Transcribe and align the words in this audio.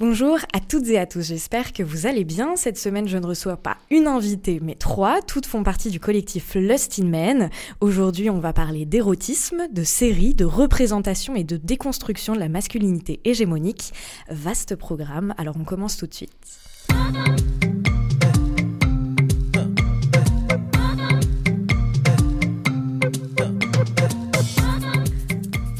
Bonjour 0.00 0.38
à 0.54 0.60
toutes 0.60 0.88
et 0.88 0.98
à 0.98 1.04
tous, 1.04 1.20
j'espère 1.20 1.74
que 1.74 1.82
vous 1.82 2.06
allez 2.06 2.24
bien. 2.24 2.56
Cette 2.56 2.78
semaine, 2.78 3.06
je 3.06 3.18
ne 3.18 3.26
reçois 3.26 3.58
pas 3.58 3.76
une 3.90 4.06
invitée, 4.06 4.58
mais 4.62 4.74
trois. 4.74 5.20
Toutes 5.20 5.44
font 5.44 5.62
partie 5.62 5.90
du 5.90 6.00
collectif 6.00 6.54
Lust 6.54 6.98
in 6.98 7.04
Men. 7.04 7.50
Aujourd'hui, 7.82 8.30
on 8.30 8.38
va 8.38 8.54
parler 8.54 8.86
d'érotisme, 8.86 9.68
de 9.70 9.84
séries, 9.84 10.32
de 10.32 10.46
représentation 10.46 11.34
et 11.36 11.44
de 11.44 11.58
déconstruction 11.58 12.34
de 12.34 12.38
la 12.38 12.48
masculinité 12.48 13.20
hégémonique. 13.26 13.92
Vaste 14.30 14.74
programme, 14.74 15.34
alors 15.36 15.56
on 15.60 15.64
commence 15.64 15.98
tout 15.98 16.06
de 16.06 16.14
suite. 16.14 16.30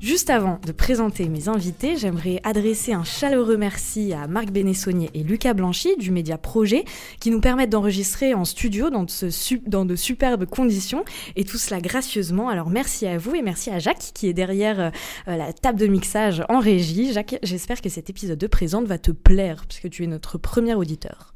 Juste 0.00 0.30
avant 0.30 0.58
de 0.66 0.72
présenter 0.72 1.28
mes 1.28 1.48
invités, 1.48 1.98
j'aimerais 1.98 2.40
adresser 2.42 2.94
un 2.94 3.04
chaleureux 3.04 3.58
merci 3.58 4.14
à 4.14 4.26
Marc 4.28 4.50
Bénessonnier 4.50 5.10
et 5.12 5.22
Lucas 5.22 5.52
Blanchy 5.52 5.94
du 5.98 6.10
Média 6.10 6.38
Projet 6.38 6.86
qui 7.20 7.30
nous 7.30 7.40
permettent 7.42 7.68
d'enregistrer 7.68 8.32
en 8.32 8.46
studio 8.46 8.88
dans, 8.88 9.04
de 9.04 9.96
superbes 9.96 10.46
conditions 10.46 11.04
et 11.36 11.44
tout 11.44 11.58
cela 11.58 11.82
gracieusement. 11.82 12.48
Alors 12.48 12.70
merci 12.70 13.06
à 13.06 13.18
vous 13.18 13.34
et 13.34 13.42
merci 13.42 13.68
à 13.68 13.78
Jacques 13.78 14.12
qui 14.14 14.26
est 14.26 14.32
derrière 14.32 14.80
euh, 14.80 14.90
la 15.36 15.52
table 15.52 15.78
de 15.78 15.86
mixage 15.86 16.42
en 16.48 16.60
régie. 16.60 17.12
Jacques, 17.12 17.38
j'espère 17.42 17.82
que 17.82 17.90
cet 17.90 18.08
épisode 18.08 18.38
de 18.38 18.46
Présente 18.46 18.86
va 18.86 18.96
te 18.96 19.10
plaire 19.10 19.66
puisque 19.68 19.90
tu 19.90 20.04
es 20.04 20.06
notre 20.06 20.38
premier 20.38 20.72
auditeur. 20.72 21.34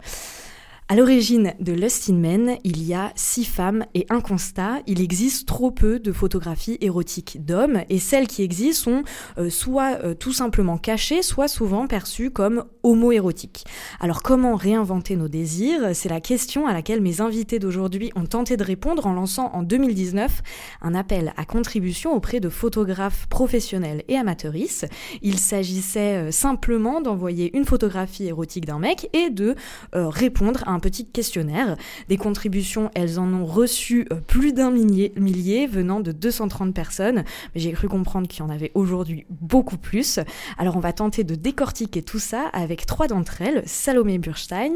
À 0.86 0.96
l'origine 0.96 1.54
de 1.60 1.72
Lust 1.72 2.10
in 2.10 2.16
Men, 2.16 2.58
il 2.62 2.86
y 2.86 2.92
a 2.92 3.10
six 3.16 3.46
femmes 3.46 3.86
et 3.94 4.04
un 4.10 4.20
constat. 4.20 4.80
Il 4.86 5.00
existe 5.00 5.48
trop 5.48 5.70
peu 5.70 5.98
de 5.98 6.12
photographies 6.12 6.76
érotiques 6.82 7.42
d'hommes 7.42 7.80
et 7.88 7.98
celles 7.98 8.26
qui 8.26 8.42
existent 8.42 8.84
sont 8.84 9.02
euh, 9.38 9.48
soit 9.48 9.98
euh, 10.04 10.12
tout 10.12 10.34
simplement 10.34 10.76
cachées, 10.76 11.22
soit 11.22 11.48
souvent 11.48 11.86
perçues 11.86 12.30
comme 12.30 12.64
homo-érotiques. 12.82 13.64
Alors 13.98 14.22
comment 14.22 14.56
réinventer 14.56 15.16
nos 15.16 15.26
désirs? 15.26 15.94
C'est 15.94 16.10
la 16.10 16.20
question 16.20 16.66
à 16.66 16.74
laquelle 16.74 17.00
mes 17.00 17.22
invités 17.22 17.58
d'aujourd'hui 17.58 18.12
ont 18.14 18.26
tenté 18.26 18.58
de 18.58 18.62
répondre 18.62 19.06
en 19.06 19.14
lançant 19.14 19.52
en 19.54 19.62
2019 19.62 20.42
un 20.82 20.94
appel 20.94 21.32
à 21.38 21.46
contribution 21.46 22.12
auprès 22.12 22.40
de 22.40 22.50
photographes 22.50 23.26
professionnels 23.28 24.04
et 24.08 24.18
amateuristes. 24.18 24.86
Il 25.22 25.38
s'agissait 25.38 26.28
euh, 26.28 26.30
simplement 26.30 27.00
d'envoyer 27.00 27.56
une 27.56 27.64
photographie 27.64 28.26
érotique 28.26 28.66
d'un 28.66 28.78
mec 28.78 29.08
et 29.14 29.30
de 29.30 29.54
répondre 29.94 30.62
à 30.66 30.73
un 30.74 30.80
petit 30.80 31.06
questionnaire. 31.06 31.76
Des 32.08 32.16
contributions, 32.16 32.90
elles 32.94 33.18
en 33.18 33.32
ont 33.32 33.46
reçu 33.46 34.06
euh, 34.12 34.16
plus 34.16 34.52
d'un 34.52 34.70
millier, 34.70 35.66
venant 35.66 36.00
de 36.00 36.12
230 36.12 36.74
personnes, 36.74 37.24
mais 37.54 37.60
j'ai 37.60 37.72
cru 37.72 37.88
comprendre 37.88 38.28
qu'il 38.28 38.40
y 38.40 38.42
en 38.42 38.50
avait 38.50 38.72
aujourd'hui 38.74 39.26
beaucoup 39.30 39.78
plus. 39.78 40.20
Alors 40.58 40.76
on 40.76 40.80
va 40.80 40.92
tenter 40.92 41.24
de 41.24 41.34
décortiquer 41.34 42.02
tout 42.02 42.18
ça 42.18 42.48
avec 42.52 42.86
trois 42.86 43.06
d'entre 43.06 43.42
elles, 43.42 43.62
Salomé 43.66 44.18
Burstein, 44.18 44.74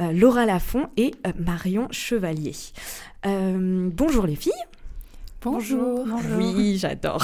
euh, 0.00 0.12
Laura 0.12 0.46
Lafont 0.46 0.88
et 0.96 1.14
euh, 1.26 1.32
Marion 1.38 1.88
Chevalier. 1.90 2.54
bonjour 3.24 4.26
les 4.26 4.36
filles. 4.36 4.52
Bonjour. 5.44 6.06
Oui, 6.38 6.78
j'adore. 6.78 7.22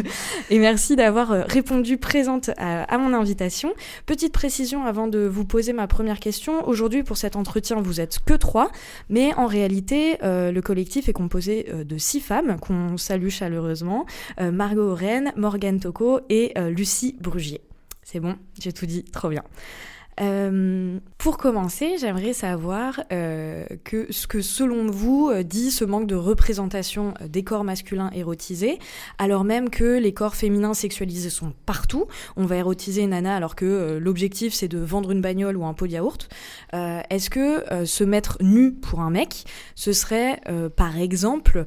et 0.50 0.58
merci 0.58 0.94
d'avoir 0.94 1.32
euh, 1.32 1.42
répondu 1.48 1.96
présente 1.96 2.50
à, 2.58 2.98
mon 2.98 3.14
invitation. 3.14 3.72
Petite 4.04 4.34
précision 4.34 4.84
avant 4.84 5.08
de 5.08 5.20
vous 5.20 5.46
poser 5.46 5.72
ma 5.72 5.86
première 5.86 6.20
question. 6.20 6.68
Aujourd'hui, 6.68 7.02
pour 7.02 7.16
cet 7.16 7.34
entretien, 7.34 7.80
vous 7.80 7.98
êtes 7.98 8.18
que 8.26 8.34
trois, 8.34 8.70
mais 9.08 9.32
en 9.34 9.46
réalité, 9.46 10.18
euh, 10.22 10.52
le 10.52 10.60
collectif 10.60 11.08
est 11.08 11.14
composé 11.14 11.66
euh, 11.70 11.82
de 11.82 11.96
six 11.96 12.20
femmes 12.20 12.58
qu'on 12.60 12.98
salue 12.98 13.30
chaleureusement. 13.30 14.04
Margot 14.38 14.90
Oren, 14.90 15.32
Morgane 15.36 15.80
Toko 15.80 16.20
et 16.28 16.52
Lucie 16.68 17.16
Brugier. 17.20 17.62
C'est 18.02 18.20
bon, 18.20 18.36
j'ai 18.60 18.72
tout 18.72 18.86
dit, 18.86 19.04
trop 19.04 19.28
bien. 19.28 19.42
Euh, 20.20 20.98
pour 21.16 21.38
commencer, 21.38 21.96
j'aimerais 21.98 22.34
savoir 22.34 23.00
euh, 23.12 23.64
que 23.84 24.12
ce 24.12 24.26
que 24.26 24.42
selon 24.42 24.90
vous 24.90 25.30
euh, 25.30 25.42
dit 25.42 25.70
ce 25.70 25.84
manque 25.84 26.06
de 26.06 26.14
représentation 26.14 27.14
des 27.26 27.42
corps 27.44 27.64
masculins 27.64 28.10
érotisés, 28.14 28.78
alors 29.18 29.44
même 29.44 29.70
que 29.70 29.98
les 29.98 30.12
corps 30.12 30.34
féminins 30.34 30.74
sexualisés 30.74 31.30
sont 31.30 31.54
partout. 31.64 32.06
On 32.36 32.44
va 32.44 32.56
érotiser 32.56 33.02
une 33.02 33.10
nana 33.10 33.34
alors 33.34 33.56
que 33.56 33.98
l'objectif 34.00 34.52
c'est 34.52 34.68
de 34.68 34.78
vendre 34.78 35.12
une 35.12 35.22
bagnole 35.22 35.56
ou 35.56 35.64
un 35.64 35.72
pot 35.72 35.86
de 35.86 35.92
yaourt. 35.92 36.28
Est-ce 36.72 37.30
que 37.30 37.84
se 37.84 38.04
mettre 38.04 38.38
nu 38.40 38.72
pour 38.72 39.00
un 39.00 39.10
mec, 39.10 39.44
ce 39.74 39.92
serait 39.92 40.40
par 40.76 40.98
exemple 40.98 41.64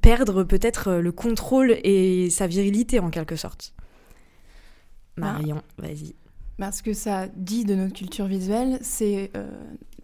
perdre 0.00 0.44
peut-être 0.44 0.92
le 0.94 1.12
contrôle 1.12 1.76
et 1.84 2.30
sa 2.30 2.46
virilité 2.46 2.98
en 2.98 3.10
quelque 3.10 3.36
sorte? 3.36 3.74
Bah, 5.16 5.32
Marion, 5.32 5.62
vas-y. 5.78 6.14
Ce 6.58 6.82
que 6.82 6.92
ça 6.92 7.28
dit 7.34 7.64
de 7.64 7.74
notre 7.74 7.94
culture 7.94 8.26
visuelle, 8.26 8.78
c'est 8.82 9.30
euh, 9.36 9.50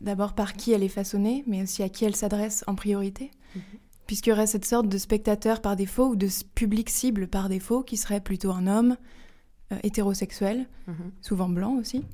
d'abord 0.01 0.35
par 0.35 0.55
qui 0.55 0.73
elle 0.73 0.83
est 0.83 0.89
façonnée, 0.89 1.45
mais 1.47 1.63
aussi 1.63 1.83
à 1.83 1.89
qui 1.89 2.05
elle 2.05 2.17
s'adresse 2.17 2.65
en 2.67 2.75
priorité. 2.75 3.31
Mhm. 3.55 3.63
Puisqu'il 4.07 4.31
y 4.31 4.33
aurait 4.33 4.47
cette 4.47 4.65
sorte 4.65 4.89
de 4.89 4.99
spectateur 4.99 5.61
par 5.61 5.77
défaut 5.77 6.09
ou 6.09 6.17
de 6.17 6.29
public 6.55 6.89
cible 6.89 7.29
par 7.29 7.49
défaut 7.49 7.83
qui 7.83 7.97
serait 7.97 8.21
plutôt 8.21 8.51
un 8.51 8.67
homme 8.67 8.97
euh, 9.73 9.77
hétérosexuel, 9.83 10.67
mhm. 10.87 11.13
souvent 11.21 11.49
blanc 11.49 11.77
aussi. 11.77 12.05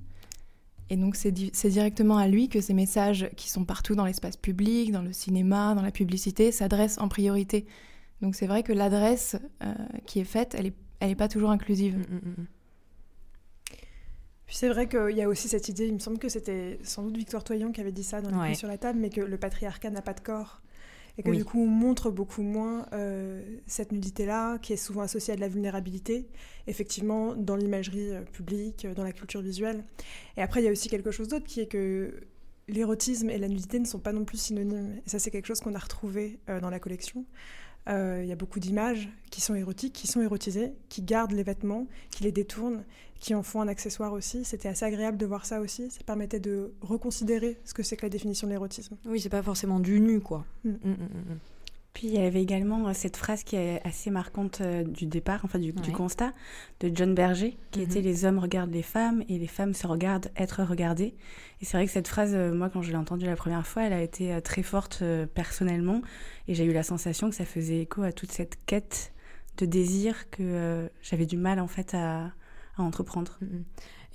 Et 0.90 0.96
donc 0.96 1.16
c'est 1.16 1.32
directement 1.32 2.18
à 2.18 2.28
lui 2.28 2.50
que 2.50 2.60
ces 2.60 2.74
messages 2.74 3.30
qui 3.36 3.50
sont 3.50 3.64
partout 3.64 3.94
dans 3.94 4.04
l'espace 4.04 4.36
public, 4.36 4.92
dans 4.92 5.00
le 5.00 5.14
cinéma, 5.14 5.74
dans 5.74 5.80
la 5.80 5.90
publicité, 5.90 6.52
s'adressent 6.52 6.98
en 6.98 7.08
priorité. 7.08 7.64
Donc 8.20 8.34
c'est 8.34 8.46
vrai 8.46 8.62
que 8.62 8.72
l'adresse 8.72 9.36
euh, 9.62 9.72
qui 10.04 10.20
est 10.20 10.24
faite, 10.24 10.54
elle 10.58 10.66
n'est 10.66 10.74
elle 11.00 11.10
est 11.10 11.16
pas 11.16 11.28
toujours 11.28 11.50
inclusive. 11.50 11.98
Mm, 11.98 12.44
puis 14.46 14.56
c'est 14.56 14.68
vrai 14.68 14.88
qu'il 14.88 15.16
y 15.16 15.22
a 15.22 15.28
aussi 15.28 15.48
cette 15.48 15.68
idée, 15.68 15.86
il 15.86 15.94
me 15.94 15.98
semble 15.98 16.18
que 16.18 16.28
c'était 16.28 16.78
sans 16.82 17.02
doute 17.02 17.16
Victor 17.16 17.44
Toyon 17.44 17.72
qui 17.72 17.80
avait 17.80 17.92
dit 17.92 18.04
ça 18.04 18.20
dans 18.20 18.42
les 18.42 18.54
sur 18.54 18.68
la 18.68 18.78
table, 18.78 18.98
mais 18.98 19.10
que 19.10 19.20
le 19.20 19.36
patriarcat 19.38 19.90
n'a 19.90 20.02
pas 20.02 20.14
de 20.14 20.20
corps. 20.20 20.60
Et 21.16 21.22
que 21.22 21.30
du 21.30 21.44
coup, 21.44 21.62
on 21.62 21.68
montre 21.68 22.10
beaucoup 22.10 22.42
moins 22.42 22.86
euh, 22.92 23.40
cette 23.66 23.92
nudité-là, 23.92 24.58
qui 24.58 24.72
est 24.72 24.76
souvent 24.76 25.02
associée 25.02 25.32
à 25.32 25.36
de 25.36 25.40
la 25.40 25.48
vulnérabilité, 25.48 26.26
effectivement, 26.66 27.36
dans 27.36 27.54
l'imagerie 27.54 28.10
euh, 28.10 28.22
publique, 28.22 28.84
euh, 28.84 28.94
dans 28.94 29.04
la 29.04 29.12
culture 29.12 29.40
visuelle. 29.40 29.84
Et 30.36 30.42
après, 30.42 30.60
il 30.60 30.64
y 30.64 30.68
a 30.68 30.72
aussi 30.72 30.88
quelque 30.88 31.12
chose 31.12 31.28
d'autre 31.28 31.46
qui 31.46 31.60
est 31.60 31.66
que 31.66 32.20
l'érotisme 32.66 33.30
et 33.30 33.38
la 33.38 33.46
nudité 33.46 33.78
ne 33.78 33.84
sont 33.84 34.00
pas 34.00 34.12
non 34.12 34.24
plus 34.24 34.38
synonymes. 34.38 35.00
Et 35.06 35.08
ça, 35.08 35.20
c'est 35.20 35.30
quelque 35.30 35.46
chose 35.46 35.60
qu'on 35.60 35.74
a 35.74 35.78
retrouvé 35.78 36.40
dans 36.48 36.70
la 36.70 36.80
collection. 36.80 37.26
Euh, 37.88 38.20
il 38.22 38.28
y 38.28 38.32
a 38.32 38.36
beaucoup 38.36 38.60
d'images 38.60 39.10
qui 39.30 39.40
sont 39.40 39.54
érotiques, 39.54 39.92
qui 39.92 40.06
sont 40.06 40.22
érotisées, 40.22 40.72
qui 40.88 41.02
gardent 41.02 41.32
les 41.32 41.42
vêtements, 41.42 41.86
qui 42.10 42.24
les 42.24 42.32
détournent, 42.32 42.84
qui 43.20 43.34
en 43.34 43.42
font 43.42 43.60
un 43.60 43.68
accessoire 43.68 44.12
aussi. 44.12 44.44
C'était 44.44 44.68
assez 44.68 44.84
agréable 44.84 45.16
de 45.16 45.26
voir 45.26 45.46
ça 45.46 45.60
aussi. 45.60 45.90
Ça 45.90 46.00
permettait 46.04 46.40
de 46.40 46.74
reconsidérer 46.80 47.58
ce 47.64 47.74
que 47.74 47.82
c'est 47.82 47.96
que 47.96 48.04
la 48.04 48.10
définition 48.10 48.46
de 48.46 48.52
l'érotisme. 48.52 48.96
Oui, 49.06 49.20
c'est 49.20 49.28
pas 49.28 49.42
forcément 49.42 49.80
du 49.80 50.00
nu, 50.00 50.20
quoi. 50.20 50.44
Mm. 50.64 50.70
Mm, 50.70 50.90
mm, 50.90 51.38
puis 51.94 52.08
il 52.08 52.14
y 52.14 52.18
avait 52.18 52.42
également 52.42 52.88
euh, 52.88 52.92
cette 52.92 53.16
phrase 53.16 53.44
qui 53.44 53.54
est 53.54 53.80
assez 53.86 54.10
marquante 54.10 54.60
euh, 54.60 54.82
du 54.82 55.06
départ, 55.06 55.42
enfin 55.44 55.60
du, 55.60 55.72
constat, 55.72 56.32
de 56.80 56.90
John 56.92 57.14
Berger, 57.14 57.56
qui 57.70 57.82
était 57.82 58.00
mhm. 58.00 58.04
Les 58.04 58.24
hommes 58.24 58.38
regardent 58.40 58.72
les 58.72 58.82
femmes 58.82 59.22
et 59.28 59.38
les 59.38 59.46
femmes 59.46 59.74
se 59.74 59.86
regardent 59.86 60.30
être 60.36 60.64
regardées. 60.64 61.14
Et 61.60 61.64
c'est 61.64 61.76
vrai 61.76 61.86
que 61.86 61.92
cette 61.92 62.08
phrase, 62.08 62.34
euh, 62.34 62.52
moi 62.52 62.68
quand 62.68 62.82
je 62.82 62.90
l'ai 62.90 62.96
entendue 62.96 63.26
la 63.26 63.36
première 63.36 63.64
fois, 63.64 63.84
elle 63.84 63.92
a 63.92 64.02
été 64.02 64.40
très 64.42 64.64
forte 64.64 65.04
personnellement 65.34 66.02
et 66.48 66.54
j'ai 66.54 66.64
eu 66.64 66.72
la 66.72 66.82
sensation 66.82 67.30
que 67.30 67.36
ça 67.36 67.44
faisait 67.44 67.82
écho 67.82 68.02
à 68.02 68.12
toute 68.12 68.32
cette 68.32 68.58
quête 68.66 69.12
de 69.56 69.64
désir 69.64 70.28
que 70.30 70.90
j'avais 71.00 71.26
du 71.26 71.36
mal 71.36 71.60
en 71.60 71.68
fait 71.68 71.94
à, 71.94 72.32
entreprendre. 72.82 73.38
Mhm. 73.40 73.64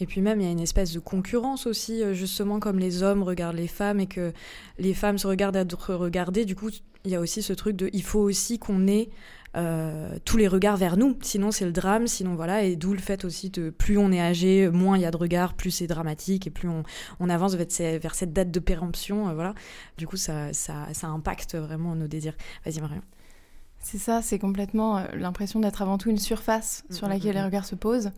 Et 0.02 0.06
puis 0.06 0.22
même, 0.22 0.40
il 0.40 0.46
y 0.46 0.48
a 0.48 0.52
une 0.52 0.62
espèce 0.62 0.94
de 0.94 1.00
concurrence 1.00 1.68
aussi, 1.68 2.02
justement 2.14 2.60
comme 2.60 2.80
les 2.80 3.04
hommes 3.04 3.22
regardent 3.22 3.58
les 3.58 3.68
femmes 3.68 4.00
et 4.00 4.08
que 4.08 4.32
les 4.78 4.94
femmes 4.94 5.18
se 5.18 5.28
regardent 5.28 5.58
être 5.58 5.94
regardées. 5.94 6.46
Du 6.46 6.56
coup, 6.56 6.70
il 7.04 7.12
y 7.12 7.16
a 7.16 7.20
aussi 7.20 7.42
ce 7.42 7.52
truc 7.52 7.76
de 7.76 7.90
il 7.92 8.04
faut 8.04 8.22
aussi 8.22 8.60
qu'on 8.60 8.88
ait 8.88 9.10
euh, 9.58 10.18
tous 10.26 10.38
les 10.38 10.48
regards 10.48 10.78
vers 10.78 10.96
nous, 10.96 11.18
sinon 11.22 11.52
c'est 11.52 11.66
le 11.66 11.72
drame, 11.72 12.06
sinon 12.06 12.36
voilà, 12.36 12.64
et 12.64 12.76
d'où 12.76 12.94
le 12.94 13.00
fait 13.00 13.26
aussi 13.26 13.50
de 13.50 13.72
plus 13.72 13.98
on 13.98 14.12
est 14.12 14.22
âgé, 14.22 14.70
moins 14.70 14.96
il 14.96 15.02
y 15.02 15.06
a 15.06 15.12
de 15.12 15.18
regards, 15.18 15.56
plus 15.56 15.72
c'est 15.72 15.88
dramatique, 15.88 16.46
et 16.46 16.52
plus 16.52 16.70
on, 16.70 16.84
on 17.20 17.30
avance 17.30 17.56
vers, 17.56 18.00
vers, 18.00 18.14
cette 18.14 18.32
date 18.32 18.52
de 18.52 18.60
péremption, 18.60 19.30
euh, 19.30 19.34
voilà. 19.34 19.56
Du 19.98 20.06
coup, 20.06 20.18
ça, 20.18 20.54
ça, 20.54 20.88
ça, 20.94 21.08
impacte 21.08 21.56
vraiment 21.56 21.96
nos 21.96 22.08
désirs. 22.08 22.36
Vas-y, 22.64 22.80
Marion. 22.80 23.02
C'est 23.80 23.98
ça, 23.98 24.22
c'est 24.22 24.38
complètement 24.38 24.98
euh, 24.98 25.06
l'impression 25.16 25.60
d'être 25.60 25.82
avant 25.82 25.98
tout 25.98 26.12
une 26.12 26.20
surface 26.20 26.84
sur 26.92 27.08
mm, 27.08 27.10
laquelle 27.10 27.32
mm, 27.32 27.38
les 27.38 27.42
mm. 27.42 27.46
regards 27.46 27.66
se 27.66 27.76
posent. 27.76 28.12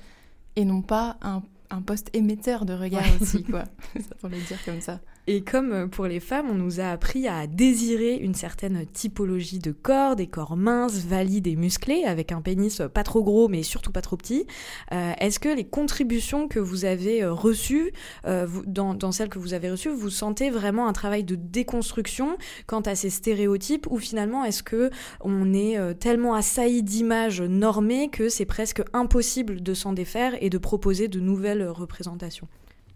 Et 0.56 0.65
non 0.65 0.81
pas 0.81 1.18
un, 1.21 1.42
un 1.69 1.81
poste 1.81 2.09
émetteur 2.13 2.65
de 2.65 2.74
regard 2.74 3.03
aussi, 3.21 3.44
quoi. 3.44 3.63
ça 3.95 4.15
pour 4.19 4.30
le 4.30 4.38
dire 4.38 4.63
comme 4.65 4.81
ça. 4.81 5.00
Et 5.27 5.41
comme 5.41 5.71
euh, 5.71 5.88
pour 5.88 6.07
les 6.07 6.19
femmes, 6.19 6.47
on 6.50 6.56
nous 6.56 6.79
a 6.79 6.85
appris 6.85 7.27
à 7.27 7.45
désirer 7.45 8.15
une 8.15 8.33
certaine 8.33 8.85
typologie 8.88 9.59
de 9.59 9.71
corps, 9.71 10.15
des 10.15 10.27
corps 10.27 10.57
minces, 10.57 11.06
valides 11.06 11.47
et 11.47 11.56
musclés, 11.56 12.06
avec 12.06 12.31
un 12.31 12.41
pénis 12.41 12.81
pas 12.94 13.03
trop 13.03 13.23
gros 13.23 13.47
mais 13.47 13.62
surtout 13.62 13.91
pas 13.91 14.01
trop 14.01 14.18
petit. 14.18 14.47
Euh, 14.91 15.13
est-ce 15.19 15.39
que 15.39 15.50
les 15.50 15.63
contributions 15.63 16.47
que 16.47 16.59
vous 16.59 16.85
avez 16.85 17.23
euh, 17.23 17.33
reçues, 17.33 17.91
dans, 18.25 18.94
dans, 18.94 19.12
celles 19.12 19.29
que 19.29 19.39
vous 19.39 19.53
avez 19.53 19.69
reçues, 19.69 19.89
vous 19.89 20.09
sentez 20.09 20.50
vraiment 20.50 20.88
un 20.88 20.94
travail 20.94 21.24
de 21.24 21.35
déconstruction 21.35 22.38
quant 22.65 22.81
à 22.81 22.95
ces 22.95 23.09
stéréotypes 23.09 23.88
ou 23.89 23.97
finalement 23.97 24.44
est-ce 24.45 24.63
que 24.63 24.89
on 25.21 25.53
est 25.53 25.77
tellement 26.00 26.33
assailli 26.33 26.83
d'images 26.83 27.41
normées 27.41 28.09
que 28.09 28.29
c'est 28.29 28.45
presque 28.45 28.81
impossible 28.94 29.62
de 29.62 29.74
s'en 29.74 29.94
défaire 29.94 30.33
et 30.41 30.50
de 30.50 30.57
proposer 30.57 31.07
de 31.07 31.19
nouvelles 31.19 31.67
représentations? 31.67 32.47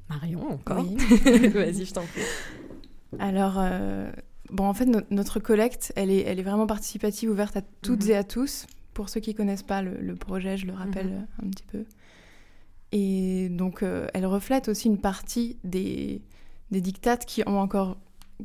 Marion, 0.10 0.52
encore 0.52 0.84
Vas-y, 0.84 1.86
je 1.86 1.94
t'en 1.94 2.06
prie. 2.06 2.22
Alors, 3.19 3.56
euh, 3.57 4.12
bon, 4.52 4.66
en 4.66 4.74
fait, 4.74 4.86
notre 5.10 5.40
collecte, 5.40 5.94
elle 5.96 6.12
est, 6.12 6.22
elle 6.22 6.40
est 6.40 6.44
vraiment 6.44 6.68
participative, 6.68 7.30
ouverte 7.30 7.57
à 7.57 7.62
toutes 7.81 8.06
mhm. 8.06 8.12
et 8.12 8.16
à 8.16 8.24
tous. 8.24 8.68
Pour 8.94 9.10
ceux 9.10 9.19
qui 9.19 9.31
ne 9.31 9.36
connaissent 9.36 9.63
pas 9.63 9.81
le, 9.81 10.16
projet, 10.16 10.57
je 10.57 10.66
le 10.68 10.74
rappelle 10.74 11.10
mhm. 11.10 11.28
un 11.44 11.50
petit 11.50 11.66
peu. 11.66 11.86
Et 12.92 13.50
donc, 13.50 13.84
euh, 13.84 14.07
elle 14.13 14.25
reflète 14.25 14.69
aussi 14.69 14.88
une 14.88 15.00
partie 15.00 15.57
des, 15.63 16.22
des 16.72 16.81
dictates 16.81 17.25
qui 17.25 17.44
ont 17.46 17.60
encore 17.60 17.98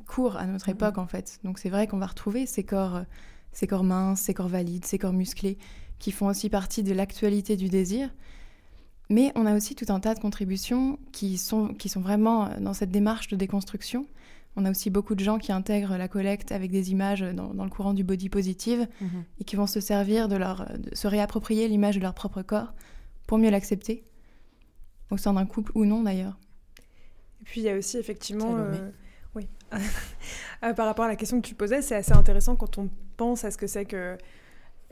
cours 0.07 0.37
à 0.37 0.47
notre 0.47 0.69
mhm. 0.69 0.77
époque, 0.77 0.99
en 0.99 1.07
fait. 1.07 1.39
Donc, 1.45 1.59
c'est 1.59 1.71
vrai 1.71 1.87
qu'on 1.87 1.99
va 1.99 2.07
retrouver 2.07 2.47
ces 2.47 2.65
corps, 2.65 3.03
ces 3.53 3.67
corps 3.67 3.85
minces, 3.85 4.21
ces 4.21 4.35
corps 4.35 4.49
valides, 4.49 4.85
ces 4.85 4.99
corps 4.99 5.13
musclés, 5.13 5.59
qui 5.99 6.11
font 6.11 6.29
aussi 6.29 6.49
partie 6.49 6.83
de 6.83 6.95
l'actualité 6.95 7.57
du 7.57 7.69
désir. 7.69 8.11
Mais 9.11 9.33
on 9.35 9.45
a 9.45 9.57
aussi 9.57 9.75
tout 9.75 9.93
un 9.93 9.99
tas 9.99 10.15
de 10.15 10.21
contributions 10.21 10.99
qui 11.11 11.37
sont, 11.37 11.75
qui 11.75 11.89
sont 11.89 12.01
vraiment 12.01 12.49
dans 12.61 12.73
cette 12.73 12.93
démarche 12.93 13.27
de 13.29 13.37
déconstruction. 13.37 14.07
On 14.57 14.65
a 14.65 14.71
aussi 14.71 14.89
beaucoup 14.89 15.17
de 15.17 15.23
gens 15.23 15.39
qui 15.39 15.51
intègrent 15.51 15.97
la 15.97 16.07
collecte 16.07 16.53
avec 16.53 16.71
des 16.71 16.93
images 16.93 17.21
dans, 17.21 17.65
le 17.65 17.71
courant 17.71 17.93
du 17.93 18.05
body 18.05 18.29
positive 18.29 18.87
mhm. 19.01 19.25
et 19.41 19.45
qui 19.45 19.57
vont 19.57 19.67
se 19.67 19.81
servir 19.81 20.29
de 20.29 20.37
leur, 20.37 20.67
de 20.79 20.95
se 20.95 21.09
réapproprier 21.09 21.67
l'image 21.67 21.97
de 21.97 22.01
leur 22.01 22.15
propre 22.15 22.43
corps 22.43 22.73
pour 23.27 23.39
mieux 23.39 23.51
l'accepter, 23.51 24.05
au 25.11 25.17
sein 25.17 25.33
d'un 25.33 25.47
couple 25.47 25.73
ou 25.75 25.85
non 25.85 26.03
d'ailleurs. 26.03 26.39
Et 27.41 27.45
puis 27.45 27.61
il 27.61 27.65
y 27.65 27.71
a 27.71 27.77
aussi 27.77 27.97
effectivement, 27.97 28.57
euh, 28.57 28.91
oui, 29.35 29.49
euh, 29.73 30.73
par 30.73 30.87
rapport 30.87 31.05
à 31.05 31.09
la 31.09 31.17
question 31.17 31.41
que 31.41 31.47
tu 31.47 31.55
posais, 31.57 31.83
c'est 31.83 31.97
assez 31.97 32.13
intéressant 32.13 32.55
quand 32.55 32.79
on 32.79 32.89
pense 33.17 33.45
à 33.45 33.51
ce 33.51 33.59
que 33.59 33.67
c'est 33.67 33.87
que 33.87 34.17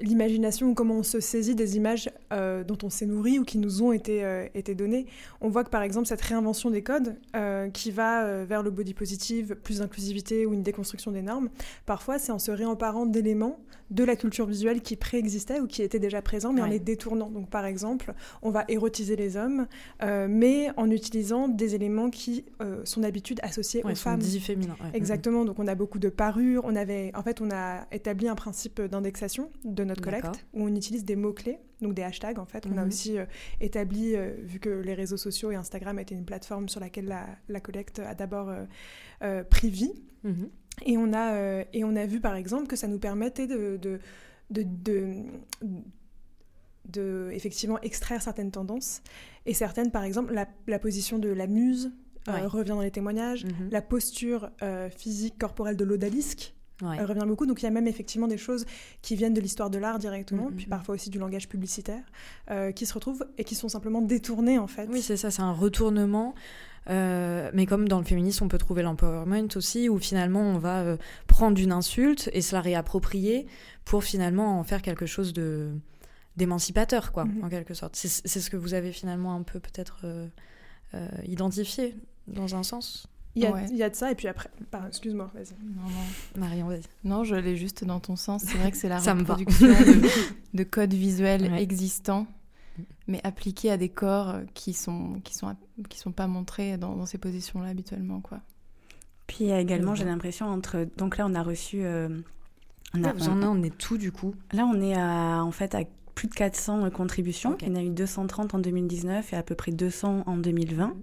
l'imagination 0.00 0.74
comment 0.74 0.98
on 0.98 1.02
se 1.02 1.20
saisit 1.20 1.54
des 1.54 1.76
images 1.76 2.10
euh, 2.32 2.64
dont 2.64 2.78
on 2.82 2.90
s'est 2.90 3.06
nourri 3.06 3.38
ou 3.38 3.44
qui 3.44 3.58
nous 3.58 3.82
ont 3.82 3.92
été, 3.92 4.24
euh, 4.24 4.46
été 4.54 4.74
données. 4.74 5.06
On 5.40 5.48
voit 5.48 5.64
que 5.64 5.70
par 5.70 5.82
exemple 5.82 6.06
cette 6.06 6.20
réinvention 6.20 6.70
des 6.70 6.82
codes 6.82 7.16
euh, 7.36 7.68
qui 7.70 7.90
va 7.90 8.44
vers 8.44 8.62
le 8.62 8.70
body 8.70 8.94
positive, 8.94 9.56
plus 9.62 9.78
d'inclusivité 9.78 10.46
ou 10.46 10.54
une 10.54 10.62
déconstruction 10.62 11.10
des 11.10 11.22
normes, 11.22 11.48
parfois 11.86 12.18
c'est 12.18 12.32
en 12.32 12.38
se 12.38 12.50
réemparant 12.50 13.06
d'éléments 13.06 13.58
de 13.90 14.04
la 14.04 14.16
culture 14.16 14.46
visuelle 14.46 14.82
qui 14.82 14.96
préexistait 14.96 15.60
ou 15.60 15.66
qui 15.66 15.82
étaient 15.82 15.98
déjà 15.98 16.22
présents, 16.22 16.52
mais 16.52 16.62
en 16.62 16.66
les 16.66 16.78
détournant. 16.78 17.30
Donc 17.30 17.50
par 17.50 17.64
exemple, 17.64 18.14
on 18.42 18.50
va 18.50 18.64
érotiser 18.68 19.16
les 19.16 19.36
hommes, 19.36 19.66
mais 20.02 20.68
en 20.76 20.90
utilisant 20.90 21.48
des 21.48 21.74
éléments 21.74 22.10
qui 22.10 22.44
sont 22.84 23.00
d'habitude 23.00 23.40
associés 23.42 23.82
aux 23.84 23.94
femmes. 23.94 24.20
Dits 24.20 24.40
féminins. 24.40 24.76
Exactement. 24.94 25.44
Donc 25.44 25.58
on 25.58 25.66
a 25.66 25.74
beaucoup 25.74 25.98
de 25.98 26.08
parures. 26.08 26.62
On 26.64 26.76
avait, 26.76 27.12
en 27.14 27.22
fait, 27.22 27.40
on 27.40 27.50
a 27.50 27.86
établi 27.92 28.28
un 28.28 28.34
principe 28.34 28.80
d'indexation 28.80 29.50
de 29.64 29.84
notre 29.84 30.02
collecte 30.02 30.44
où 30.52 30.64
on 30.64 30.74
utilise 30.74 31.04
des 31.04 31.16
mots-clés, 31.16 31.58
donc 31.80 31.94
des 31.94 32.02
hashtags 32.02 32.38
en 32.38 32.44
fait. 32.44 32.66
On 32.66 32.76
a 32.76 32.82
mhm. 32.82 32.88
aussi 32.88 33.18
euh, 33.18 33.24
établi, 33.60 34.14
euh, 34.14 34.34
vu 34.42 34.58
que 34.58 34.68
les 34.68 34.94
réseaux 34.94 35.16
sociaux 35.16 35.50
et 35.50 35.56
Instagram 35.56 35.98
étaient 35.98 36.14
une 36.14 36.24
plateforme 36.24 36.68
sur 36.68 36.80
laquelle 36.80 37.06
la, 37.48 37.60
collecte 37.60 37.98
a 37.98 38.14
d'abord 38.14 38.52
euh, 39.22 39.44
pris 39.44 39.70
vie. 39.70 39.92
Mhm. 40.24 40.48
Et, 40.84 40.96
on 40.96 41.12
a, 41.12 41.64
et 41.72 41.84
on 41.84 41.96
a 41.96 42.06
vu 42.06 42.20
par 42.20 42.36
exemple 42.36 42.66
que 42.66 42.76
ça 42.76 42.88
nous 42.88 42.98
permettait 42.98 43.46
de, 43.46 43.78
de, 43.80 44.00
de, 44.50 45.22
de 46.86 47.30
effectivement 47.32 47.80
extraire 47.80 48.22
certaines 48.22 48.50
tendances. 48.50 49.02
Et 49.46 49.54
certaines 49.54 49.90
par 49.90 50.04
exemple 50.04 50.34
la, 50.66 50.78
position 50.78 51.18
de 51.18 51.28
la 51.28 51.46
muse 51.46 51.92
revient 52.26 52.70
dans 52.70 52.82
les 52.82 52.90
témoignages. 52.90 53.44
Mhm. 53.44 53.70
la 53.70 53.82
posture 53.82 54.50
physique 54.90 55.38
corporelle 55.38 55.76
de 55.76 55.84
l'odalisque 55.84 56.54
elle 56.82 57.04
revient 57.04 57.24
beaucoup. 57.26 57.46
Donc 57.46 57.62
il 57.62 57.64
y 57.64 57.68
a 57.68 57.70
même 57.70 57.86
effectivement 57.86 58.28
des 58.28 58.38
choses 58.38 58.64
qui 59.02 59.16
viennent 59.16 59.34
de 59.34 59.40
l'histoire 59.40 59.70
de 59.70 59.78
l'art 59.78 59.98
directement, 59.98 60.50
mm, 60.50 60.54
puis 60.54 60.66
mm, 60.66 60.70
parfois 60.70 60.94
aussi 60.94 61.10
du 61.10 61.18
langage 61.18 61.48
publicitaire, 61.48 62.02
euh, 62.50 62.72
qui 62.72 62.86
se 62.86 62.94
retrouvent 62.94 63.26
et 63.36 63.44
qui 63.44 63.54
sont 63.54 63.68
simplement 63.68 64.00
détournées 64.00 64.58
en 64.58 64.66
fait. 64.66 64.88
Oui, 64.90 65.02
c'est 65.02 65.16
ça, 65.16 65.30
c'est 65.30 65.42
un 65.42 65.52
retournement. 65.52 66.34
Euh, 66.88 67.50
mais 67.52 67.66
comme 67.66 67.86
dans 67.86 67.98
le 67.98 68.04
féminisme, 68.04 68.44
on 68.44 68.48
peut 68.48 68.58
trouver 68.58 68.82
l'empowerment 68.82 69.48
aussi, 69.56 69.88
où 69.88 69.98
finalement 69.98 70.40
on 70.40 70.58
va 70.58 70.80
euh, 70.80 70.96
prendre 71.26 71.60
une 71.60 71.72
insulte 71.72 72.30
et 72.32 72.40
se 72.40 72.54
la 72.54 72.62
réapproprier 72.62 73.46
pour 73.84 74.04
finalement 74.04 74.58
en 74.58 74.64
faire 74.64 74.82
quelque 74.82 75.06
chose 75.06 75.32
de 75.32 75.70
d'émancipateur, 76.36 77.10
quoi, 77.10 77.24
mm-hmm. 77.24 77.44
en 77.44 77.48
quelque 77.48 77.74
sorte. 77.74 77.96
C'est 77.96 78.08
ce 78.40 78.48
que 78.48 78.56
vous 78.56 78.74
avez 78.74 78.92
finalement 78.92 79.34
un 79.34 79.42
peu 79.42 79.58
peut-être 79.58 80.06
identifié 81.26 81.96
dans 82.28 82.54
un 82.54 82.62
sens. 82.62 83.08
Il 83.34 83.42
y, 83.42 83.82
a, 83.82 83.90
de 83.90 83.94
ça, 83.94 84.10
et 84.10 84.14
puis 84.14 84.26
après. 84.26 84.50
Excuse-moi, 84.88 85.30
vas-y. 85.32 85.54
Non, 85.62 85.82
non. 85.82 86.40
Marion, 86.40 86.66
vas-y. 86.66 86.82
Non, 87.04 87.22
je 87.22 87.36
l'ai 87.36 87.56
juste 87.56 87.84
dans 87.84 88.00
ton 88.00 88.16
sens. 88.16 88.42
C'est 88.42 88.58
vrai 88.58 88.70
que 88.72 88.76
c'est 88.76 88.88
la 88.88 88.98
reproduction 89.14 89.68
de, 89.68 90.08
de, 90.54 90.64
codes 90.64 90.94
visuels 90.94 91.52
existants, 91.54 92.26
mais 93.06 93.20
appliqués 93.22 93.70
à 93.70 93.76
des 93.76 93.90
corps 93.90 94.40
qui 94.54 94.72
sont, 94.72 95.20
qui 95.22 95.34
sont, 95.34 95.54
qui 95.88 95.98
sont 95.98 96.10
pas 96.10 96.26
montrés 96.26 96.78
dans, 96.78 97.06
ces 97.06 97.18
positions-là 97.18 97.68
habituellement, 97.68 98.20
quoi. 98.20 98.40
Puis 99.28 99.38
il 99.40 99.46
y 99.48 99.52
a 99.52 99.60
également, 99.60 99.94
j'ai 99.94 100.04
l'impression, 100.04 100.46
entre. 100.46 100.88
Donc 100.96 101.16
là, 101.16 101.26
on 101.28 101.34
a 101.34 101.42
reçu. 101.42 101.84
Euh... 101.84 102.08
On 102.94 103.04
a, 103.04 103.12
on, 103.14 103.42
on 103.42 103.62
est 103.62 103.76
tout 103.76 103.98
du 103.98 104.10
coup? 104.10 104.34
Là, 104.52 104.64
on 104.64 104.80
est 104.80 104.94
à, 104.94 105.44
en 105.44 105.52
fait 105.52 105.74
à 105.74 105.82
plus 106.18 106.26
de 106.26 106.34
400 106.34 106.90
contributions. 106.90 107.56
Il 107.60 107.68
y 107.68 107.70
en 107.70 107.76
a 107.76 107.82
eu 107.82 107.90
230 107.90 108.54
en 108.54 108.58
2019 108.58 109.32
et 109.32 109.36
à 109.36 109.44
peu 109.44 109.54
près 109.54 109.70
200 109.70 110.24
en 110.26 110.36
2020. 110.36 110.96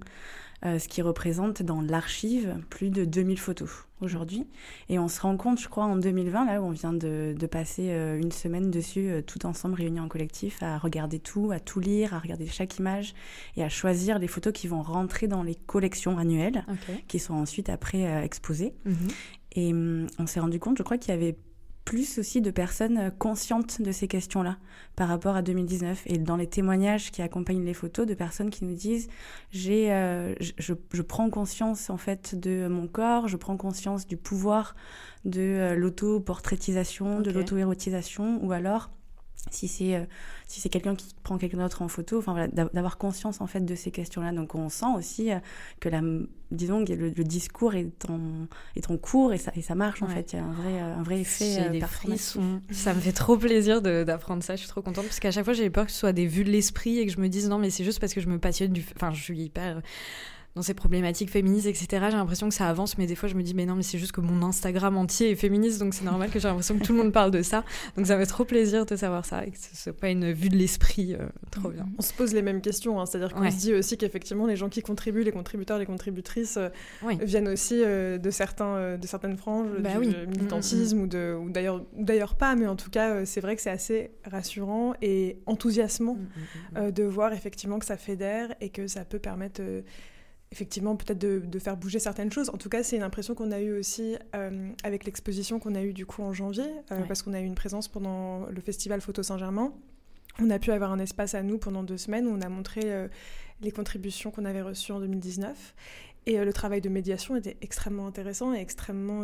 Euh, 0.66 0.80
ce 0.80 0.88
qui 0.88 1.04
représente 1.04 1.62
dans 1.62 1.80
l'archive 1.80 2.56
plus 2.72 2.90
de 2.90 3.06
2000 3.06 3.40
photos 3.40 3.70
aujourd'hui. 4.02 4.48
Et 4.90 4.98
on 4.98 5.08
se 5.08 5.22
rend 5.22 5.38
compte, 5.38 5.60
je 5.60 5.68
crois, 5.70 5.86
en 5.86 5.96
2020, 5.96 6.46
là 6.46 6.60
où 6.60 6.66
on 6.66 6.72
vient 6.72 6.92
de, 6.92 7.36
passer 7.46 7.92
euh, 7.92 8.18
une 8.18 8.32
semaine 8.32 8.72
dessus, 8.72 9.10
euh, 9.10 9.22
tout 9.22 9.46
ensemble, 9.46 9.76
réunis 9.76 10.00
en 10.00 10.08
collectif, 10.08 10.64
à 10.64 10.80
regarder 10.80 11.20
tout, 11.20 11.52
à 11.52 11.60
tout 11.60 11.80
lire, 11.80 12.16
à 12.16 12.20
regarder 12.20 12.48
chaque 12.48 12.80
image 12.80 13.14
et 13.58 13.64
à 13.64 13.70
choisir 13.70 14.18
les 14.18 14.28
photos 14.28 14.54
qui 14.54 14.68
vont 14.68 14.82
rentrer 14.82 15.28
dans 15.28 15.44
les 15.44 15.54
collections 15.54 16.18
annuelles, 16.18 16.66
qui 17.07 17.19
sont 17.19 17.36
ensuite 17.36 17.69
après 17.69 18.26
exposées. 18.26 18.74
Mhm. 18.86 19.07
Et 19.52 19.72
hum, 19.72 20.07
on 20.18 20.26
s'est 20.26 20.40
rendu 20.40 20.60
compte, 20.60 20.80
je 20.80 20.84
crois, 20.84 20.98
qu'il 20.98 21.14
y 21.14 21.18
avait 21.18 21.38
plus 21.85 22.18
aussi 22.18 22.42
de 22.42 22.51
personnes 22.51 22.97
euh, 22.97 23.09
conscientes 23.11 23.81
de 23.81 23.92
ces 23.92 24.07
questions-là 24.07 24.57
par 24.95 25.07
rapport 25.07 25.35
à 25.35 25.42
2019 25.44 26.04
et 26.07 26.18
dans 26.18 26.35
les 26.35 26.47
témoignages 26.47 27.11
qui 27.11 27.21
accompagnent 27.21 27.63
les 27.63 27.75
photos 27.75 28.07
de 28.07 28.15
personnes 28.15 28.49
qui 28.49 28.65
nous 28.65 28.73
disent 28.73 29.07
j'ai 29.51 29.94
euh, 29.94 30.33
je, 30.39 30.73
je, 30.92 31.01
prends 31.04 31.30
conscience 31.30 31.89
en 31.89 31.97
fait 31.97 32.37
de 32.37 32.68
mon 32.68 32.87
corps 32.87 33.27
je 33.27 33.37
prends 33.37 33.56
conscience 33.56 34.07
du 34.07 34.18
pouvoir 34.18 34.75
de 35.23 35.42
euh, 35.42 35.75
l'auto-portraitisation 35.75 37.21
de 37.21 37.31
l'auto-érotisation 37.31 38.44
ou 38.44 38.51
alors 38.51 38.89
si 39.51 39.68
c'est 39.68 39.95
euh, 39.95 40.06
si 40.47 40.59
c'est 40.59 40.69
quelqu'un 40.69 40.95
qui 40.95 41.07
prend 41.23 41.37
quelqu'un 41.37 41.57
d'autre 41.57 41.81
en 41.81 41.87
photo 41.87 42.18
enfin 42.18 42.33
voilà 42.33 42.47
d'avoir 42.47 42.97
conscience 42.97 43.42
en 43.42 43.47
fait 43.47 43.61
de 43.61 43.75
ces 43.75 43.92
questions 43.92 44.21
là 44.21 44.31
donc 44.31 44.56
on 44.56 44.69
sent 44.69 44.85
aussi 44.95 45.31
euh, 45.31 45.39
que 45.80 45.89
la 45.89 46.01
disons 46.51 46.85
que 46.85 46.94
le, 46.94 47.11
discours 47.11 47.75
est 47.75 48.09
en 48.09 48.47
est 48.75 48.89
en 48.89 48.97
cours 48.97 49.33
et 49.33 49.37
ça 49.37 49.51
et 49.56 49.61
ça 49.61 49.75
marche 49.75 50.01
en 50.01 50.07
fait. 50.07 50.33
Il 50.33 50.35
y 50.37 50.39
a 50.39 50.45
un 50.45 50.51
vrai 50.51 50.80
un 50.80 51.04
vrai 51.04 51.19
effet 51.21 51.57
euh, 51.59 51.80
ça 52.71 52.94
me 52.94 52.99
fait 52.99 53.11
trop 53.11 53.37
plaisir 53.37 53.81
d'apprendre 53.81 54.44
ça. 54.44 54.56
Je 54.56 54.61
suis 54.61 54.69
trop 54.69 54.81
contente 54.81 55.06
parce 55.06 55.19
qu'à 55.19 55.31
chaque 55.31 55.45
fois 55.45 55.54
j'ai 55.54 55.69
peur 55.69 55.85
que 55.85 55.92
ce 55.92 55.99
soit 55.99 56.13
des 56.13 56.27
vues 56.27 56.44
de 56.44 56.51
l'esprit 56.51 56.99
et 56.99 57.06
que 57.06 57.11
je 57.11 57.19
me 57.19 57.30
dise 57.30 57.49
non 57.49 57.57
mais 57.57 57.69
c'est 57.69 57.83
juste 57.83 57.99
parce 57.99 58.13
que 58.13 58.21
je 58.21 58.27
me 58.27 58.39
passionne 58.39 58.71
du 58.71 58.85
enfin 58.95 59.11
je 59.13 59.21
suis 59.21 59.39
hyper 59.39 59.81
dans 60.56 60.62
ces 60.62 60.74
problématiques 60.74 61.30
féministes, 61.30 61.68
etc. 61.68 61.88
J'ai 61.92 62.18
l'impression 62.18 62.47
que 62.47 62.56
ça 62.56 62.68
avance, 62.69 62.97
mais 62.97 63.07
des 63.07 63.16
fois 63.16 63.28
je 63.28 63.35
me 63.35 63.44
dis, 63.44 63.54
mais 63.54 63.66
non, 63.66 63.76
mais 63.76 63.83
c'est 63.83 63.97
juste 63.97 64.14
que 64.14 64.21
mon 64.21 64.42
Instagram 64.42 64.95
entier 64.95 65.31
est 65.31 65.35
féministe, 65.35 65.80
donc 65.80 65.94
c'est 65.94 66.06
normal 66.06 66.30
que 66.30 66.40
j'ai 66.40 66.47
l'impression 66.47 66.80
que 66.80 66.83
tout 66.83 66.94
le 66.94 67.00
monde 67.00 67.12
parle 67.12 67.31
de 67.31 67.42
ça. 67.42 67.66
Donc 67.97 68.07
ça 68.07 68.16
me 68.16 68.21
fait 68.21 68.26
trop 68.26 68.45
plaisir 68.45 68.85
de 68.85 68.95
savoir 68.95 69.26
ça 69.26 69.45
et 69.45 69.52
que 69.52 69.57
ce 69.57 69.76
soit 69.76 69.94
pas 69.94 70.09
une 70.09 70.31
vue 70.31 70.47
de 70.47 70.56
l'esprit. 70.56 71.14
Euh, 71.14 71.28
trop 71.52 71.69
bien. 71.69 71.85
On 71.97 72.02
se 72.02 72.14
pose 72.14 72.33
les 72.33 72.42
mêmes 72.42 72.62
questions, 72.62 73.02
hein. 73.02 73.06
c'est-à-dire 73.06 73.33
qu'on 73.33 73.50
se 73.52 73.57
dit 73.57 73.74
aussi 73.74 73.97
qu'effectivement 73.97 74.47
les 74.47 74.56
gens 74.56 74.69
qui 74.69 74.81
contribuent, 74.81 75.24
les 75.24 75.33
contributeurs, 75.33 75.78
les 75.78 75.85
contributrices, 75.85 76.57
euh, 76.57 76.69
viennent 77.21 77.50
aussi 77.50 77.81
euh, 77.83 78.18
de, 78.18 78.30
certains, 78.30 78.97
de 78.97 79.07
certaines 79.07 79.35
franges 79.35 79.68
bah 79.80 80.00
du 80.00 80.07
militantisme 80.28 81.00
mm, 81.00 81.06
mm, 81.06 81.33
mm. 81.35 81.44
ou, 81.44 81.50
d'ailleurs, 81.50 81.83
d'ailleurs 81.97 82.35
pas, 82.35 82.56
mais 82.56 82.68
en 82.68 82.78
tout 82.78 82.90
cas 82.90 83.26
c'est 83.26 83.42
vrai 83.42 83.57
que 83.57 83.62
c'est 83.62 83.69
assez 83.69 84.12
rassurant 84.24 84.94
et 85.02 85.38
enthousiasmant 85.45 86.18
de 86.76 87.04
voir 87.04 87.33
effectivement 87.33 87.80
que 87.80 87.85
ça 87.85 87.97
fédère 87.97 88.56
et 88.62 88.69
que 88.69 88.88
ça 88.88 89.04
peut 89.04 89.19
permettre 89.19 89.62
effectivement 90.56 90.95
peut-être 90.95 91.19
de, 91.19 91.59
faire 91.59 91.76
bouger 91.76 92.00
certaines 92.00 92.31
choses. 92.31 92.50
En 92.50 92.57
tout 92.57 92.69
cas, 92.69 92.81
c'est 92.81 92.95
une 92.95 93.04
impression 93.04 93.35
qu'on 93.35 93.52
a 93.52 93.59
eue 93.59 93.78
aussi 93.78 94.16
euh, 94.35 94.71
avec 94.85 95.04
l'exposition 95.04 95.59
qu'on 95.59 95.76
a 95.76 95.81
eue 95.81 95.92
du 95.92 96.06
coup 96.06 96.24
en 96.24 96.31
janvier, 96.31 96.64
euh, 96.92 97.02
parce 97.09 97.24
qu'on 97.24 97.33
a 97.33 97.42
eu 97.42 97.45
une 97.45 97.56
présence 97.56 97.90
pendant 97.90 98.45
le 98.45 98.62
festival 98.62 99.02
Photo 99.02 99.21
Saint-Germain 99.21 99.74
on 100.40 100.50
a 100.50 100.59
pu 100.59 100.71
avoir 100.71 100.92
un 100.92 101.00
espace 101.00 101.33
à 101.33 101.44
nous 101.44 101.57
pendant 101.57 101.81
deux 101.81 101.95
semaines 101.95 102.28
où 102.28 102.31
on 102.31 102.42
a 102.42 102.50
montré 102.50 102.81
les 103.62 103.71
contributions 103.71 104.31
qu'on 104.31 104.44
avait 104.44 104.62
reçues 104.62 104.92
en 104.92 105.00
2019. 105.00 105.74
Et 106.26 106.44
le 106.44 106.52
travail 106.52 106.81
de 106.81 106.90
médiation 106.90 107.38
était 107.38 107.56
extrêmement 107.62 108.06
intéressant 108.06 108.54
et 108.54 108.59
extrêmement 108.59 109.24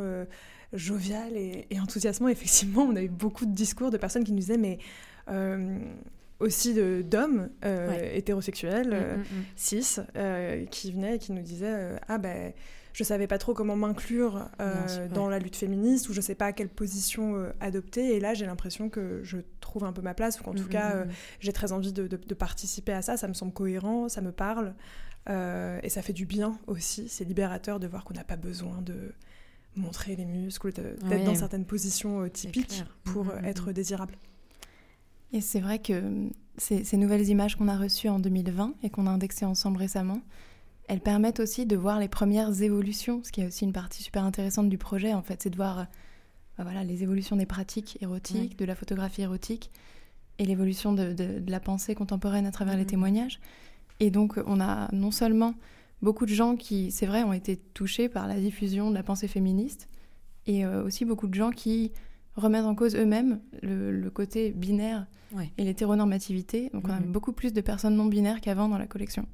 jovial 0.72 1.36
et, 1.36 1.68
enthousiasmant. 1.82 2.30
Effectivement, 2.30 2.84
on 2.84 2.96
a 2.96 3.02
eu 3.02 3.10
beaucoup 3.10 3.46
de 3.46 3.52
discours 3.52 3.92
de 3.92 3.98
personnes 3.98 4.24
qui 4.24 4.32
nous 4.32 4.40
disaient 4.40 4.58
mais 4.58 4.80
aussi 6.42 6.74
d'hommes 7.04 7.50
euh, 7.64 8.12
hétérosexuels, 8.14 8.90
mm, 8.90 8.94
euh, 8.94 9.18
mm, 9.18 9.20
mm. 9.20 9.44
cis, 9.56 9.98
euh, 10.16 10.66
qui 10.66 10.92
venaient 10.92 11.16
et 11.16 11.20
qui 11.20 11.32
nous 11.32 11.42
disaient 11.42 11.96
Ah 12.08 12.18
ben, 12.18 12.52
je 12.94 13.04
savais 13.04 13.28
pas 13.28 13.38
trop 13.38 13.54
comment 13.54 13.78
m'inclure 13.78 14.50
dans 15.14 15.30
la 15.30 15.40
lutte 15.40 15.56
féministe, 15.56 16.10
ou 16.10 16.14
je 16.14 16.20
sais 16.20 16.36
pas 16.36 16.48
à 16.48 16.52
quelle 16.52 16.70
position 16.70 17.52
adopter. 17.62 18.16
Et 18.16 18.20
là, 18.20 18.34
j'ai 18.34 18.46
l'impression 18.46 18.90
que 18.90 19.22
je 19.24 19.38
trouve 19.62 19.86
un 19.86 19.94
peu 19.94 20.02
ma 20.02 20.14
place, 20.14 20.42
ou 20.42 20.44
qu'en 20.44 20.54
tout 20.54 20.68
cas, 20.68 21.06
j'ai 21.40 21.54
très 21.54 21.72
envie 21.72 21.94
de, 21.94 22.08
de, 22.08 22.34
participer 22.34 22.92
à 22.92 23.02
ça. 23.02 23.16
Ça 23.16 23.28
me 23.30 23.34
semble 23.34 23.54
cohérent, 23.54 24.10
ça 24.10 24.22
me 24.22 24.34
parle. 24.34 24.74
et 25.30 25.90
ça 25.90 26.02
fait 26.02 26.14
du 26.14 26.26
bien 26.26 26.60
aussi. 26.68 27.08
C'est 27.08 27.24
libérateur 27.24 27.80
de 27.80 27.88
voir 27.88 28.04
qu'on 28.04 28.14
n'a 28.14 28.26
pas 28.26 28.36
besoin 28.36 28.82
de 28.82 29.14
montrer 29.78 30.18
les 30.18 30.26
muscles, 30.26 30.74
d'être 30.74 31.24
dans 31.24 31.36
certaines 31.36 31.66
positions 31.66 32.28
typiques 32.28 32.84
pour 33.06 33.32
être 33.46 33.72
désirable. 33.72 34.18
Et 35.34 35.42
c'est 35.42 35.60
vrai 35.60 35.80
que 35.80 36.30
ces, 36.58 36.98
nouvelles 36.98 37.28
images 37.30 37.56
qu'on 37.56 37.68
a 37.68 37.78
reçues 37.78 38.10
en 38.10 38.20
2020 38.20 38.76
et 38.84 38.90
qu'on 38.90 39.08
a 39.08 39.10
indexées 39.10 39.46
ensemble 39.46 39.78
récemment, 39.78 40.22
elles 40.88 41.00
permettent 41.00 41.40
aussi 41.40 41.66
de 41.66 41.76
voir 41.78 42.00
les 42.00 42.10
premières 42.10 42.62
évolutions, 42.62 43.22
ce 43.24 43.32
qui 43.32 43.42
est 43.42 43.48
aussi 43.48 43.64
une 43.64 43.74
partie 43.74 44.04
super 44.04 44.24
intéressante 44.24 44.70
du 44.70 44.78
projet, 44.78 45.14
en 45.14 45.22
fait, 45.22 45.42
c'est 45.42 45.50
de 45.50 45.56
voir 45.56 45.80
euh, 45.80 45.84
bah 46.58 46.64
voilà, 46.64 46.84
les 46.84 47.04
évolutions 47.04 47.38
des 47.38 47.46
pratiques 47.46 47.98
érotiques, 48.02 48.58
de 48.58 48.66
la 48.66 48.76
photographie 48.76 49.22
érotique, 49.22 49.72
et 50.38 50.46
l'évolution 50.46 50.92
de, 50.92 51.16
la 51.48 51.60
pensée 51.60 51.96
contemporaine 51.96 52.46
à 52.46 52.52
travers 52.52 52.76
les 52.76 52.84
mmh. 52.84 52.88
témoignages. 52.88 53.40
Et 54.00 54.10
donc, 54.10 54.38
on 54.46 54.60
a 54.60 54.90
non 54.92 55.12
seulement 55.12 55.54
beaucoup 56.02 56.26
de 56.26 56.34
gens 56.34 56.56
qui, 56.58 56.92
c'est 56.92 57.06
vrai, 57.06 57.24
ont 57.24 57.34
été 57.34 57.56
touchés 57.56 58.10
par 58.10 58.28
la 58.28 58.36
diffusion 58.36 58.90
de 58.90 58.96
la 58.96 59.04
pensée 59.04 59.28
féministe, 59.28 59.88
et 60.46 60.66
euh, 60.66 60.84
aussi 60.84 61.06
beaucoup 61.06 61.28
de 61.28 61.36
gens 61.36 61.52
qui 61.52 61.92
remettre 62.36 62.68
en 62.68 62.76
cause 62.76 62.96
eux-mêmes 62.96 63.40
le, 63.62 64.10
côté 64.10 64.52
binaire 64.52 65.08
et 65.58 65.64
l'hétéronormativité. 65.64 66.70
Donc 66.74 66.88
on 66.88 66.92
a 66.92 67.00
mhm. 67.00 67.12
beaucoup 67.12 67.34
plus 67.34 67.54
de 67.54 67.62
personnes 67.62 67.96
non 67.96 68.06
binaires 68.06 68.42
qu'avant 68.42 68.68
dans 68.68 68.78
la 68.78 68.88
collection. 68.88 69.26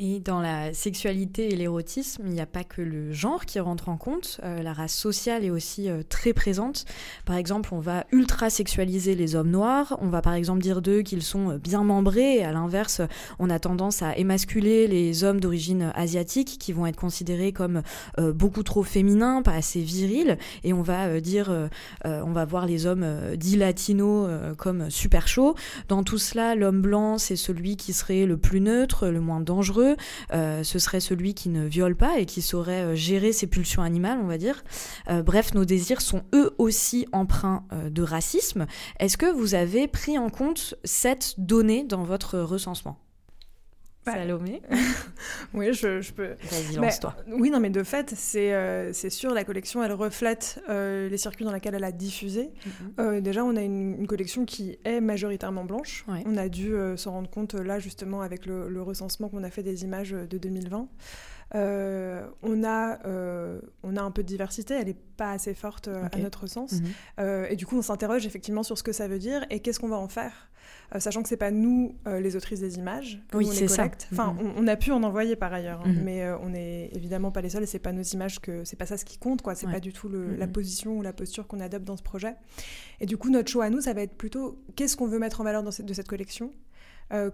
Et 0.00 0.20
dans 0.20 0.40
la 0.40 0.72
sexualité 0.74 1.52
et 1.52 1.56
l'érotisme, 1.56 2.22
il 2.24 2.30
n'y 2.30 2.40
a 2.40 2.46
pas 2.46 2.62
que 2.62 2.80
le 2.80 3.12
genre 3.12 3.44
qui 3.44 3.58
rentre 3.58 3.88
en 3.88 3.96
compte, 3.96 4.40
euh, 4.44 4.62
la 4.62 4.72
race 4.72 4.94
sociale 4.94 5.44
est 5.44 5.50
aussi 5.50 5.90
euh, 5.90 6.02
très 6.08 6.32
présente. 6.32 6.84
Par 7.24 7.34
exemple, 7.34 7.70
on 7.72 7.80
va 7.80 8.06
ultra 8.12 8.48
sexualiser 8.48 9.16
les 9.16 9.34
hommes 9.34 9.50
noirs, 9.50 9.98
on 10.00 10.06
va 10.06 10.22
par 10.22 10.34
exemple 10.34 10.60
dire 10.60 10.82
d'eux 10.82 11.02
qu'ils 11.02 11.24
sont 11.24 11.50
euh, 11.50 11.58
bien 11.58 11.82
membrés, 11.82 12.44
à 12.44 12.52
l'inverse, 12.52 13.00
on 13.40 13.50
a 13.50 13.58
tendance 13.58 14.00
à 14.00 14.16
émasculer 14.16 14.86
les 14.86 15.24
hommes 15.24 15.40
d'origine 15.40 15.90
asiatique 15.96 16.58
qui 16.60 16.72
vont 16.72 16.86
être 16.86 16.94
considérés 16.94 17.52
comme 17.52 17.82
beaucoup 18.18 18.62
trop 18.62 18.84
féminins, 18.84 19.42
pas 19.42 19.54
assez 19.54 19.80
virils, 19.80 20.38
et 20.62 20.72
on 20.72 20.82
va 20.82 21.20
dire, 21.20 21.68
on 22.04 22.32
va 22.32 22.44
voir 22.44 22.66
les 22.66 22.86
hommes 22.86 23.06
dits 23.36 23.56
latinos 23.56 24.28
comme 24.56 24.90
super 24.90 25.28
chauds. 25.28 25.54
Dans 25.88 26.02
tout 26.02 26.18
cela, 26.18 26.54
l'homme 26.54 26.82
blanc, 26.82 27.18
c'est 27.18 27.36
celui 27.36 27.76
qui 27.76 27.92
serait 27.92 28.26
le 28.26 28.36
plus 28.36 28.60
neutre, 28.60 29.08
le 29.08 29.20
moins 29.20 29.40
dangereux 29.40 29.87
euh, 30.32 30.62
ce 30.62 30.78
serait 30.78 31.00
celui 31.00 31.34
qui 31.34 31.48
ne 31.48 31.66
viole 31.66 31.96
pas 31.96 32.18
et 32.18 32.26
qui 32.26 32.42
saurait 32.42 32.82
euh, 32.82 32.94
gérer 32.94 33.32
ses 33.32 33.46
pulsions 33.46 33.82
animales, 33.82 34.18
on 34.22 34.26
va 34.26 34.38
dire. 34.38 34.62
Euh, 35.08 35.22
bref, 35.22 35.54
nos 35.54 35.64
désirs 35.64 36.00
sont 36.00 36.22
eux 36.34 36.54
aussi 36.58 37.06
empreints 37.12 37.64
de 37.90 38.02
racisme. 38.02 38.66
Est-ce 38.98 39.16
que 39.16 39.30
vous 39.30 39.54
avez 39.54 39.88
pris 39.88 40.18
en 40.18 40.30
compte 40.30 40.74
cette 40.84 41.34
donnée 41.38 41.84
dans 41.84 42.02
votre 42.02 42.38
recensement? 42.38 42.96
Salomé 44.12 44.62
Oui, 45.54 45.72
je, 45.72 46.12
peux. 46.12 46.34
Vas-y, 46.50 46.76
lance-toi. 46.76 47.16
Oui, 47.28 47.50
non, 47.50 47.60
mais 47.60 47.70
de 47.70 47.82
fait, 47.82 48.12
c'est 48.16 48.52
euh, 48.52 48.92
sûr, 48.92 49.32
la 49.32 49.44
collection, 49.44 49.82
elle 49.82 49.92
reflète 49.92 50.62
euh, 50.68 51.08
les 51.08 51.16
circuits 51.16 51.44
dans 51.44 51.52
lesquels 51.52 51.74
elle 51.74 51.84
a 51.84 51.92
diffusé. 51.92 52.50
Mm-hmm. 52.50 53.00
Euh, 53.00 53.20
déjà, 53.20 53.44
on 53.44 53.56
a 53.56 53.62
une, 53.62 54.06
collection 54.06 54.44
qui 54.44 54.78
est 54.84 55.00
majoritairement 55.00 55.64
blanche. 55.64 56.04
On 56.08 56.36
a 56.36 56.48
dû 56.48 56.74
s'en 56.96 57.12
rendre 57.12 57.30
compte 57.30 57.54
là, 57.54 57.78
justement, 57.78 58.22
avec 58.22 58.46
le, 58.46 58.82
recensement 58.82 59.28
qu'on 59.28 59.44
a 59.44 59.50
fait 59.50 59.62
des 59.62 59.84
images 59.84 60.12
de 60.12 60.38
2020. 60.38 60.88
On, 61.54 62.64
a, 62.64 62.98
on 63.82 63.96
a 63.96 64.02
un 64.02 64.10
peu 64.10 64.22
de 64.22 64.28
diversité, 64.28 64.74
elle 64.74 64.86
n'est 64.86 64.96
pas 65.16 65.32
assez 65.32 65.54
forte 65.54 65.88
à 65.88 66.18
notre 66.18 66.46
sens. 66.46 66.74
Mm-hmm. 66.74 67.50
et 67.50 67.56
du 67.56 67.66
coup, 67.66 67.78
on 67.78 67.82
s'interroge 67.82 68.26
effectivement 68.26 68.62
sur 68.62 68.76
ce 68.78 68.82
que 68.82 68.92
ça 68.92 69.08
veut 69.08 69.18
dire 69.18 69.44
et 69.50 69.60
qu'est-ce 69.60 69.80
qu'on 69.80 69.88
va 69.88 69.98
en 69.98 70.08
faire. 70.08 70.48
Euh, 70.94 71.00
sachant 71.00 71.22
que 71.22 71.28
c'est 71.28 71.36
pas 71.36 71.50
nous 71.50 71.94
euh, 72.06 72.18
les 72.18 72.34
autrices 72.34 72.60
des 72.60 72.78
images, 72.78 73.20
oui, 73.34 73.46
c'est 73.52 73.68
ça. 73.68 73.90
Enfin, 74.10 74.32
mhm. 74.32 74.52
on, 74.56 74.66
a 74.66 74.76
pu 74.76 74.90
en 74.90 75.02
envoyer 75.02 75.36
par 75.36 75.52
ailleurs, 75.52 75.82
hein, 75.84 75.92
mhm. 75.92 76.02
mais 76.02 76.22
euh, 76.22 76.38
on 76.38 76.48
n'est 76.48 76.90
évidemment 76.94 77.30
pas 77.30 77.42
les 77.42 77.50
seuls 77.50 77.62
et 77.62 77.66
c'est 77.66 77.78
pas 77.78 77.92
nos 77.92 78.02
images 78.02 78.40
que 78.40 78.64
c'est 78.64 78.76
pas 78.76 78.86
ça 78.86 78.96
ce 78.96 79.04
qui 79.04 79.18
compte, 79.18 79.42
quoi. 79.42 79.54
C'est 79.54 79.70
pas 79.70 79.80
du 79.80 79.92
tout 79.92 80.08
la 80.08 80.46
mhm. 80.46 80.52
position 80.52 80.96
ou 80.96 81.02
la 81.02 81.12
posture 81.12 81.46
qu'on 81.46 81.60
adopte 81.60 81.84
dans 81.84 81.96
ce 81.98 82.02
projet. 82.02 82.34
Et 83.00 83.06
du 83.06 83.18
coup, 83.18 83.28
notre 83.28 83.50
choix 83.50 83.66
à 83.66 83.70
nous, 83.70 83.82
ça 83.82 83.92
va 83.92 84.00
être 84.00 84.16
plutôt 84.16 84.62
qu'est-ce 84.76 84.96
qu'on 84.96 85.08
veut 85.08 85.18
mettre 85.18 85.42
en 85.42 85.44
valeur 85.44 85.62
dans 85.62 85.70
cette, 85.70 85.86
de 85.86 85.92
cette 85.94 86.08
collection. 86.08 86.52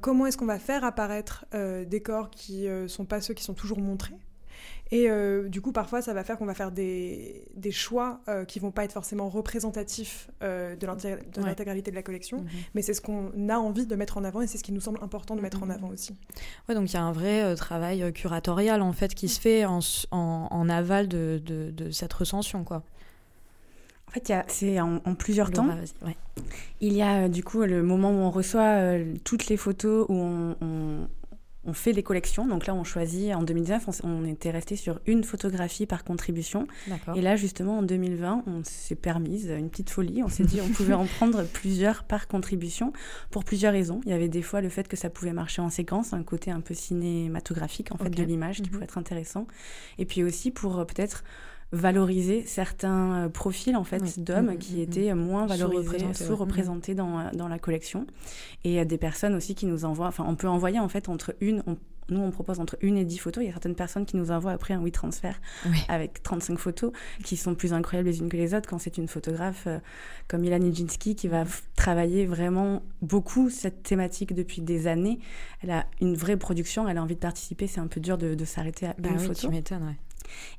Comment 0.01 0.27
est-ce 0.27 0.37
qu'on 0.37 0.47
va 0.47 0.59
faire 0.59 0.85
apparaître 0.85 1.45
des 1.53 2.01
corps 2.03 2.31
qui 2.31 2.67
sont 2.89 3.05
pas 3.05 3.21
ceux 3.21 3.35
qui 3.35 3.45
sont 3.45 3.55
toujours 3.55 3.81
montrés? 3.81 4.15
Et 4.91 5.11
euh, 5.11 5.49
du 5.49 5.61
coup, 5.61 5.73
parfois, 5.73 6.03
ça 6.03 6.13
va 6.13 6.25
faire 6.25 6.37
qu'on 6.37 6.47
va 6.47 6.55
faire 6.55 6.71
des, 6.71 7.45
des 7.57 7.73
choix 7.73 8.21
euh, 8.29 8.45
qui 8.45 8.61
vont 8.61 8.71
pas 8.71 8.85
être 8.85 8.93
forcément 8.93 9.29
représentatifs 9.29 10.31
euh, 10.43 10.77
de 10.77 10.87
l'intégralité 11.41 11.91
de 11.91 11.97
la 11.97 12.03
collection, 12.03 12.39
mhm. 12.39 12.49
mais 12.75 12.83
c'est 12.83 12.95
ce 12.95 13.01
qu'on 13.01 13.33
a 13.49 13.57
envie 13.57 13.87
de 13.87 13.97
mettre 13.97 14.19
en 14.19 14.25
avant 14.25 14.43
et 14.43 14.47
c'est 14.47 14.59
ce 14.59 14.63
qui 14.63 14.73
nous 14.73 14.81
semble 14.81 14.99
important 15.03 15.37
de 15.37 15.41
mettre 15.41 15.63
en 15.63 15.67
mhm. 15.67 15.73
avant 15.73 15.89
aussi. 15.89 16.15
Ouais, 16.69 16.75
donc 16.75 16.91
il 16.93 16.95
y 16.95 16.97
a 16.97 17.03
un 17.03 17.13
vrai 17.13 17.55
travail 17.57 18.13
curatorial 18.13 18.83
en 18.83 18.93
fait 18.93 19.15
qui 19.15 19.29
se 19.29 19.41
fait 19.41 19.65
en, 19.65 19.81
en, 20.11 20.69
aval 20.69 21.09
de, 21.09 21.43
de, 21.45 21.91
cette 21.91 22.13
recension, 22.13 22.65
quoi. 22.65 22.83
En 24.15 24.21
fait, 24.21 24.33
c'est 24.47 24.81
en, 24.81 25.01
plusieurs 25.19 25.51
temps. 25.51 25.67
Il 26.81 26.93
y 26.93 27.03
a 27.03 27.29
du 27.29 27.43
coup 27.43 27.63
le 27.63 27.83
moment 27.83 28.11
où 28.11 28.21
on 28.23 28.31
reçoit 28.31 28.79
toutes 29.25 29.49
les 29.49 29.57
photos, 29.57 30.07
où 30.09 30.15
on, 30.15 31.09
on 31.67 31.73
fait 31.73 31.93
des 31.93 32.03
collections. 32.03 32.47
Donc 32.47 32.67
là, 32.67 32.75
on 32.75 32.85
choisit, 32.85 33.35
en 33.35 33.43
2019, 33.43 34.03
on, 34.05 34.25
était 34.27 34.51
resté 34.51 34.77
sur 34.77 35.01
une 35.07 35.25
photographie 35.25 35.87
par 35.87 36.05
contribution. 36.05 36.67
Et 37.15 37.21
là, 37.21 37.37
justement, 37.37 37.79
en 37.79 37.83
2020, 37.83 38.45
on 38.47 38.63
s'est 38.65 38.95
permise 38.95 39.49
une 39.49 39.71
petite 39.71 39.91
folie. 39.91 40.23
On 40.23 40.29
s'est 40.29 40.45
dit 40.45 40.61
on 40.61 40.69
pouvait 40.69 40.95
en 40.95 41.07
prendre 41.19 41.45
plusieurs 41.45 42.05
par 42.05 42.29
contribution 42.29 42.93
pour 43.31 43.45
plusieurs 43.45 43.73
raisons. 43.73 44.01
Il 44.05 44.11
y 44.11 44.15
avait 44.15 44.29
des 44.29 44.43
fois 44.43 44.61
le 44.61 44.69
fait 44.69 44.89
que 44.89 44.97
ça 44.97 45.11
pouvait 45.11 45.33
marcher 45.33 45.63
en 45.63 45.71
séquence, 45.71 46.13
un 46.13 46.23
côté 46.23 46.51
un 46.51 46.61
peu 46.61 46.75
cinématographique 46.75 47.93
en 47.93 47.97
fait 47.97 48.11
de 48.11 48.23
l'image 48.23 48.57
qui 48.57 48.63
mhm. 48.63 48.71
pouvait 48.71 48.85
être 48.85 48.99
intéressant. 48.99 49.47
Et 49.99 50.05
puis 50.05 50.23
aussi 50.23 50.51
pour 50.51 50.79
euh, 50.79 50.85
peut-être 50.85 51.25
valoriser 51.73 52.45
certains 52.47 53.25
euh, 53.25 53.29
profils 53.29 53.77
en 53.77 53.85
fait 53.85 54.23
d'hommes 54.23 54.55
mm, 54.55 54.59
qui 54.59 54.75
mm, 54.75 54.79
mm. 54.79 54.83
étaient 54.83 55.15
moins 55.15 55.47
valorisés, 55.47 56.15
sous-représentés 56.15 56.95
dans, 56.95 57.31
dans, 57.33 57.49
la 57.49 57.59
collection 57.59 58.07
et 58.65 58.85
des 58.85 58.99
personnes 58.99 59.35
aussi 59.35 59.55
qui 59.55 59.67
nous 59.67 59.85
envoient 59.85 60.07
enfin 60.07 60.25
on 60.27 60.37
peut 60.37 60.49
envoyer 60.49 60.79
en 60.79 60.89
fait 60.89 61.09
entre 61.09 61.35
une 61.41 61.63
nous, 62.11 62.21
on 62.21 62.31
propose 62.31 62.61
entre 62.61 62.77
une 62.83 62.97
et 62.99 63.05
dix 63.05 63.19
photos. 63.19 63.43
Il 63.43 63.47
y 63.47 63.51
a 63.51 63.53
certaines 63.53 63.75
personnes 63.75 64.05
qui 64.05 64.17
nous 64.17 64.31
envoient 64.31 64.53
après 64.53 64.75
un 64.75 64.81
oui 64.81 64.93
transfert 64.93 65.41
avec 65.89 66.23
35 66.23 66.59
photos 66.59 66.93
qui 67.23 67.37
sont 67.37 67.55
plus 67.55 67.73
incroyables 67.73 68.09
les 68.09 68.19
unes 68.19 68.29
que 68.29 68.37
les 68.37 68.55
autres 68.55 68.69
quand 68.69 68.79
c'est 68.79 68.99
une 68.99 69.09
photographe 69.09 69.65
euh, 69.67 69.79
comme 70.29 70.45
Ilan 70.45 70.59
Nijinski 70.59 71.17
qui 71.17 71.29
va 71.29 71.45
travailler 71.77 72.27
vraiment 72.27 72.83
beaucoup 73.03 73.51
cette 73.51 73.83
thématique 73.83 74.35
depuis 74.35 74.61
des 74.61 74.87
années. 74.87 75.19
Elle 75.63 75.71
a 75.71 75.87
une 76.01 76.15
vraie 76.15 76.37
production, 76.37 76.89
elle 76.89 76.99
a 76.99 77.03
envie 77.03 77.15
de 77.15 77.21
participer. 77.21 77.67
C'est 77.67 77.81
un 77.81 77.87
peu 77.87 78.01
dur 78.01 78.19
de, 78.19 78.45
s'arrêter 78.45 78.87
à 78.87 78.95
bah 78.99 79.09
une 79.11 79.19
photo. 79.19 79.49
Tu 79.49 79.75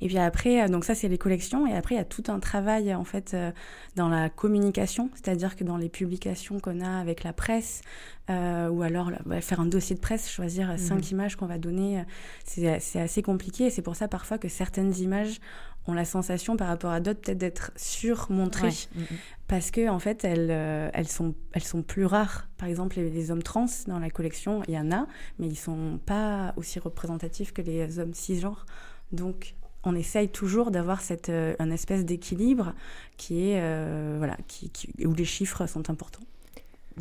et 0.02 0.08
puis 0.08 0.18
après, 0.18 0.64
euh, 0.64 0.68
donc 0.68 0.86
ça 0.86 0.96
c'est 0.96 1.08
les 1.08 1.18
collections, 1.18 1.68
et 1.68 1.76
après 1.76 1.96
il 1.96 1.98
y 1.98 2.02
a 2.02 2.06
tout 2.06 2.24
un 2.28 2.40
travail 2.40 2.94
en 2.94 3.04
fait 3.04 3.34
euh, 3.34 3.52
dans 3.96 4.10
la 4.10 4.30
communication, 4.30 5.10
c'est-à-dire 5.14 5.56
que 5.56 5.64
dans 5.64 5.78
les 5.78 5.90
publications 5.90 6.60
qu'on 6.60 6.82
a 6.82 7.00
avec 7.00 7.24
la 7.24 7.34
presse, 7.34 7.82
euh, 8.30 8.70
ou 8.70 8.82
alors 8.82 9.12
faire 9.42 9.60
un 9.60 9.66
dossier 9.66 9.96
de 9.96 10.02
presse, 10.02 10.30
choisir 10.30 10.80
cinq 10.80 11.06
mhm. 11.06 11.12
images 11.12 11.36
qu'on 11.36 11.46
va 11.46 11.60
donner, 11.60 12.04
c'est 12.44 13.00
assez 13.00 13.22
compliqué. 13.22 13.66
Et 13.66 13.70
c'est 13.70 13.84
pour 13.84 13.96
ça 13.96 14.08
parfois 14.08 14.40
que 14.40 14.48
certaines 14.48 14.98
images 14.98 15.40
ont 15.88 15.94
la 15.94 16.06
sensation 16.06 16.58
par 16.58 16.68
rapport 16.68 16.90
à 16.90 17.00
d'autres 17.00 17.22
peut-être 17.22 17.38
d'être 17.38 17.72
surmontrées 17.76 18.88
mhm. 18.96 19.06
parce 19.48 19.70
que 19.70 19.88
en 19.88 20.00
fait 20.00 20.24
elles, 20.24 20.50
elles, 20.50 21.08
sont, 21.08 21.36
elles 21.54 21.64
sont 21.64 21.84
plus 21.84 22.06
rares. 22.06 22.48
Par 22.58 22.68
exemple, 22.68 22.96
les, 22.96 23.12
les, 23.12 23.30
hommes 23.30 23.44
trans 23.44 23.68
dans 23.86 24.00
la 24.00 24.10
collection, 24.10 24.64
il 24.68 24.74
y 24.74 24.80
en 24.80 24.92
a, 24.92 25.06
mais 25.38 25.46
ils 25.48 25.56
sont 25.56 26.00
pas 26.04 26.54
aussi 26.58 26.80
représentatifs 26.80 27.54
que 27.54 27.62
les 27.62 28.00
hommes 28.00 28.16
cisgenres. 28.16 28.66
Donc, 29.12 29.56
on 29.86 29.96
essaye 29.96 30.30
toujours 30.30 30.72
d'avoir 30.72 31.02
cette 31.02 31.30
euh, 31.30 31.56
un 31.60 31.70
espèce 31.72 32.06
d'équilibre 32.06 32.74
qui 33.18 33.50
est 33.50 33.62
euh, 33.62 34.16
voilà 34.18 34.38
qui, 34.48 34.72
où 35.06 35.14
les 35.14 35.26
chiffres 35.26 35.68
sont 35.68 35.90
importants. 35.90 36.24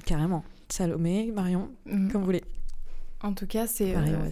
Carrément. 0.04 0.44
Salomé, 0.68 1.32
Marion, 1.32 1.70
mm. 1.86 2.10
comme 2.10 2.20
vous 2.20 2.26
voulez. 2.26 2.44
En 3.22 3.32
tout 3.32 3.46
cas, 3.46 3.66
c'est 3.66 3.96
euh, 3.96 4.28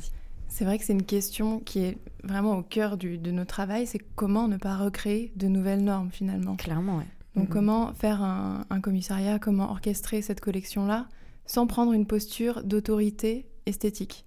c'est 0.48 0.64
vrai 0.64 0.78
que 0.78 0.84
c'est 0.84 0.92
une 0.92 1.04
question 1.04 1.60
qui 1.60 1.80
est 1.80 1.98
vraiment 2.24 2.58
au 2.58 2.62
cœur 2.62 2.98
du, 2.98 3.16
de 3.16 3.30
notre 3.30 3.54
travail, 3.54 3.86
c'est 3.86 4.00
comment 4.16 4.48
ne 4.48 4.58
pas 4.58 4.76
recréer 4.76 5.32
de 5.36 5.48
nouvelles 5.48 5.82
normes 5.82 6.10
finalement. 6.10 6.56
Clairement, 6.56 6.98
ouais. 6.98 7.06
Donc 7.34 7.48
mm-hmm. 7.48 7.52
comment 7.52 7.94
faire 7.94 8.22
un, 8.22 8.66
un, 8.68 8.80
commissariat, 8.82 9.38
comment 9.38 9.70
orchestrer 9.70 10.20
cette 10.20 10.40
collection-là 10.42 11.08
sans 11.46 11.66
prendre 11.66 11.94
une 11.94 12.06
posture 12.06 12.62
d'autorité 12.64 13.46
esthétique. 13.64 14.26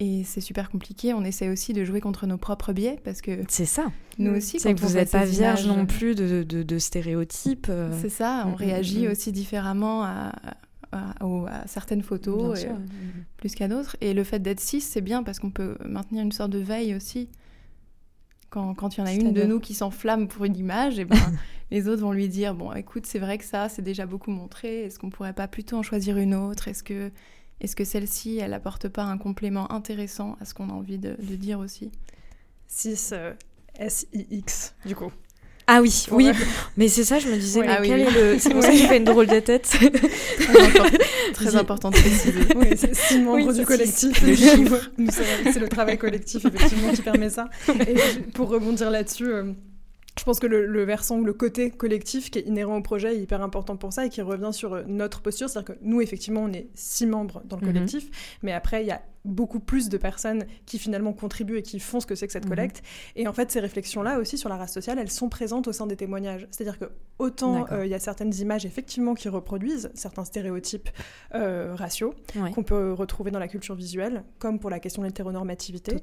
Et 0.00 0.22
c'est 0.24 0.40
super 0.40 0.70
compliqué. 0.70 1.12
On 1.12 1.24
essaie 1.24 1.48
aussi 1.48 1.72
de 1.72 1.84
jouer 1.84 2.00
contre 2.00 2.26
nos 2.26 2.38
propres 2.38 2.72
biais 2.72 3.00
parce 3.02 3.20
que. 3.20 3.42
C'est 3.48 3.64
ça. 3.64 3.86
Nous 4.18 4.36
aussi. 4.36 4.60
C'est 4.60 4.74
que 4.74 4.80
vous 4.80 4.94
n'êtes 4.94 5.10
pas 5.10 5.24
vierge 5.24 5.66
non 5.66 5.86
plus 5.86 6.14
de, 6.14 6.44
de, 6.44 6.62
de 6.62 6.78
stéréotypes. 6.78 7.66
Euh. 7.68 7.90
C'est 8.00 8.08
ça. 8.08 8.44
On 8.46 8.50
mm, 8.50 8.52
mm, 8.52 8.56
réagit 8.56 9.06
mm, 9.08 9.10
aussi 9.10 9.32
différemment 9.32 10.04
à, 10.04 10.32
à, 10.92 11.66
certaines 11.66 12.02
photos, 12.02 12.64
plus 13.36 13.54
qu'à 13.54 13.66
d'autres. 13.66 13.96
Et 14.00 14.14
le 14.14 14.22
fait 14.22 14.38
d'être 14.38 14.60
cis, 14.60 14.80
c'est 14.80 15.00
bien 15.00 15.24
parce 15.24 15.40
qu'on 15.40 15.50
peut 15.50 15.76
maintenir 15.84 16.22
une 16.22 16.32
sorte 16.32 16.50
de 16.50 16.60
veille 16.60 16.94
aussi. 16.94 17.28
Quand, 18.50 18.74
quand 18.74 18.96
il 18.96 19.00
y 19.00 19.02
en 19.02 19.06
a 19.06 19.12
une 19.12 19.34
de 19.34 19.42
nous 19.42 19.60
qui 19.60 19.74
s'enflamme 19.74 20.26
pour 20.26 20.46
une 20.46 20.56
image, 20.56 20.98
et 20.98 21.04
ben, 21.04 21.18
les 21.70 21.88
autres 21.88 22.02
vont 22.02 22.12
lui 22.12 22.28
dire 22.28 22.54
Bon, 22.54 22.72
écoute, 22.72 23.04
c'est 23.04 23.18
vrai 23.18 23.36
que 23.36 23.44
ça, 23.44 23.68
c'est 23.68 23.82
déjà 23.82 24.06
beaucoup 24.06 24.30
montré. 24.30 24.84
Est-ce 24.84 24.98
qu'on 25.00 25.10
pourrait 25.10 25.34
pas 25.34 25.48
plutôt 25.48 25.76
en 25.76 25.82
choisir 25.82 26.18
une 26.18 26.34
autre? 26.34 26.68
Est-ce 26.68 26.84
que 26.84 27.10
est-ce 27.60 27.74
que 27.74 27.84
celle-ci, 27.84 28.38
elle 28.38 28.54
apporte 28.54 28.88
pas 28.88 29.02
un 29.02 29.18
complément 29.18 29.70
intéressant 29.72 30.36
à 30.40 30.44
ce 30.44 30.54
qu'on 30.54 30.70
a 30.70 30.72
envie 30.72 30.98
de, 30.98 31.16
dire 31.20 31.58
aussi? 31.58 31.90
6 32.68 33.10
euh, 33.12 33.32
S-I-X, 33.78 34.74
du 34.86 34.94
coup. 34.94 35.10
Ah 35.70 35.82
oui, 35.82 36.06
oui. 36.12 36.30
Mais 36.78 36.88
c'est 36.88 37.04
ça, 37.04 37.18
je 37.18 37.28
me 37.28 37.36
disais, 37.36 37.60
ah 37.68 37.80
quel 37.82 38.00
est 38.00 38.10
le... 38.10 38.38
C'est 38.38 38.50
pour 38.50 38.62
ça 38.62 38.70
que 38.70 38.76
fait 38.76 38.96
une 38.96 39.04
drôle 39.04 39.26
de 39.26 39.38
tête. 39.38 39.76
Très 41.34 41.56
important 41.56 41.90
de 41.90 41.96
préciser. 41.96 42.40
Oui, 42.56 42.68
c'est 42.74 42.94
six 42.94 43.18
membres 43.18 43.52
du 43.52 43.66
collectif. 43.66 44.18
C'est 44.18 45.60
le 45.60 45.68
travail 45.68 45.98
collectif, 45.98 46.44
effectivement, 46.46 46.90
qui 46.92 47.02
permet 47.02 47.28
ça. 47.28 47.50
Et 47.86 47.94
pour 48.34 48.48
rebondir 48.48 48.90
là-dessus... 48.90 49.30
Euh, 49.30 49.52
je 50.18 50.24
pense 50.24 50.40
que 50.40 50.46
le, 50.46 50.84
versant, 50.84 51.20
le 51.20 51.32
côté 51.32 51.70
collectif 51.70 52.30
qui 52.30 52.40
est 52.40 52.42
inhérent 52.42 52.76
au 52.76 52.82
projet 52.82 53.16
est 53.16 53.20
hyper 53.20 53.42
important 53.42 53.76
pour 53.76 53.92
ça 53.92 54.06
et 54.06 54.08
qui 54.08 54.20
revient 54.20 54.50
sur 54.52 54.74
euh, 54.74 54.82
notre 54.86 55.20
posture. 55.20 55.48
C'est-à-dire 55.48 55.74
que 55.74 55.78
nous, 55.82 56.00
effectivement, 56.00 56.42
on 56.42 56.52
est 56.52 56.68
six 56.74 57.06
membres 57.06 57.42
dans 57.44 57.56
le 57.56 57.66
mhm. 57.66 57.72
collectif, 57.72 58.38
mais 58.42 58.52
après, 58.52 58.82
il 58.82 58.88
y 58.88 58.90
a 58.90 59.02
beaucoup 59.28 59.60
plus 59.60 59.88
de 59.88 59.96
personnes 59.96 60.44
qui 60.66 60.78
finalement 60.78 61.12
contribuent 61.12 61.58
et 61.58 61.62
qui 61.62 61.80
font 61.80 62.00
ce 62.00 62.06
que 62.06 62.14
c'est 62.14 62.26
que 62.26 62.32
cette 62.32 62.44
mhm. 62.44 62.50
collecte. 62.50 62.82
Et 63.16 63.28
en 63.28 63.32
fait, 63.32 63.50
ces 63.50 63.60
réflexions-là 63.60 64.18
aussi 64.18 64.38
sur 64.38 64.48
la 64.48 64.56
race 64.56 64.72
sociale, 64.72 64.98
elles 64.98 65.10
sont 65.10 65.28
présentes 65.28 65.68
au 65.68 65.72
sein 65.72 65.86
des 65.86 65.96
témoignages. 65.96 66.46
C'est-à-dire 66.50 66.78
que 66.78 66.86
autant 67.18 67.66
euh, 67.72 67.84
il 67.84 67.90
y 67.90 67.94
a 67.94 67.98
certaines 67.98 68.34
images 68.34 68.64
effectivement 68.64 69.14
qui 69.14 69.28
reproduisent 69.28 69.90
certains 69.94 70.24
stéréotypes 70.24 70.88
euh, 71.34 71.74
raciaux 71.74 72.14
qu'on 72.54 72.62
peut 72.62 72.92
retrouver 72.92 73.30
dans 73.30 73.38
la 73.38 73.48
culture 73.48 73.74
visuelle, 73.74 74.24
comme 74.38 74.58
pour 74.58 74.70
la 74.70 74.80
question 74.80 75.02
de 75.02 75.06
l'hétéronormativité, 75.06 75.96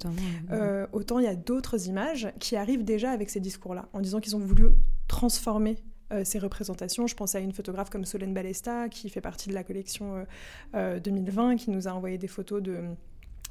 euh, 0.51 0.87
autant 0.93 1.19
il 1.19 1.25
y 1.25 1.29
a 1.29 1.35
d'autres 1.35 1.87
images 1.87 2.29
qui 2.39 2.55
arrivent 2.55 2.83
déjà 2.83 3.11
avec 3.11 3.29
ces 3.29 3.39
discours-là, 3.39 3.87
en 3.93 4.01
disant 4.01 4.19
qu'ils 4.19 4.35
ont 4.35 4.39
voulu 4.39 4.69
transformer 5.07 5.77
ces 6.23 6.37
représentations. 6.37 7.07
Je 7.07 7.15
pensais 7.15 7.39
à 7.39 7.41
une 7.41 7.51
photographe 7.51 7.89
comme 7.89 8.05
Solène 8.05 8.33
Balesta, 8.33 8.89
qui 8.89 9.09
fait 9.09 9.21
partie 9.21 9.49
de 9.49 9.55
la 9.55 9.63
collection 9.63 10.25
2020, 10.73 11.55
qui 11.55 11.71
nous 11.71 11.87
a 11.87 11.91
envoyé 11.91 12.17
des 12.17 12.27
photos 12.27 12.61
de 12.61 12.83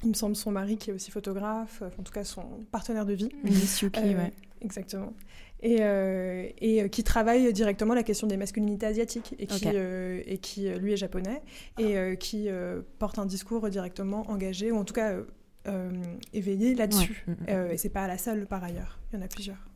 il 0.05 0.09
me 0.09 0.15
semble 0.15 0.37
son 0.37 0.51
mari 0.51 0.77
qui 0.77 0.91
est 0.91 0.93
aussi 0.93 1.11
photographe, 1.11 1.83
en 1.99 2.03
tout 2.03 2.13
cas 2.13 2.25
son 2.25 2.45
partenaire 2.71 3.07
de 3.07 3.15
vie. 3.15 3.31
Yuki, 3.45 4.01
euh, 4.01 4.29
Exactement. 4.61 5.13
Et, 5.61 5.79
euh, 5.81 6.49
et 6.59 6.83
euh, 6.83 6.89
qui 6.89 7.05
travaille 7.05 7.51
directement 7.53 7.95
la 7.95 8.03
question 8.03 8.27
des 8.27 8.37
masculinités 8.37 8.87
asiatiques 8.87 9.35
et 9.39 9.47
qui, 9.47 9.69
et 9.69 10.39
qui 10.39 10.69
lui 10.69 10.93
est 10.93 10.97
japonais 10.97 11.43
et 11.79 12.17
qui 12.19 12.49
porte 12.99 13.19
un 13.19 13.27
discours 13.27 13.69
directement 13.71 14.31
engagé 14.31 14.71
ou 14.71 14.77
en 14.77 14.85
tout 14.85 14.95
cas 14.95 15.15
éveillé 16.33 16.75
là-dessus. 16.75 17.25
Mm, 17.27 17.33
mm. 17.33 17.71
et 17.73 17.79
c'est 17.79 17.89
pas 17.89 18.07
la 18.07 18.19
seule 18.19 18.47
par 18.47 18.63
ailleurs, 18.63 18.99
il 19.13 19.19
y 19.19 19.23
en 19.23 19.25
a 19.25 19.29
plusieurs. 19.29 19.69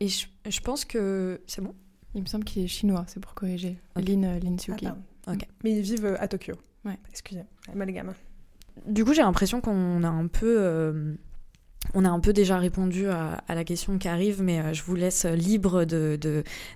Et 0.00 0.08
je, 0.08 0.26
je 0.46 0.60
pense 0.60 0.84
que 0.84 1.40
c'est 1.46 1.62
bon? 1.62 1.74
Il 2.14 2.22
me 2.22 2.26
semble 2.26 2.44
qu'il 2.44 2.64
est 2.64 2.68
chinois, 2.68 3.04
c'est 3.08 3.20
pour 3.20 3.34
corriger. 3.34 3.78
Lin, 3.96 4.38
Lin 4.38 4.58
Suki. 4.58 4.86
Ah, 5.26 5.32
Mais 5.64 5.72
ils 5.72 5.82
vivent 5.82 6.16
à 6.18 6.28
Tokyo. 6.28 6.54
Ouais. 6.84 6.98
Excusez, 7.10 7.42
gamin 7.74 8.14
du 8.84 9.04
coup, 9.04 9.14
j'ai 9.14 9.22
l'impression 9.22 9.60
qu'on 9.60 10.02
a 10.02 10.08
un 10.08 10.26
peu 10.26 10.56
euh, 10.60 11.14
on 11.94 12.04
a 12.04 12.10
un 12.10 12.20
peu 12.20 12.32
déjà 12.32 12.58
répondu 12.58 13.08
à, 13.08 13.42
la 13.48 13.64
question 13.64 13.98
qui 13.98 14.08
arrive, 14.08 14.42
mais 14.42 14.60
euh, 14.60 14.72
je 14.72 14.82
vous 14.82 14.94
laisse 14.94 15.24
libre 15.24 15.84
de, 15.84 16.18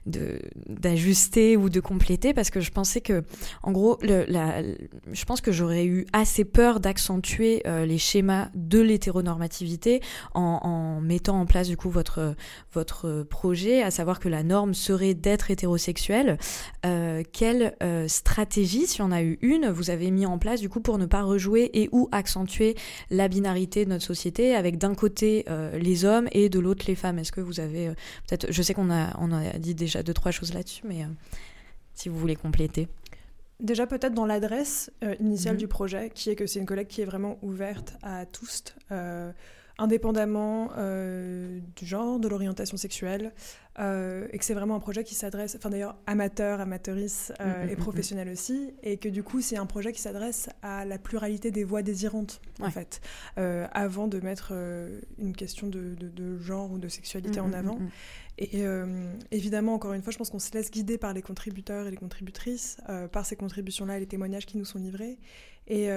d'ajuster 0.07 1.57
ou 1.57 1.68
de 1.68 1.81
compléter 1.81 2.33
parce 2.33 2.51
que 2.51 2.61
je 2.61 2.70
pensais 2.70 3.01
que, 3.01 3.22
en 3.62 3.72
gros, 3.72 3.98
je 4.03 5.25
pense 5.25 5.40
que 5.40 5.53
j'aurais 5.53 5.85
eu 5.85 6.07
assez 6.12 6.44
peur 6.44 6.81
d'accentuer 6.81 7.62
euh, 7.66 7.85
les 7.85 7.98
schémas 7.98 8.48
de 8.55 8.81
l'hétéronormativité 8.81 10.01
en, 10.35 11.01
mettant 11.01 11.40
en 11.40 11.46
place 11.46 11.68
du 11.68 11.77
coup 11.77 11.90
votre, 11.90 12.35
votre 12.72 13.22
projet, 13.22 13.83
à 13.83 13.90
savoir 13.90 14.20
que 14.20 14.29
la 14.29 14.42
norme 14.42 14.75
serait 14.75 15.14
d'être 15.14 15.51
hétérosexuel. 15.51 16.38
Euh, 16.87 17.22
quelle 17.33 17.75
stratégie, 18.07 18.87
si 18.87 19.03
on 19.03 19.11
a 19.11 19.22
eu 19.22 19.38
une, 19.42 19.68
vous 19.68 19.90
avez 19.90 20.11
mis 20.11 20.27
en 20.27 20.38
place 20.38 20.61
du 20.61 20.68
coup 20.68 20.81
pour 20.81 20.98
ne 20.98 21.07
pas 21.07 21.22
rejouer 21.22 21.70
et 21.75 21.88
ou 21.92 22.09
accentuer 22.12 22.77
la 23.11 23.29
binarité 23.29 23.85
de 23.85 23.90
notre 23.90 24.05
société 24.05 24.55
avec 24.55 24.79
d'un 24.79 24.89
côté 24.94 25.44
euh, 25.48 25.79
les 25.79 26.05
hommes 26.05 26.29
et 26.33 26.48
de 26.48 26.59
l'autre 26.59 26.85
les 26.88 26.94
femmes. 26.94 27.18
Est-ce 27.18 27.33
que 27.33 27.40
vous 27.40 27.61
avez 27.61 27.88
euh, 27.88 27.94
peut-être, 28.29 28.50
je 28.50 28.62
sais 28.62 28.74
qu'on 28.74 28.90
a, 28.90 29.16
on 29.18 29.33
a 29.33 29.59
dit 29.59 29.74
déjà 29.74 30.03
deux 30.03 30.14
trois 30.14 30.33
choses 30.33 30.55
là-dessus, 30.55 30.83
mais 30.87 31.03
euh, 31.03 31.09
si 31.94 32.09
vous 32.09 32.18
voulez 32.18 32.37
compléter. 32.37 32.88
Déjà 33.61 33.87
peut-être 33.87 34.14
dans 34.14 34.24
l'adresse 34.24 34.90
initiale 35.20 35.55
mhm. 35.55 35.61
du 35.61 35.68
projet, 35.68 36.11
qui 36.14 36.31
est 36.31 36.37
que 36.37 36.46
c'est 36.46 36.61
une 36.61 36.66
collecte 36.66 36.90
qui 36.90 37.03
est 37.03 37.05
vraiment 37.07 37.38
ouverte 37.42 37.94
à 38.03 38.24
tous 38.24 38.64
indépendamment 39.81 40.70
euh, 40.76 41.59
du 41.74 41.87
genre, 41.87 42.20
de 42.20 42.29
l'orientation 42.29 42.76
sexuelle, 42.76 43.33
euh, 43.81 44.29
et 44.33 44.38
que 44.38 44.45
c'est 44.45 44.55
vraiment 44.55 44.77
un 44.77 44.81
projet 44.81 45.05
qui 45.05 45.14
s'adresse, 45.14 45.57
enfin 45.57 45.71
d'ailleurs 45.71 45.97
amateur, 46.07 46.61
amateurice 46.61 47.33
euh, 47.40 47.45
mm, 47.45 47.66
mm, 47.66 47.69
et 47.71 47.77
mm, 47.77 47.79
professionnel 47.79 48.29
aussi, 48.29 48.75
et 48.83 48.99
que 48.99 49.09
du 49.09 49.23
coup 49.23 49.40
c'est 49.40 49.57
un 49.57 49.66
projet 49.66 49.93
qui 49.93 50.01
s'adresse 50.01 50.49
à 50.62 50.85
la 50.85 50.99
pluralité 50.99 51.51
des 51.51 51.64
voix 51.64 51.83
désirantes 51.83 52.40
en 52.61 52.71
fait, 52.71 53.01
avant 53.37 54.07
de 54.07 54.21
mettre 54.21 54.53
une 55.19 55.35
question 55.35 55.69
de, 55.69 56.38
genre 56.38 56.73
ou 56.73 56.79
de 56.79 56.88
sexualité 56.88 57.40
en 57.40 57.53
avant. 57.53 57.79
Et 58.38 58.64
évidemment, 59.31 59.75
encore 59.75 59.93
une 59.93 60.03
fois, 60.03 60.12
je 60.12 60.19
pense 60.19 60.31
qu'on 60.31 60.38
se 60.38 60.53
laisse 60.53 60.71
guider 60.71 60.99
par 60.99 61.12
les 61.12 61.23
contributeurs 61.23 61.87
et 61.87 61.90
les 61.90 61.97
contributrices, 61.97 62.79
par 63.12 63.25
ces 63.25 63.37
contributions-là 63.37 63.97
et 63.97 64.01
les 64.01 64.07
témoignages 64.07 64.47
qui 64.47 64.59
nous 64.59 64.64
sont 64.64 64.79
livrés. 64.79 65.19
Et 65.66 65.88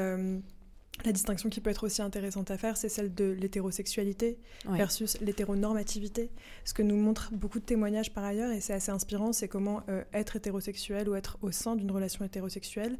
la 1.05 1.11
distinction 1.11 1.49
qui 1.49 1.59
peut 1.59 1.69
être 1.69 1.83
aussi 1.85 2.01
intéressante 2.01 2.51
à 2.51 2.57
faire, 2.57 2.77
c'est 2.77 2.87
celle 2.87 3.13
de 3.13 3.25
l'hétérosexualité 3.25 4.37
versus 4.69 5.19
l'hétéronormativité. 5.21 6.29
Ce 6.63 6.73
que 6.73 6.81
nous 6.81 6.95
montrent 6.95 7.33
beaucoup 7.33 7.59
de 7.59 7.65
témoignages 7.65 8.13
par 8.13 8.23
ailleurs, 8.23 8.51
et 8.51 8.61
c'est 8.61 8.73
assez 8.73 8.91
inspirant, 8.91 9.33
c'est 9.33 9.47
comment 9.47 9.81
euh, 9.89 10.03
être 10.13 10.35
hétérosexuel 10.35 11.09
ou 11.09 11.15
être 11.15 11.37
au 11.41 11.51
sein 11.51 11.75
d'une 11.75 11.91
relation 11.91 12.23
hétérosexuelle, 12.23 12.97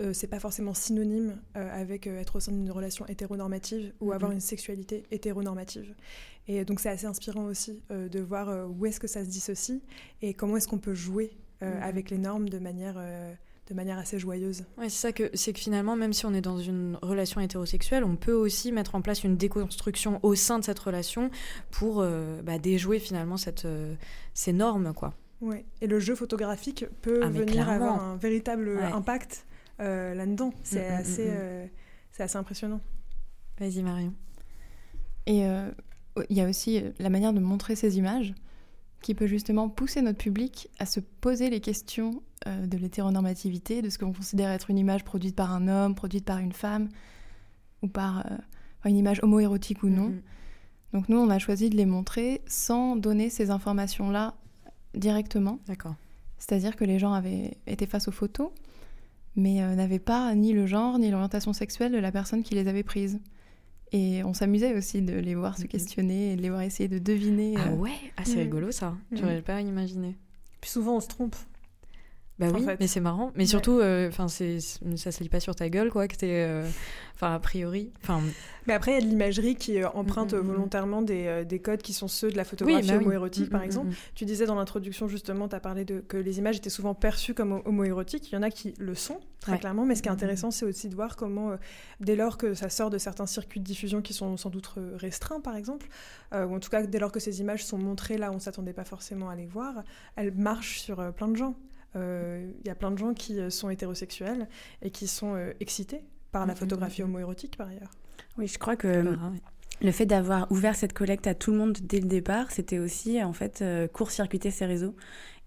euh, 0.00 0.12
c'est 0.12 0.26
pas 0.26 0.40
forcément 0.40 0.74
synonyme 0.74 1.40
euh, 1.56 1.80
avec 1.80 2.08
être 2.08 2.36
au 2.36 2.40
sein 2.40 2.50
d'une 2.50 2.70
relation 2.70 3.06
hétéronormative 3.06 3.92
ou 4.00 4.12
avoir 4.12 4.32
une 4.32 4.40
sexualité 4.40 5.04
hétéronormative. 5.12 5.94
Et 6.48 6.64
donc 6.64 6.80
c'est 6.80 6.88
assez 6.88 7.06
inspirant 7.06 7.44
aussi 7.44 7.82
de 7.90 8.20
voir 8.20 8.68
où 8.68 8.84
est-ce 8.84 9.00
que 9.00 9.06
ça 9.06 9.24
se 9.24 9.30
dissocie 9.30 9.80
et 10.20 10.34
comment 10.34 10.58
est-ce 10.58 10.68
qu'on 10.68 10.78
peut 10.78 10.94
jouer 10.94 11.30
avec 11.60 12.10
les 12.10 12.18
normes 12.18 12.50
de 12.50 12.58
manière 12.58 12.96
de 13.68 13.74
manière 13.74 13.98
assez 13.98 14.18
joyeuse. 14.18 14.64
Ouais, 14.76 14.88
c'est 14.88 15.08
ça 15.08 15.12
que 15.12 15.30
c'est 15.34 15.52
que 15.52 15.58
finalement, 15.58 15.96
même 15.96 16.12
si 16.12 16.26
on 16.26 16.34
est 16.34 16.40
dans 16.42 16.58
une 16.58 16.98
relation 17.02 17.40
hétérosexuelle, 17.40 18.04
on 18.04 18.16
peut 18.16 18.32
aussi 18.32 18.72
mettre 18.72 18.94
en 18.94 19.00
place 19.00 19.24
une 19.24 19.36
déconstruction 19.36 20.20
au 20.22 20.34
sein 20.34 20.58
de 20.58 20.64
cette 20.64 20.78
relation 20.78 21.30
pour 21.70 22.00
euh, 22.00 22.42
bah, 22.42 22.58
déjouer 22.58 22.98
finalement 22.98 23.36
cette, 23.36 23.64
euh, 23.64 23.94
ces 24.34 24.52
normes, 24.52 24.92
quoi. 24.92 25.14
Ouais. 25.40 25.64
Et 25.80 25.86
le 25.86 25.98
jeu 25.98 26.14
photographique 26.14 26.86
peut 27.02 27.20
ah, 27.22 27.28
venir 27.28 27.68
avoir 27.68 28.02
un 28.02 28.16
véritable 28.16 28.78
impact 28.82 29.46
euh, 29.80 30.14
là-dedans. 30.14 30.52
C'est 30.62 30.88
mm, 30.88 30.92
mm, 30.92 30.96
assez, 30.96 31.28
mm, 31.28 31.70
c'est 32.12 32.22
assez 32.22 32.36
impressionnant. 32.36 32.80
Vas-y 33.58 33.82
Marion. 33.82 34.12
Et 35.26 35.44
il 36.28 36.36
y 36.36 36.40
a 36.40 36.48
aussi 36.48 36.82
la 36.98 37.08
manière 37.08 37.32
de 37.32 37.40
montrer 37.40 37.76
ces 37.76 37.96
images 37.96 38.34
qui 39.04 39.14
peut 39.14 39.26
justement 39.26 39.68
pousser 39.68 40.00
notre 40.00 40.16
public 40.16 40.70
à 40.78 40.86
se 40.86 40.98
poser 40.98 41.50
les 41.50 41.60
questions 41.60 42.22
euh, 42.46 42.66
de 42.66 42.78
l'hétéronormativité, 42.78 43.82
de 43.82 43.90
ce 43.90 43.98
qu'on 43.98 44.14
considère 44.14 44.50
être 44.50 44.70
une 44.70 44.78
image 44.78 45.04
produite 45.04 45.36
par 45.36 45.52
un 45.52 45.68
homme, 45.68 45.94
produite 45.94 46.24
par 46.24 46.38
une 46.38 46.52
femme, 46.52 46.88
ou 47.82 47.88
par 47.88 48.20
euh, 48.20 48.36
une 48.86 48.96
image 48.96 49.20
homoérotique 49.22 49.82
ou 49.82 49.88
non. 49.88 50.08
Mm-hmm. 50.08 50.92
Donc 50.94 51.08
nous, 51.10 51.18
on 51.18 51.28
a 51.28 51.38
choisi 51.38 51.68
de 51.68 51.76
les 51.76 51.84
montrer 51.84 52.40
sans 52.46 52.96
donner 52.96 53.28
ces 53.28 53.50
informations-là 53.50 54.36
directement. 54.94 55.58
D'accord. 55.66 55.96
C'est-à-dire 56.38 56.74
que 56.74 56.84
les 56.84 56.98
gens 56.98 57.12
avaient 57.12 57.58
été 57.66 57.84
face 57.84 58.08
aux 58.08 58.12
photos, 58.12 58.52
mais 59.36 59.62
euh, 59.62 59.74
n'avaient 59.74 59.98
pas 59.98 60.34
ni 60.34 60.54
le 60.54 60.64
genre 60.64 60.98
ni 60.98 61.10
l'orientation 61.10 61.52
sexuelle 61.52 61.92
de 61.92 61.98
la 61.98 62.10
personne 62.10 62.42
qui 62.42 62.54
les 62.54 62.68
avait 62.68 62.82
prises. 62.82 63.20
Et 63.94 64.24
on 64.24 64.34
s'amusait 64.34 64.76
aussi 64.76 65.02
de 65.02 65.14
les 65.14 65.36
voir 65.36 65.56
se 65.56 65.62
mm-hmm. 65.62 65.68
questionner 65.68 66.32
et 66.32 66.36
de 66.36 66.42
les 66.42 66.50
voir 66.50 66.62
essayer 66.62 66.88
de 66.88 66.98
deviner. 66.98 67.54
Ah 67.56 67.70
ouais, 67.74 67.92
ah, 68.16 68.22
c'est 68.24 68.42
rigolo 68.42 68.72
ça. 68.72 68.96
J'aurais 69.12 69.40
pas 69.40 69.60
imaginé. 69.60 70.16
Puis 70.60 70.70
souvent 70.70 70.96
on 70.96 71.00
se 71.00 71.06
trompe. 71.06 71.36
Bah 72.38 72.48
oui, 72.52 72.66
mais 72.80 72.88
c'est 72.88 73.00
marrant. 73.00 73.30
Mais 73.36 73.46
surtout, 73.46 73.78
euh, 73.78 74.08
enfin, 74.08 74.26
ça 74.26 74.42
se 75.12 75.22
lit 75.22 75.28
pas 75.28 75.38
sur 75.38 75.54
ta 75.54 75.68
gueule, 75.68 75.90
quoi, 75.90 76.08
que 76.08 76.16
t'es. 76.16 76.44
Euh, 76.44 76.68
enfin, 77.14 77.32
a 77.32 77.38
priori. 77.38 77.92
Enfin. 78.02 78.20
Mais 78.66 78.72
après, 78.72 78.92
il 78.92 78.94
y 78.94 78.98
a 78.98 79.00
de 79.02 79.06
l'imagerie 79.06 79.54
qui 79.54 79.80
euh, 79.80 79.88
emprunte 79.90 80.32
mm, 80.32 80.38
mm, 80.38 80.40
mm, 80.40 80.46
volontairement 80.46 81.02
des, 81.02 81.44
des, 81.44 81.60
codes 81.60 81.82
qui 81.82 81.92
sont 81.92 82.08
ceux 82.08 82.32
de 82.32 82.36
la 82.36 82.44
photographie 82.44 82.88
bah 82.88 82.96
homoérotique, 82.96 83.50
par 83.50 83.62
exemple. 83.62 83.94
Tu 84.16 84.24
disais 84.24 84.46
dans 84.46 84.56
l'introduction, 84.56 85.06
justement, 85.06 85.48
tu 85.48 85.54
as 85.54 85.60
parlé 85.60 85.84
de 85.84 86.00
que 86.00 86.16
les 86.16 86.38
images 86.38 86.56
étaient 86.56 86.70
souvent 86.70 86.94
perçues 86.94 87.34
comme 87.34 87.62
homoérotiques. 87.66 88.32
Il 88.32 88.34
y 88.34 88.38
en 88.38 88.42
a 88.42 88.50
qui 88.50 88.74
le 88.78 88.96
sont, 88.96 89.20
très 89.38 89.60
clairement. 89.60 89.84
Mais 89.84 89.94
ce 89.94 90.02
qui 90.02 90.08
est 90.08 90.12
intéressant, 90.12 90.50
c'est 90.50 90.66
aussi 90.66 90.88
de 90.88 90.96
voir 90.96 91.14
comment, 91.14 91.54
dès 92.00 92.16
lors 92.16 92.36
que 92.36 92.54
ça 92.54 92.68
sort 92.68 92.90
de 92.90 92.98
certains 92.98 93.26
circuits 93.26 93.60
de 93.60 93.64
diffusion 93.64 94.02
qui 94.02 94.12
sont 94.12 94.36
sans 94.36 94.50
doute 94.50 94.74
restreints, 94.96 95.40
par 95.40 95.54
exemple, 95.54 95.86
ou 96.32 96.52
en 96.52 96.58
tout 96.58 96.70
cas, 96.70 96.82
dès 96.84 96.98
lors 96.98 97.12
que 97.12 97.20
ces 97.20 97.40
images 97.40 97.64
sont 97.64 97.78
montrées 97.78 98.18
là, 98.18 98.32
on 98.32 98.40
s'attendait 98.40 98.72
pas 98.72 98.84
forcément 98.84 99.28
à 99.28 99.36
les 99.36 99.46
voir, 99.46 99.84
elles 100.16 100.34
marchent 100.34 100.80
sur 100.80 101.12
plein 101.12 101.28
de 101.28 101.36
gens. 101.36 101.54
Il 101.94 102.00
euh, 102.00 102.50
y 102.64 102.70
a 102.70 102.74
plein 102.74 102.90
de 102.90 102.98
gens 102.98 103.14
qui 103.14 103.38
euh, 103.38 103.50
sont 103.50 103.70
hétérosexuels 103.70 104.48
et 104.82 104.90
qui 104.90 105.06
sont 105.06 105.36
euh, 105.36 105.52
excités 105.60 106.02
par 106.32 106.44
la 106.44 106.54
mm, 106.54 106.56
photographie 106.56 107.02
homoérotique 107.04 107.56
par 107.56 107.68
ailleurs. 107.68 107.90
Oui, 108.36 108.48
je 108.48 108.58
crois 108.58 108.74
que 108.74 109.16
le 109.80 109.92
fait 109.92 110.06
d'avoir 110.06 110.50
ouvert 110.50 110.74
cette 110.74 110.92
collecte 110.92 111.28
à 111.28 111.34
tout 111.34 111.52
le 111.52 111.58
monde 111.58 111.78
dès 111.82 112.00
le 112.00 112.06
départ, 112.06 112.50
c'était 112.50 112.80
aussi 112.80 113.22
en 113.22 113.32
fait 113.32 113.64
court-circuiter 113.92 114.50
ces 114.50 114.66
réseaux. 114.66 114.96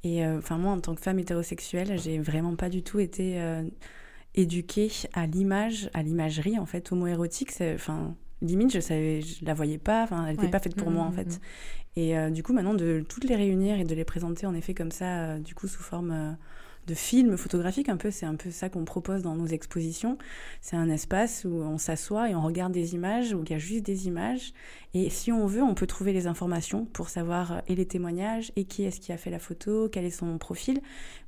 Et 0.03 0.25
enfin 0.25 0.57
moi, 0.57 0.71
en 0.71 0.79
tant 0.79 0.95
que 0.95 1.01
femme 1.01 1.19
hétérosexuelle, 1.19 1.99
j'ai 1.99 2.19
vraiment 2.19 2.55
pas 2.55 2.69
du 2.69 2.83
tout 2.83 2.99
été 2.99 3.41
éduquée 4.36 4.89
à 5.13 5.27
l'image, 5.27 5.89
à 5.93 6.01
l'imagerie 6.03 6.57
en 6.60 6.65
fait 6.65 6.91
homoérotique. 6.93 7.51
Enfin, 7.62 8.15
limite, 8.41 8.73
je 8.73 8.80
savais, 8.80 9.21
je 9.21 9.43
la 9.45 9.54
voyais 9.54 9.78
pas. 9.78 10.04
Enfin, 10.04 10.26
elle 10.28 10.36
n'était 10.36 10.50
pas 10.50 10.60
faite 10.60 10.76
pour 10.76 10.91
moi 10.91 11.04
en 11.04 11.12
fait. 11.12 11.39
Et 11.97 12.15
euh, 12.15 12.30
du 12.30 12.43
coup, 12.43 12.54
maintenant, 12.54 12.76
de 12.76 13.04
toutes 13.10 13.23
les 13.23 13.36
réunir 13.36 13.80
et 13.80 13.84
de 13.84 13.95
les 13.95 14.06
présenter 14.06 14.45
en 14.45 14.54
effet 14.54 14.76
comme 14.76 14.91
ça, 14.91 15.06
euh, 15.06 15.39
du 15.39 15.56
coup, 15.56 15.67
sous 15.67 15.82
forme 15.82 16.12
euh, 16.12 16.32
de 16.86 16.93
film 16.93 17.36
photographique, 17.38 17.89
un 17.89 17.97
peu, 17.97 18.12
c'est 18.12 18.28
un 18.28 18.36
peu 18.36 18.52
ça 18.52 18.69
qu'on 18.69 18.86
propose 18.86 19.23
dans 19.23 19.34
nos 19.34 19.47
expositions. 19.47 20.19
C'est 20.62 20.76
un 20.76 20.89
espace 20.91 21.43
où 21.43 21.56
on 21.56 21.80
s'assoit 21.80 22.30
et 22.30 22.36
on 22.36 22.43
regarde 22.43 22.71
des 22.71 22.93
images, 22.93 23.34
où 23.34 23.43
il 23.43 23.50
y 23.50 23.56
a 23.56 23.58
juste 23.58 23.84
des 23.84 24.08
images. 24.08 24.54
Et 24.93 25.10
si 25.10 25.32
on 25.32 25.47
veut, 25.47 25.63
on 25.63 25.73
peut 25.73 25.88
trouver 25.88 26.13
les 26.13 26.28
informations 26.28 26.86
pour 26.86 27.10
savoir 27.10 27.63
et 27.67 27.73
les 27.73 27.88
témoignages 27.88 28.52
et 28.56 28.65
qui 28.65 28.84
est-ce 28.84 29.00
qui 29.00 29.12
a 29.12 29.17
fait 29.17 29.32
la 29.32 29.39
photo, 29.39 29.89
quel 29.91 30.06
est 30.06 30.12
son 30.12 30.38
profil. 30.38 30.80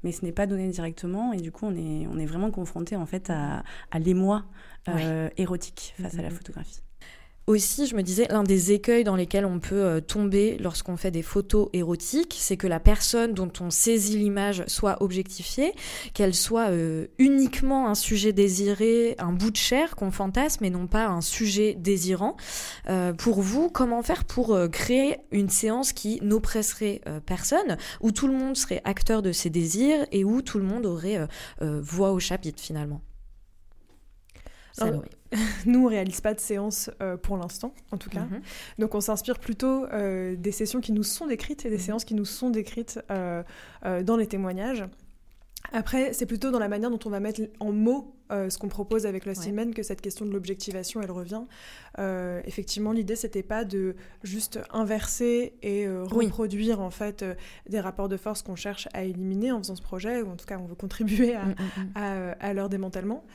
Mais 0.04 0.12
ce 0.12 0.24
n'est 0.24 0.32
pas 0.32 0.45
donné 0.45 0.67
directement 0.67 1.34
et 1.34 1.38
du 1.38 1.52
coup, 1.52 1.65
on 1.65 1.76
est, 1.76 2.06
on 2.06 2.19
est 2.19 2.28
vraiment 2.28 2.52
confronté 2.52 2.95
en 2.95 3.08
fait 3.08 3.32
à, 3.32 3.63
à 3.89 3.98
l'émoi 3.98 4.45
érotique 5.38 5.93
face 6.00 6.17
à 6.17 6.22
la 6.22 6.30
photographie 6.30 6.82
aussi, 7.49 7.88
je 7.88 7.95
me 7.95 8.03
disais, 8.03 8.27
l'un 8.29 8.43
des 8.43 8.73
écueils 8.73 9.03
dans 9.03 9.15
lesquels 9.15 9.45
on 9.45 9.59
peut 9.59 9.83
euh, 9.83 10.01
tomber 10.01 10.57
lorsqu'on 10.59 10.97
fait 10.97 11.09
des 11.09 11.23
photos 11.23 11.69
érotiques, 11.73 12.38
c'est 12.39 12.57
que 12.57 12.67
la 12.67 12.79
personne 12.79 13.33
dont 13.33 13.51
on 13.59 13.71
saisit 13.71 14.17
l'image 14.17 14.63
soit 14.67 15.01
objectifiée, 15.01 15.73
qu'elle 16.13 16.35
soit 16.35 16.69
euh, 16.69 17.07
uniquement 17.17 17.88
un 17.88 17.95
sujet 17.95 18.33
désiré, 18.33 19.15
un 19.17 19.33
bout 19.33 19.49
de 19.49 19.57
chair 19.57 19.95
qu'on 19.95 20.12
fantasme 20.12 20.63
et 20.63 20.69
non 20.69 20.85
pas 20.85 21.07
un 21.07 21.21
sujet 21.21 21.73
désirant. 21.73 22.38
Euh, 22.88 23.13
pour 23.13 23.41
vous, 23.41 23.71
comment 23.71 24.03
faire 24.03 24.25
pour 24.25 24.55
créer 24.71 25.17
une 25.31 25.49
séance 25.49 25.91
qui 25.91 26.19
n'oppresserait 26.21 27.01
personne, 27.25 27.77
où 27.99 28.12
tout 28.12 28.27
le 28.27 28.33
monde 28.33 28.55
serait 28.55 28.81
acteur 28.85 29.23
de 29.23 29.31
ses 29.31 29.49
désirs 29.49 30.05
et 30.12 30.23
où 30.23 30.43
tout 30.43 30.59
le 30.59 30.65
monde 30.65 30.85
aurait 30.85 31.27
voix 31.59 32.12
au 32.12 32.19
chapitre 32.19 32.62
finalement? 32.62 33.01
nous, 35.65 35.86
on 35.86 35.88
réalise 35.88 36.22
pas 36.22 36.34
de 36.34 36.39
séance 36.39 36.89
euh, 37.02 37.18
pour 37.18 37.38
l'instant, 37.38 37.74
en 37.92 37.98
tout 37.98 38.10
cas. 38.10 38.22
Mhm. 38.22 38.42
Donc, 38.80 38.96
on 38.96 39.02
s'inspire 39.02 39.39
plutôt 39.39 39.86
euh, 39.86 40.36
des 40.36 40.52
sessions 40.52 40.82
qui 40.82 40.92
nous 40.92 41.04
sont 41.04 41.28
décrites 41.28 41.65
et 41.65 41.70
des 41.70 41.78
mhm. 41.78 41.82
séances 41.82 42.06
qui 42.06 42.15
nous 42.15 42.26
sont 42.26 42.50
décrites 42.50 43.00
euh, 43.12 43.44
dans 44.04 44.18
les 44.18 44.28
témoignages. 44.28 44.86
Après, 45.72 46.13
c'est 46.13 46.26
plutôt 46.26 46.50
dans 46.50 46.58
la 46.58 46.70
manière 46.70 46.89
dont 46.89 47.00
on 47.06 47.10
va 47.10 47.20
mettre 47.20 47.42
en 47.60 47.72
mots 47.72 48.15
ce 48.32 48.58
qu'on 48.58 48.70
propose 48.70 49.06
avec 49.08 49.26
le 49.26 49.34
ouais. 49.34 49.72
que 49.72 49.84
cette 49.84 50.02
question 50.02 50.26
de 50.26 50.32
l'objectivation, 50.32 51.02
elle 51.02 51.12
revient. 51.12 51.42
effectivement, 52.46 52.92
l'idée, 52.92 53.15
c'était 53.15 53.44
pas 53.44 53.65
de 53.65 53.96
juste 54.24 54.60
inverser 54.72 55.54
et 55.62 55.88
reproduire 55.88 56.80
en 56.80 56.92
fait 56.92 57.26
des 57.68 57.80
rapports 57.80 58.08
de 58.08 58.18
force 58.18 58.42
qu'on 58.42 58.56
cherche 58.56 58.88
à 58.94 59.04
éliminer 59.04 59.52
en 59.52 59.60
faisant 59.60 59.76
ce 59.76 59.82
projet, 59.82 60.22
ou 60.22 60.30
en 60.30 60.38
tout 60.38 60.46
cas, 60.46 60.58
on 60.60 60.65
veut 60.65 60.76
contribuer 60.76 61.36
à, 61.36 61.46
mm, 61.46 61.50
mm, 61.50 61.82
mm. 61.82 61.92
à, 61.96 62.32
à 62.39 62.54
leur 62.54 62.70
démantèlement. 62.70 63.26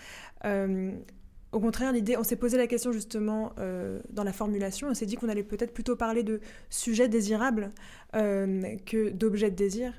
Au 1.54 1.60
contraire, 1.60 1.92
l'idée, 1.92 2.16
on 2.16 2.24
s'est 2.24 2.34
posé 2.34 2.56
la 2.58 2.66
question 2.66 2.90
justement 2.90 3.52
euh, 3.60 4.00
dans 4.10 4.24
la 4.24 4.32
formulation, 4.32 4.88
on 4.88 4.94
s'est 4.94 5.06
dit 5.06 5.14
qu'on 5.14 5.28
allait 5.28 5.44
peut-être 5.44 5.72
plutôt 5.72 5.94
parler 5.94 6.24
de 6.24 6.40
sujets 6.68 7.08
désirables 7.08 7.70
euh, 8.16 8.74
que 8.84 9.10
d'objets 9.10 9.52
de 9.52 9.54
désir. 9.54 9.92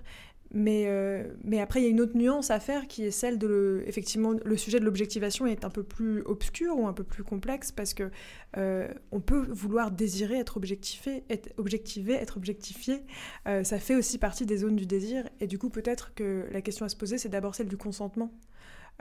Mais, 0.54 0.84
euh, 0.88 1.24
mais 1.46 1.62
après, 1.62 1.80
il 1.80 1.84
y 1.84 1.88
a 1.88 1.89
une 1.89 2.02
autre 2.02 2.18
nuance 2.18 2.52
à 2.52 2.60
faire 2.60 2.88
qui 2.88 3.06
est 3.06 3.12
celle 3.12 3.38
de, 3.38 3.48
le, 3.48 3.84
effectivement, 3.88 4.34
le 4.44 4.58
sujet 4.58 4.82
de 4.82 4.86
l'objectivation 4.86 5.48
est 5.48 5.63
un 5.63 5.70
peu 5.70 5.84
plus 5.84 6.24
obscur 6.24 6.78
ou 6.78 6.88
un 6.88 6.94
peu 6.94 7.06
plus 7.06 7.24
complexe 7.24 7.72
parce 7.72 7.94
que 7.94 8.12
on 8.58 9.22
peut 9.22 9.46
vouloir 9.50 9.91
désirer 9.91 10.38
être 10.38 10.58
objectifié, 10.58 11.24
être 11.30 11.50
objectivé, 11.58 12.13
être 12.13 12.36
objectifié. 12.36 13.02
ça 13.46 13.80
fait 13.80 13.96
aussi 13.96 14.18
partie 14.18 14.46
des 14.46 14.58
zones 14.58 14.76
du 14.76 14.86
désir 14.86 15.28
et 15.39 15.48
du 15.48 15.58
coup, 15.58 15.70
peut-être 15.70 16.13
que 16.15 16.46
la 16.52 16.62
question 16.62 16.86
à 16.86 16.89
se 16.89 16.96
poser, 16.96 17.18
c'est 17.18 17.30
d'abord 17.30 17.56
celle 17.56 17.68
du 17.68 17.78
consentement. 17.78 18.32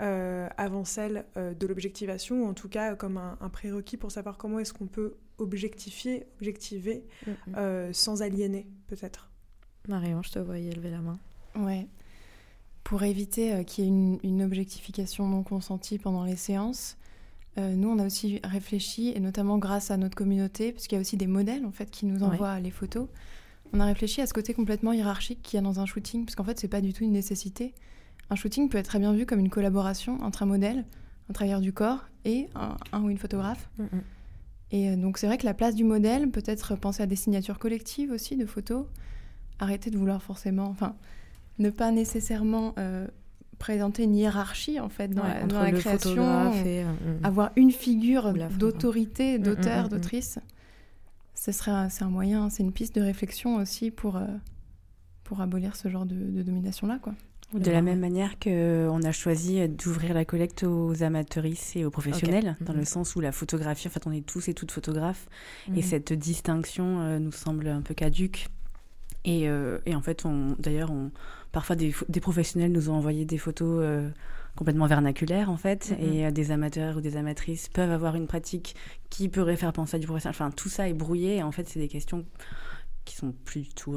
Euh, 0.01 0.49
avant 0.57 0.85
celle 0.85 1.25
euh, 1.37 1.55
de 1.55 1.69
l'objectivation, 1.69 2.43
ou 2.43 2.49
en 2.49 2.55
tout 2.55 2.69
cas 2.69 2.97
comme 2.97 3.17
un, 3.17 3.49
prérequis 3.49 3.97
pour 3.97 4.11
savoir 4.11 4.37
comment 4.37 4.59
est-ce 4.59 4.73
qu'on 4.73 4.89
peut 4.89 5.15
objectifier, 5.39 6.27
objectiver, 6.41 7.05
mm, 7.25 7.31
mm. 7.31 7.55
Euh, 7.57 7.93
sans 7.93 8.21
aliéner, 8.21 8.67
peut-être. 8.89 9.31
Marion, 9.87 10.21
je 10.23 10.33
te 10.33 10.39
voyais 10.41 10.73
lever 10.73 10.91
la 10.91 10.99
main. 10.99 11.17
Ouais. 11.55 11.87
Pour 12.83 13.05
éviter 13.05 13.65
qu'il 13.65 13.85
y 13.85 13.87
ait 13.87 14.19
une, 14.25 14.43
objectification 14.43 15.29
non 15.29 15.45
consentie 15.45 15.99
pendant 15.99 16.25
les 16.25 16.37
séances, 16.37 16.97
nous, 17.57 17.89
on 17.89 18.01
a 18.01 18.07
aussi 18.07 18.41
réfléchi, 18.43 19.13
et 19.15 19.21
notamment 19.21 19.59
grâce 19.59 19.93
à 19.93 19.97
notre 19.97 20.17
communauté, 20.17 20.73
puisqu'il 20.73 20.97
y 20.97 20.99
a 20.99 21.01
aussi 21.01 21.17
des 21.17 21.29
modèles 21.29 21.65
en 21.65 21.71
fait 21.71 21.89
qui 21.89 22.05
nous 22.05 22.25
envoient 22.25 22.59
les 22.59 22.73
photos. 22.73 23.09
On 23.73 23.79
a 23.81 23.87
réfléchi 23.87 24.21
à 24.21 24.27
ce 24.27 24.35
côté 24.35 24.55
complètement 24.55 24.93
hiérarchique 24.93 25.41
qu'il 25.43 25.57
y 25.57 25.61
a 25.61 25.63
dans 25.63 25.79
un 25.79 25.87
shooting, 25.87 26.25
parce 26.25 26.35
qu'en 26.35 26.45
fait, 26.45 26.59
c'est 26.59 26.69
pas 26.69 26.81
du 26.81 26.93
tout 26.93 27.05
une 27.05 27.13
nécessité 27.13 27.75
un 28.31 28.37
shooting 28.37 28.69
peut 28.69 28.79
être 28.79 28.87
très 28.87 28.99
bien 28.99 29.13
vu 29.13 29.27
comme 29.27 29.41
une 29.41 29.51
collaboration 29.51 30.21
entre 30.23 30.43
un 30.43 30.47
modèle, 30.47 30.85
un 31.29 31.33
travailleur 31.33 31.61
du 31.61 31.73
corps 31.73 32.07
et 32.25 32.49
un, 32.55 33.03
ou 33.03 33.11
une 33.11 33.19
photographe. 33.19 33.69
Mm, 33.79 33.83
mm. 33.83 34.03
Et 34.71 34.91
euh, 34.91 34.97
donc 34.97 35.19
c'est 35.19 35.27
vrai 35.27 35.39
que 35.39 35.45
la 35.45 35.55
place 35.55 35.75
du 35.75 35.85
modèle 35.85 36.31
peut 36.31 36.43
être 36.47 36.75
penser 36.77 37.03
à 37.03 37.07
des 37.07 37.17
signatures 37.17 37.59
collectives 37.59 38.11
aussi 38.11 38.37
de 38.37 38.47
photos. 38.47 38.87
Arrêter 39.61 39.91
de 39.91 39.97
vouloir 39.97 40.21
forcément, 40.23 40.67
enfin, 40.67 40.97
ne 41.59 41.71
pas 41.71 41.93
nécessairement 41.93 42.75
euh, 42.79 43.07
présenter 43.59 44.03
une 44.03 44.17
hiérarchie 44.17 44.81
en 44.81 44.89
fait 44.89 45.09
dans 45.09 45.23
la, 45.23 45.71
création, 45.73 46.53
et, 46.65 46.85
mm, 46.85 46.89
avoir 47.23 47.51
une 47.57 47.71
figure 47.71 48.33
d'autorité, 48.59 49.39
d'auteur, 49.39 49.89
d'autrice. 49.89 50.39
Ce 51.35 51.53
serait 51.53 51.89
c'est 51.91 52.05
un 52.05 52.11
moyen, 52.11 52.51
c'est 52.51 52.63
une 52.63 52.73
piste 52.73 52.95
de 52.97 53.03
réflexion 53.03 53.57
aussi 53.57 53.91
pour 53.91 54.17
euh, 54.17 54.27
pour 55.25 55.41
abolir 55.41 55.77
ce 55.77 55.89
genre 55.89 56.07
de, 56.07 56.17
de 56.17 56.43
domination 56.43 56.87
là 56.87 56.99
quoi. 57.01 57.15
De 57.55 57.71
la 57.71 57.83
même 57.83 58.01
manière 58.01 58.38
qu'on 58.40 59.03
a 59.03 59.12
choisi 59.12 59.69
d'ouvrir 59.69 60.12
la 60.12 60.25
collecte 60.25 60.64
aux 60.64 61.05
amateuristes 61.05 61.77
et 61.77 61.85
aux 61.85 61.90
professionnels, 61.90 62.57
dans 62.61 62.73
le 62.73 62.81
mhm. 62.81 62.85
sens 62.85 63.14
où 63.14 63.21
la 63.21 63.31
photographie, 63.31 63.87
en 63.87 63.90
fait, 63.90 64.07
on 64.09 64.12
est 64.12 64.27
tous 64.27 64.49
et 64.49 64.55
toutes 64.55 64.73
photographes, 64.73 65.29
et 65.69 65.71
mhm. 65.71 65.83
cette 65.83 66.12
distinction 66.12 67.01
euh, 67.01 67.19
nous 67.21 67.31
semble 67.31 67.69
un 67.69 67.81
peu 67.81 67.95
caduque. 67.95 68.49
Et, 69.25 69.49
euh, 69.49 69.79
et 69.87 69.95
en 69.95 70.03
fait, 70.03 70.25
d'ailleurs, 70.59 70.93
parfois 71.53 71.77
des, 71.77 71.95
des, 72.09 72.21
professionnels 72.21 72.73
nous 72.73 72.90
ont 72.90 72.95
envoyé 72.95 73.25
des 73.25 73.38
photos 73.38 73.81
euh, 73.83 74.11
complètement 74.57 74.87
vernaculaires, 74.87 75.49
en 75.49 75.57
fait, 75.57 75.93
mhm. 75.93 76.12
et 76.12 76.33
des 76.33 76.51
amateurs 76.51 76.97
ou 76.97 77.01
des 77.01 77.17
amatrices 77.17 77.69
peuvent 77.69 77.93
avoir 77.93 78.17
une 78.17 78.27
pratique 78.27 78.75
qui 79.11 79.29
pourrait 79.29 79.57
faire 79.57 79.73
penser 79.73 79.95
à 79.97 79.99
du 80.01 80.07
professionnel. 80.07 80.35
Enfin, 80.35 80.51
tout 80.51 80.69
ça 80.69 80.88
est 80.88 80.95
brouillé, 80.95 81.37
et 81.37 81.43
en 81.45 81.53
fait, 81.53 81.69
c'est 81.69 81.79
des 81.79 81.88
questions 81.88 82.27
qui 83.05 83.14
sont 83.14 83.33
plus 83.45 83.61
du 83.61 83.69
tout 83.69 83.97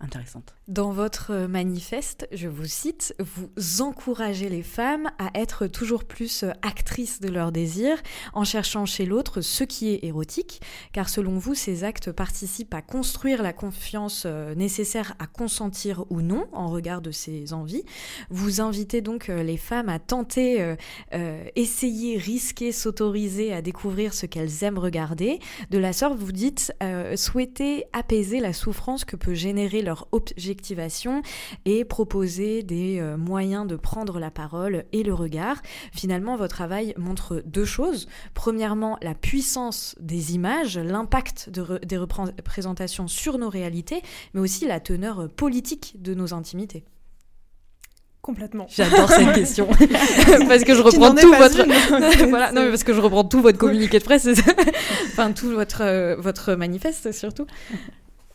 intéressante. 0.00 0.55
Dans 0.68 0.90
votre 0.90 1.46
manifeste, 1.46 2.26
je 2.32 2.48
vous 2.48 2.66
cite, 2.66 3.14
vous 3.20 3.82
encouragez 3.82 4.48
les 4.48 4.64
femmes 4.64 5.08
à 5.16 5.30
être 5.38 5.68
toujours 5.68 6.02
plus 6.02 6.44
actrices 6.62 7.20
de 7.20 7.28
leurs 7.28 7.52
désirs 7.52 8.02
en 8.32 8.42
cherchant 8.42 8.84
chez 8.84 9.06
l'autre 9.06 9.42
ce 9.42 9.62
qui 9.62 9.90
est 9.90 10.02
érotique, 10.02 10.60
car 10.92 11.08
selon 11.08 11.38
vous, 11.38 11.54
ces 11.54 11.84
actes 11.84 12.10
participent 12.10 12.74
à 12.74 12.82
construire 12.82 13.44
la 13.44 13.52
confiance 13.52 14.24
euh, 14.26 14.56
nécessaire 14.56 15.14
à 15.20 15.28
consentir 15.28 16.04
ou 16.10 16.20
non 16.20 16.48
en 16.50 16.66
regard 16.66 17.00
de 17.00 17.12
ses 17.12 17.52
envies. 17.52 17.84
Vous 18.30 18.60
invitez 18.60 19.02
donc 19.02 19.28
euh, 19.28 19.44
les 19.44 19.58
femmes 19.58 19.88
à 19.88 20.00
tenter, 20.00 20.74
euh, 21.14 21.44
essayer, 21.54 22.18
risquer, 22.18 22.72
s'autoriser 22.72 23.52
à 23.52 23.62
découvrir 23.62 24.12
ce 24.14 24.26
qu'elles 24.26 24.64
aiment 24.64 24.80
regarder. 24.80 25.38
De 25.70 25.78
la 25.78 25.92
sorte, 25.92 26.18
vous 26.18 26.32
dites 26.32 26.72
souhaiter 27.14 27.84
apaiser 27.92 28.40
la 28.40 28.52
souffrance 28.52 29.04
que 29.04 29.14
peut 29.14 29.34
générer 29.34 29.82
leur 29.82 30.08
objectivation 30.56 31.22
et 31.66 31.84
proposer 31.84 32.62
des 32.62 32.98
euh, 32.98 33.16
moyens 33.18 33.66
de 33.66 33.76
prendre 33.76 34.18
la 34.18 34.30
parole 34.30 34.84
et 34.92 35.02
le 35.02 35.12
regard. 35.12 35.60
Finalement, 35.92 36.36
votre 36.36 36.54
travail 36.54 36.94
montre 36.96 37.42
deux 37.44 37.66
choses. 37.66 38.08
Premièrement, 38.32 38.96
la 39.02 39.14
puissance 39.14 39.94
des 40.00 40.34
images, 40.34 40.78
l'impact 40.78 41.50
des 41.50 41.98
représentations 41.98 43.06
sur 43.06 43.38
nos 43.38 43.50
réalités, 43.50 44.00
mais 44.32 44.40
aussi 44.40 44.66
la 44.66 44.80
teneur 44.80 45.28
politique 45.28 45.96
de 46.00 46.14
nos 46.14 46.32
intimités. 46.32 46.84
Complètement. 48.22 48.66
J'adore 48.68 49.10
cette 49.10 49.34
question 49.34 49.68
parce 50.48 50.64
que 50.64 50.74
je 50.74 50.80
reprends 50.80 51.14
tout 51.14 51.32
votre 51.32 51.64
voilà 52.28 52.50
non 52.50 52.62
mais 52.62 52.70
parce 52.70 52.82
que 52.82 52.92
je 52.92 53.00
reprends 53.00 53.22
tout 53.22 53.40
votre 53.40 53.56
communiqué 53.56 54.00
de 54.00 54.04
presse 54.04 54.26
enfin 55.06 55.30
tout 55.30 55.50
votre 55.50 55.82
euh, 55.82 56.16
votre 56.18 56.54
manifeste 56.54 57.12
surtout 57.12 57.46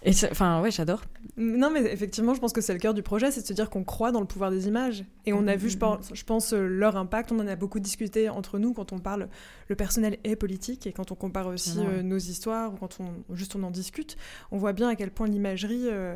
et 0.03 0.11
enfin 0.31 0.61
ouais 0.61 0.71
j'adore 0.71 1.01
non, 1.41 1.71
mais 1.71 1.81
effectivement, 1.91 2.35
je 2.35 2.39
pense 2.39 2.53
que 2.53 2.61
c'est 2.61 2.73
le 2.73 2.77
cœur 2.77 2.93
du 2.93 3.01
projet, 3.01 3.31
c'est 3.31 3.41
de 3.41 3.47
se 3.47 3.53
dire 3.53 3.71
qu'on 3.71 3.83
croit 3.83 4.11
dans 4.11 4.19
le 4.19 4.27
pouvoir 4.27 4.51
des 4.51 4.67
images. 4.67 5.03
Et 5.25 5.33
on 5.33 5.47
a 5.47 5.55
vu, 5.55 5.69
je 5.69 5.77
pense, 5.77 6.11
je 6.13 6.23
pense, 6.23 6.53
euh, 6.53 6.67
leur 6.67 6.97
impact. 6.97 7.31
On 7.31 7.39
en 7.39 7.47
a 7.47 7.55
beaucoup 7.55 7.79
discuté 7.79 8.29
entre 8.29 8.59
nous 8.59 8.73
quand 8.73 8.93
on 8.93 8.99
parle. 8.99 9.27
Le 9.67 9.75
personnel 9.75 10.19
est 10.23 10.35
politique 10.35 10.85
et 10.85 10.93
quand 10.93 11.11
on 11.11 11.15
compare 11.15 11.47
aussi 11.47 11.79
euh, 11.79 12.03
nos 12.03 12.19
histoires 12.19 12.73
ou 12.73 12.77
quand 12.77 12.99
on 12.99 13.35
juste 13.35 13.55
on 13.55 13.63
en 13.63 13.71
discute, 13.71 14.17
on 14.51 14.59
voit 14.59 14.73
bien 14.73 14.89
à 14.89 14.95
quel 14.95 15.09
point 15.09 15.27
l'imagerie 15.27 15.87
euh, 15.89 16.15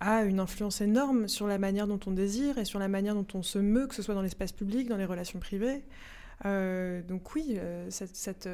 a 0.00 0.24
une 0.24 0.38
influence 0.38 0.82
énorme 0.82 1.28
sur 1.28 1.46
la 1.46 1.56
manière 1.56 1.86
dont 1.86 2.00
on 2.06 2.10
désire 2.10 2.58
et 2.58 2.66
sur 2.66 2.78
la 2.78 2.88
manière 2.88 3.14
dont 3.14 3.26
on 3.32 3.42
se 3.42 3.58
meut, 3.58 3.86
que 3.86 3.94
ce 3.94 4.02
soit 4.02 4.14
dans 4.14 4.22
l'espace 4.22 4.52
public, 4.52 4.86
dans 4.88 4.98
les 4.98 5.06
relations 5.06 5.38
privées. 5.38 5.82
donc 6.44 7.34
oui, 7.34 7.58
cette, 7.88 8.14
cette, 8.14 8.48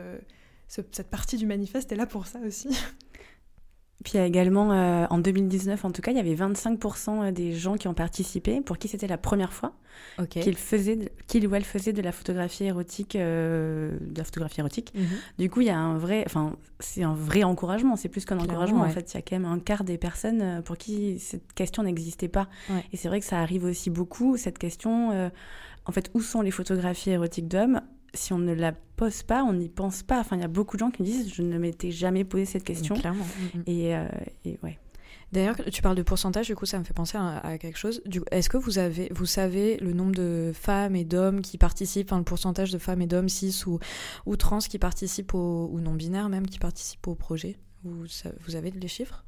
cette 0.69 1.09
partie 1.11 1.37
du 1.37 1.45
manifeste 1.45 1.93
est 1.93 1.97
là 1.97 2.07
pour 2.07 2.27
ça 2.27 2.39
aussi. 2.47 2.69
Puis 4.05 4.13
il 4.15 4.17
y 4.19 4.21
a 4.21 4.27
également, 4.27 4.71
euh, 4.71 5.07
en 5.09 5.19
2019 5.19 5.83
en 5.87 5.91
tout 5.91 6.03
cas, 6.03 6.11
il 6.11 6.17
y 6.19 6.21
avait 6.21 6.35
25% 6.35 7.33
des 7.33 7.55
gens 7.55 7.77
qui 7.77 7.89
ont 7.89 7.95
participé, 7.95 8.61
pour 8.61 8.77
qui 8.77 8.87
c'était 8.87 9.07
la 9.07 9.17
première 9.17 9.55
fois 9.55 9.73
qu'ils 10.29 10.59
faisaient, 10.59 11.11
qu'ils 11.27 11.47
ou 11.47 11.55
elles 11.55 11.65
faisaient 11.65 11.95
de 11.95 12.03
la 12.03 12.13
photographie 12.13 12.65
érotique, 12.65 13.17
euh, 13.17 13.97
de 13.99 14.19
la 14.19 14.25
photographie 14.25 14.61
érotique. 14.61 14.93
Mhm. 14.95 15.07
Du 15.39 15.49
coup, 15.49 15.63
il 15.63 15.69
y 15.69 15.71
a 15.71 15.79
un 15.79 15.97
vrai, 15.97 16.23
enfin, 16.27 16.55
c'est 16.81 17.03
un 17.03 17.15
vrai 17.15 17.45
encouragement. 17.45 17.97
C'est 17.97 18.11
plus 18.11 18.27
qu'un 18.27 18.39
encouragement 18.39 18.83
en 18.83 18.91
fait. 18.91 19.11
Il 19.13 19.17
y 19.17 19.19
a 19.19 19.23
quand 19.23 19.37
même 19.39 19.51
un 19.51 19.59
quart 19.59 19.85
des 19.85 19.97
personnes 19.97 20.43
euh, 20.43 20.61
pour 20.61 20.77
qui 20.77 21.19
cette 21.19 21.55
question 21.55 21.83
n'existait 21.83 22.29
pas. 22.29 22.49
Et 22.93 22.99
c'est 22.99 23.09
vrai 23.09 23.21
que 23.21 23.27
ça 23.27 23.41
arrive 23.41 23.65
aussi 23.65 23.89
beaucoup 23.89 24.37
cette 24.37 24.59
question. 24.59 25.31
en 25.87 25.93
fait, 25.93 26.11
où 26.13 26.21
sont 26.21 26.43
les 26.43 26.51
photographies 26.51 27.11
érotiques 27.11 27.49
d'hommes? 27.49 27.81
Si 28.15 28.33
on 28.33 28.39
ne 28.39 28.55
la 28.55 28.73
pose 28.73 29.23
pas, 29.23 29.43
on 29.45 29.53
n'y 29.53 29.69
pense 29.69 30.03
pas. 30.03 30.21
Enfin, 30.21 30.37
il 30.37 30.43
y 30.43 30.45
a 30.45 30.49
beaucoup 30.49 30.77
de 30.77 30.81
gens 30.81 30.91
qui 30.91 31.03
me 31.03 31.07
disent 31.07 31.33
je 31.33 31.43
ne 31.43 31.59
m'étais 31.59 31.91
jamais 31.91 32.25
posé 32.25 32.45
cette 32.45 32.65
question. 32.65 32.95
Clairement. 32.95 33.25
Mm, 33.25 33.59
mm. 33.59 33.63
Et, 33.67 33.97
euh, 33.97 34.09
et, 34.45 34.59
ouais. 34.63 34.79
D'ailleurs, 35.33 35.57
tu 35.73 35.83
parles 35.83 35.97
de 35.97 36.03
pourcentage, 36.03 36.47
du 36.47 36.55
coup, 36.55 36.65
ça 36.65 36.79
me 36.79 36.85
fait 36.85 36.95
penser 36.95 37.19
à, 37.19 37.59
quelque 37.59 37.79
chose. 37.79 38.03
Est-ce 38.31 38.49
que 38.49 38.57
vous, 38.57 38.79
avez, 38.79 39.11
vous 39.13 39.27
savez 39.27 39.79
le 39.79 39.93
nombre 39.93 40.15
de 40.15 40.53
femmes 40.55 40.95
et 40.95 41.05
d'hommes 41.05 41.41
qui 41.41 41.59
participent, 41.59 42.07
enfin 42.07 42.19
le 42.19 42.25
pourcentage 42.25 42.71
de 42.71 42.79
femmes 42.79 43.03
et 43.03 43.09
d'hommes 43.09 43.29
cis 43.29 43.65
ou, 43.67 43.81
ou 44.27 44.37
trans 44.37 44.59
qui 44.59 44.79
participent 44.79 45.35
au, 45.35 45.69
ou 45.73 45.81
non-binaires 45.81 46.29
même 46.29 46.47
qui 46.47 46.61
participent 46.61 47.09
au 47.09 47.17
projet? 47.17 47.57
Vous, 47.83 48.05
vous 48.47 48.55
avez 48.55 48.71
les 48.71 48.87
chiffres? 48.87 49.25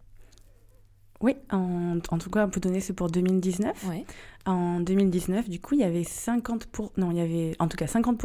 Oui, 1.20 1.35
en, 1.51 1.99
en, 2.11 2.18
tout 2.18 2.31
cas, 2.31 2.46
on 2.46 2.51
peut 2.51 2.61
donner 2.61 2.81
c'est 2.81 2.92
pour 2.92 3.11
2019. 3.11 3.88
Ouais. 3.88 4.05
En 4.44 4.81
2019, 4.81 5.49
du 5.49 5.61
coup, 5.61 5.75
il 5.75 5.81
y 5.81 5.85
avait 5.85 6.05
50 6.05 6.66
pour... 6.66 6.92
non, 6.96 7.11
il 7.11 7.16
y 7.16 7.20
avait 7.20 7.57
en 7.59 7.68
tout 7.68 7.77
cas 7.77 7.87
50 7.87 8.18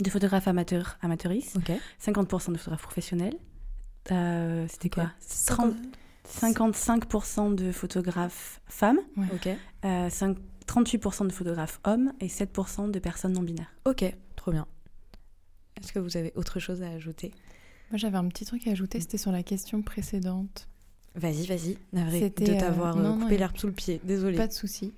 de 0.00 0.10
photographes 0.10 0.48
amateurs, 0.48 0.98
amateuristes, 1.02 1.58
50% 2.04 2.52
de 2.52 2.58
photographes 2.58 2.82
professionnels. 2.82 3.36
Euh, 4.10 4.66
c'était 4.68 4.90
quoi 4.90 5.10
55% 6.28 7.54
de 7.54 7.72
photographes 7.72 8.60
femmes, 8.66 9.00
euh, 9.84 10.08
38% 10.66 11.26
de 11.26 11.32
photographes 11.32 11.80
hommes 11.84 12.12
et 12.20 12.28
7% 12.28 12.90
de 12.90 12.98
personnes 12.98 13.32
non 13.32 13.42
binaires. 13.42 13.72
Ok, 13.84 14.04
trop 14.36 14.50
bien. 14.50 14.66
Est-ce 15.80 15.92
que 15.92 15.98
vous 15.98 16.16
avez 16.16 16.32
autre 16.36 16.60
chose 16.60 16.82
à 16.82 16.88
ajouter? 16.88 17.32
Moi 17.90 17.98
j'avais 17.98 18.16
un 18.16 18.28
petit 18.28 18.44
truc 18.44 18.66
à 18.66 18.70
ajouter, 18.70 19.00
c'était 19.00 19.18
sur 19.18 19.32
la 19.32 19.42
question 19.42 19.82
précédente. 19.82 20.68
Vas-y, 21.14 21.46
vas-y. 21.46 21.76
de 21.92 22.50
euh, 22.50 22.58
t'avoir 22.58 22.98
euh, 22.98 23.18
coupé 23.18 23.38
l'herbe 23.38 23.56
sous 23.56 23.68
le 23.68 23.72
pied. 23.72 24.00
Désolée. 24.02 24.36
Pas 24.36 24.48
de 24.48 24.52
souci. 24.52 24.92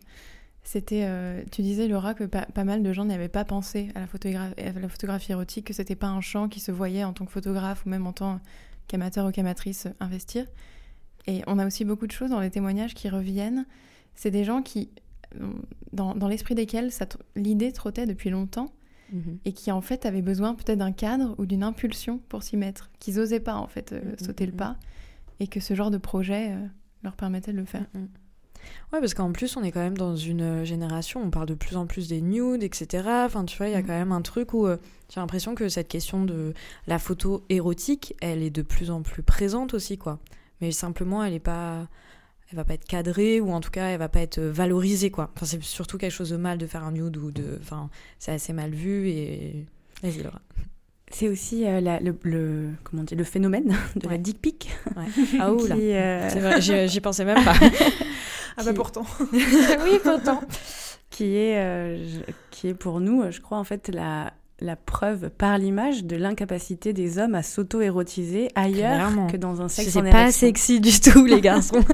C'était, 0.66 1.04
euh, 1.04 1.44
tu 1.52 1.62
disais 1.62 1.86
Laura 1.86 2.12
que 2.12 2.24
pas, 2.24 2.64
mal 2.64 2.82
de 2.82 2.92
gens 2.92 3.04
n'avaient 3.04 3.28
pas 3.28 3.44
pensé 3.44 3.88
à 3.94 4.00
la, 4.00 4.80
la 4.80 4.88
photographie 4.88 5.30
érotique, 5.30 5.68
que 5.68 5.72
c'était 5.72 5.94
pas 5.94 6.08
un 6.08 6.20
champ 6.20 6.48
qui 6.48 6.58
se 6.58 6.72
voyait 6.72 7.04
en 7.04 7.12
tant 7.12 7.24
que 7.24 7.30
photographe 7.30 7.86
ou 7.86 7.88
même 7.88 8.04
en 8.04 8.12
tant 8.12 8.40
qu'amateur 8.88 9.28
ou 9.28 9.30
qu'amatrice 9.30 9.86
investir. 10.00 10.44
Et 11.28 11.42
on 11.46 11.60
a 11.60 11.66
aussi 11.66 11.84
beaucoup 11.84 12.08
de 12.08 12.12
choses 12.12 12.30
dans 12.30 12.40
les 12.40 12.50
témoignages 12.50 12.94
qui 12.94 13.08
reviennent. 13.08 13.64
C'est 14.16 14.32
des 14.32 14.42
gens 14.42 14.60
qui, 14.60 14.90
dans, 15.92 16.16
dans 16.16 16.26
l'esprit 16.26 16.56
desquels 16.56 16.90
l'idée 17.36 17.70
trottait 17.70 18.06
depuis 18.06 18.30
longtemps 18.30 18.72
mhm. 19.12 19.38
et 19.44 19.52
qui 19.52 19.70
en 19.70 19.80
fait 19.80 20.04
avaient 20.04 20.20
besoin 20.20 20.56
peut-être 20.56 20.78
d'un 20.78 20.90
cadre 20.90 21.36
ou 21.38 21.46
d'une 21.46 21.62
impulsion 21.62 22.18
pour 22.28 22.42
s'y 22.42 22.56
mettre, 22.56 22.90
qu'ils 22.98 23.14
n'osaient 23.14 23.38
pas 23.38 23.54
en 23.54 23.68
fait 23.68 23.92
mhm, 23.92 24.18
sauter 24.18 24.46
le 24.46 24.52
mhm. 24.52 24.58
pas 24.58 24.76
et 25.38 25.46
que 25.46 25.60
ce 25.60 25.74
genre 25.74 25.92
de 25.92 25.98
projet 25.98 26.50
euh, 26.50 26.66
leur 27.04 27.14
permettait 27.14 27.52
de 27.52 27.58
le 27.58 27.66
faire. 27.66 27.86
Ouais, 28.92 29.00
parce 29.00 29.14
qu'en 29.14 29.32
plus, 29.32 29.56
on 29.56 29.62
est 29.62 29.72
quand 29.72 29.80
même 29.80 29.96
dans 29.96 30.16
une 30.16 30.64
génération, 30.64 31.22
on 31.22 31.30
parle 31.30 31.46
de 31.46 31.54
plus 31.54 31.76
en 31.76 31.86
plus 31.86 32.08
des 32.08 32.20
nudes, 32.20 32.62
etc. 32.62 33.04
Enfin, 33.24 33.44
tu 33.44 33.56
vois, 33.56 33.68
il 33.68 33.72
y 33.72 33.76
a 33.76 33.82
mm. 33.82 33.86
quand 33.86 33.92
même 33.92 34.12
un 34.12 34.22
truc 34.22 34.54
où 34.54 34.66
euh, 34.66 34.76
j'ai 35.12 35.20
l'impression 35.20 35.54
que 35.54 35.68
cette 35.68 35.88
question 35.88 36.24
de 36.24 36.54
la 36.86 36.98
photo 36.98 37.44
érotique, 37.48 38.14
elle 38.20 38.42
est 38.42 38.50
de 38.50 38.62
plus 38.62 38.90
en 38.90 39.02
plus 39.02 39.22
présente 39.22 39.74
aussi, 39.74 39.98
quoi. 39.98 40.18
Mais 40.60 40.72
simplement, 40.72 41.22
elle 41.24 41.34
est 41.34 41.40
pas. 41.40 41.88
Elle 42.50 42.56
va 42.56 42.64
pas 42.64 42.74
être 42.74 42.86
cadrée, 42.86 43.40
ou 43.40 43.50
en 43.50 43.60
tout 43.60 43.72
cas, 43.72 43.88
elle 43.88 43.98
va 43.98 44.08
pas 44.08 44.20
être 44.20 44.40
valorisée, 44.40 45.10
quoi. 45.10 45.32
Enfin, 45.34 45.46
c'est 45.46 45.62
surtout 45.64 45.98
quelque 45.98 46.12
chose 46.12 46.30
de 46.30 46.36
mal 46.36 46.58
de 46.58 46.66
faire 46.66 46.84
un 46.84 46.92
nude, 46.92 47.16
ou 47.16 47.32
de. 47.32 47.58
Enfin, 47.60 47.90
c'est 48.18 48.32
assez 48.32 48.52
mal 48.52 48.70
vu, 48.70 49.08
et. 49.08 49.66
Vas-y, 50.02 50.22
Laura. 50.22 50.40
C'est 51.10 51.28
aussi 51.28 51.64
euh, 51.64 51.80
le, 52.22 52.70
comment 52.82 53.04
dire, 53.04 53.16
le 53.16 53.24
phénomène 53.24 53.76
de 53.96 54.08
la 54.08 54.18
dick 54.18 54.40
pic. 54.40 54.70
Ah 55.38 55.52
ouh 55.52 55.66
là, 55.66 55.76
euh... 55.76 56.86
j'y 56.88 57.00
pensais 57.00 57.24
même 57.24 57.44
pas. 57.44 57.54
ah 58.56 58.64
bah 58.64 58.72
pourtant. 58.74 59.04
oui, 59.32 59.98
pourtant. 60.02 60.40
qui, 61.10 61.36
est, 61.36 61.58
euh, 61.58 62.20
qui 62.50 62.68
est 62.68 62.74
pour 62.74 63.00
nous, 63.00 63.30
je 63.30 63.40
crois, 63.40 63.58
en 63.58 63.64
fait, 63.64 63.88
la, 63.88 64.32
la 64.60 64.76
preuve 64.76 65.30
par 65.30 65.58
l'image 65.58 66.04
de 66.04 66.16
l'incapacité 66.16 66.92
des 66.92 67.18
hommes 67.18 67.34
à 67.34 67.42
s'auto-érotiser 67.42 68.48
ailleurs 68.54 69.10
que 69.30 69.36
dans 69.36 69.60
un 69.60 69.68
sexe 69.68 69.90
C'est 69.90 70.10
pas 70.10 70.32
sexy 70.32 70.80
du 70.80 70.98
tout, 71.00 71.24
les 71.24 71.40
garçons. 71.40 71.84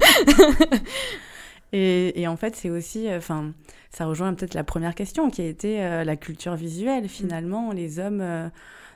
et, 1.73 2.21
et, 2.21 2.27
en 2.27 2.37
fait, 2.37 2.55
c'est 2.55 2.69
aussi... 2.69 3.07
Euh, 3.07 3.17
enfin 3.17 3.51
ça 3.91 4.07
rejoint 4.07 4.33
peut-être 4.33 4.55
la 4.55 4.63
première 4.63 4.95
question 4.95 5.29
qui 5.29 5.43
a 5.43 5.45
été 5.45 5.77
la 5.77 6.15
culture 6.15 6.55
visuelle. 6.55 7.07
Finalement, 7.07 7.71
les 7.71 7.99
hommes 7.99 8.49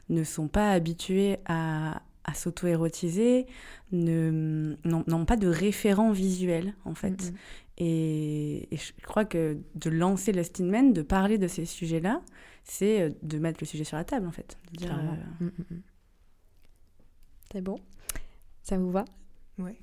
ne 0.10 0.23
sont 0.23 0.47
pas 0.47 0.71
habitués 0.71 1.38
à, 1.45 2.01
s'auto-érotiser, 2.34 3.46
n'ont 3.92 5.26
pas 5.26 5.38
de 5.38 5.48
référent 5.48 6.12
visuel, 6.12 6.76
en 6.86 6.94
fait. 6.94 7.24
Mm-hmm. 7.24 7.36
Et, 7.80 8.68
je 8.72 9.06
crois 9.06 9.26
que 9.26 9.58
de 9.76 9.90
lancer 9.90 10.32
le 10.32 10.44
de 10.94 11.02
parler 11.02 11.38
de 11.38 11.48
ces 11.48 11.66
sujets-là, 11.66 12.22
c'est 12.63 13.02
euh, 13.02 13.10
de 13.22 13.38
mettre 13.38 13.60
le 13.62 13.68
sujet 13.68 13.84
sur 13.84 13.98
la 13.98 14.04
table, 14.04 14.28
en 14.28 14.32
fait. 14.32 14.58
Euh. 14.82 15.50
C'est 17.52 17.62
bon? 17.62 17.80
Ça 18.63 18.78
vous 18.78 18.92
va? 18.92 19.06
Oui. 19.60 19.80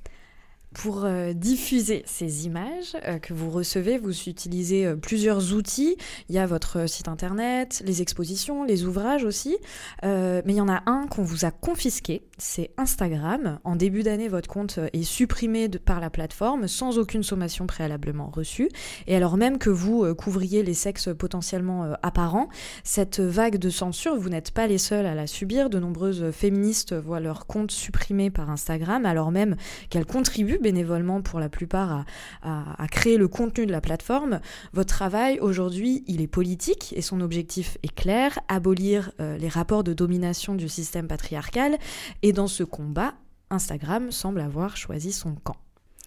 Pour 0.75 1.05
euh, 1.05 1.33
diffuser 1.33 2.03
ces 2.05 2.47
images 2.47 2.97
euh, 3.07 3.19
que 3.19 3.33
vous 3.33 3.49
recevez, 3.49 3.97
vous 3.97 4.29
utilisez 4.29 4.87
euh, 4.87 4.97
plusieurs 4.97 5.55
outils. 5.55 5.97
Il 6.29 6.35
y 6.35 6.39
a 6.39 6.47
votre 6.47 6.89
site 6.89 7.07
internet, 7.07 7.81
les 7.87 8.03
expositions, 8.03 8.65
les 8.65 8.85
ouvrages 8.85 9.25
aussi. 9.25 9.57
mais 10.03 10.43
il 10.47 10.57
y 10.57 10.61
en 10.61 10.69
a 10.69 10.83
un 10.87 11.07
qu'on 11.07 11.23
vous 11.23 11.45
a 11.45 11.51
confisqué, 11.51 12.23
c'est 12.39 12.71
Instagram. 12.77 13.61
En 13.65 13.77
début 13.77 14.03
d'année, 14.03 14.29
votre 14.29 14.49
compte 14.49 14.79
est 14.93 15.05
supprimé 15.05 15.69
par 15.69 16.01
la 16.01 16.11
plateforme 16.11 16.67
sans 16.67 16.99
aucune 16.99 17.23
sommation 17.23 17.67
préalablement 17.67 18.31
reçue. 18.35 18.69
Et 19.07 19.15
alors 19.17 19.37
même 19.37 19.59
que 19.59 19.71
vous 19.71 20.15
couvriez 20.15 20.63
les 20.63 20.75
sexes 20.75 21.09
potentiellement 21.17 21.95
apparents, 22.03 22.49
cette 22.83 23.21
vague 23.21 23.57
de 23.59 23.71
censure, 23.71 24.17
vous 24.17 24.29
n'êtes 24.29 24.51
pas 24.51 24.67
les 24.67 24.79
seuls 24.79 25.07
à 25.07 25.15
la 25.15 25.27
subir. 25.27 25.71
De 25.71 25.79
nombreuses 25.79 26.31
féministes 26.33 26.95
voient 26.95 27.21
leur 27.21 27.47
compte 27.47 27.71
supprimé 27.71 28.31
par 28.31 28.51
Instagram 28.51 29.07
alors 29.07 29.31
même 29.31 29.57
qu'elles 29.89 30.07
contribuent 30.07 30.59
bénévolement 30.65 31.23
pour 31.23 31.39
la 31.39 31.49
plupart 31.49 32.05
à, 32.43 32.87
créer 32.91 33.17
le 33.17 33.29
contenu 33.29 33.67
de 33.67 33.73
la 33.73 33.81
plateforme. 33.81 34.41
Votre 34.73 34.95
travail 34.95 35.39
aujourd'hui, 35.41 36.03
il 36.09 36.21
est 36.21 36.27
politique 36.27 36.93
et 36.97 37.03
son 37.03 37.21
objectif 37.21 37.79
est 37.83 37.95
clair, 37.95 38.39
abolir 38.49 39.13
euh, 39.21 39.37
les 39.37 39.49
rapports 39.49 39.85
de 39.85 39.93
domination 39.93 40.55
du 40.55 40.69
système 40.69 41.07
patriarcal. 41.07 41.79
Et 42.23 42.33
dans 42.33 42.49
ce 42.49 42.65
combat, 42.65 43.15
Instagram 43.51 44.11
semble 44.11 44.41
avoir 44.41 44.77
choisi 44.77 45.13
son 45.13 45.35
camp. 45.35 45.57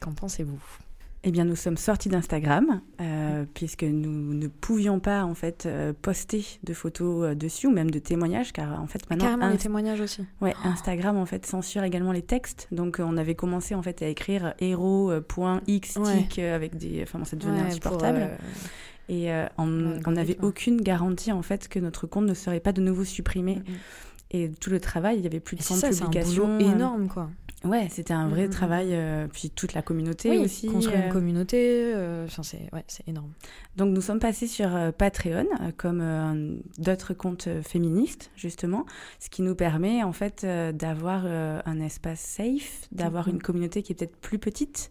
Qu'en 0.02 0.12
pensez-vous? 0.12 0.87
Eh 1.24 1.32
bien, 1.32 1.46
nous 1.46 1.56
sommes 1.56 1.78
sortis 1.78 2.10
d'Instagram 2.10 2.82
euh, 3.02 3.46
puisque 3.54 3.84
nous 3.84 4.34
ne 4.34 4.48
pouvions 4.48 5.00
pas 5.00 5.24
en 5.24 5.34
fait 5.34 5.66
euh, 5.66 5.92
poster 6.00 6.46
de 6.64 6.74
photos 6.74 7.26
euh, 7.26 7.36
dessus 7.36 7.68
ou 7.68 7.72
même 7.72 7.90
de 7.90 8.00
témoignages, 8.00 8.54
car 8.54 8.80
en 8.82 8.88
fait 8.88 9.10
maintenant 9.10 9.26
carrément 9.26 9.50
les 9.50 9.58
témoignages 9.58 10.00
aussi. 10.00 10.26
Ouais, 10.42 10.54
Instagram 10.64 11.18
en 11.18 11.26
fait 11.26 11.46
censure 11.46 11.84
également 11.84 12.12
les 12.12 12.22
textes. 12.22 12.68
Donc 12.72 13.00
on 13.00 13.18
avait 13.18 13.36
commencé 13.36 13.74
en 13.74 13.82
fait 13.82 14.02
à 14.02 14.08
écrire 14.08 14.54
héros.x 14.60 15.98
avec 16.38 16.78
des, 16.78 17.02
enfin 17.04 17.26
ça 17.26 17.36
devenait 17.36 17.62
insupportable. 17.62 18.30
Et 19.10 19.30
on 19.58 20.12
n'avait 20.12 20.38
aucune 20.42 20.82
garantie 20.82 21.32
en 21.32 21.42
fait 21.42 21.68
que 21.68 21.80
notre 21.80 22.08
compte 22.08 22.26
ne 22.26 22.34
serait 22.34 22.60
pas 22.60 22.74
de 22.74 22.82
nouveau 22.82 23.04
supprimé. 23.04 23.62
Et 24.30 24.52
tout 24.52 24.70
le 24.70 24.82
travail, 24.82 25.18
il 25.18 25.24
y 25.24 25.28
avait 25.28 25.40
plus 25.40 25.56
de 25.56 25.62
100 25.62 25.90
publications. 25.90 26.60
C'est 26.60 26.66
énorme 26.66 27.08
quoi. 27.08 27.30
Ouais, 27.68 27.88
c'était 27.90 28.14
un 28.14 28.28
vrai 28.30 28.46
mm, 28.46 28.48
mm, 28.48 28.52
travail, 28.52 28.88
euh, 28.92 29.28
puis 29.32 29.50
toute 29.50 29.74
la 29.74 29.82
communauté 29.82 30.38
aussi. 30.38 30.68
Construire 30.68 31.06
une 31.06 31.12
communauté, 31.12 31.94
enfin, 32.26 32.44
c'est 32.44 32.70
ouais, 32.74 32.86
énorme. 33.08 33.32
Donc 33.76 33.94
nous 33.94 34.02
sommes 34.02 34.20
passés 34.20 34.48
sur 34.48 34.70
Patreon, 34.98 35.46
comme 35.78 36.62
d'autres 36.78 37.14
comptes 37.14 37.48
féministes, 37.62 38.32
justement, 38.36 38.86
ce 39.20 39.30
qui 39.30 39.44
nous 39.44 39.56
permet 39.56 40.04
en 40.04 40.14
fait 40.14 40.46
d'avoir 40.74 41.26
un 41.26 41.80
espace 41.80 42.20
safe, 42.20 42.88
d'avoir 42.92 43.28
une 43.28 43.42
communauté 43.42 43.84
qui 43.84 43.92
est 43.94 43.96
peut-être 43.96 44.18
plus 44.18 44.40
petite, 44.40 44.90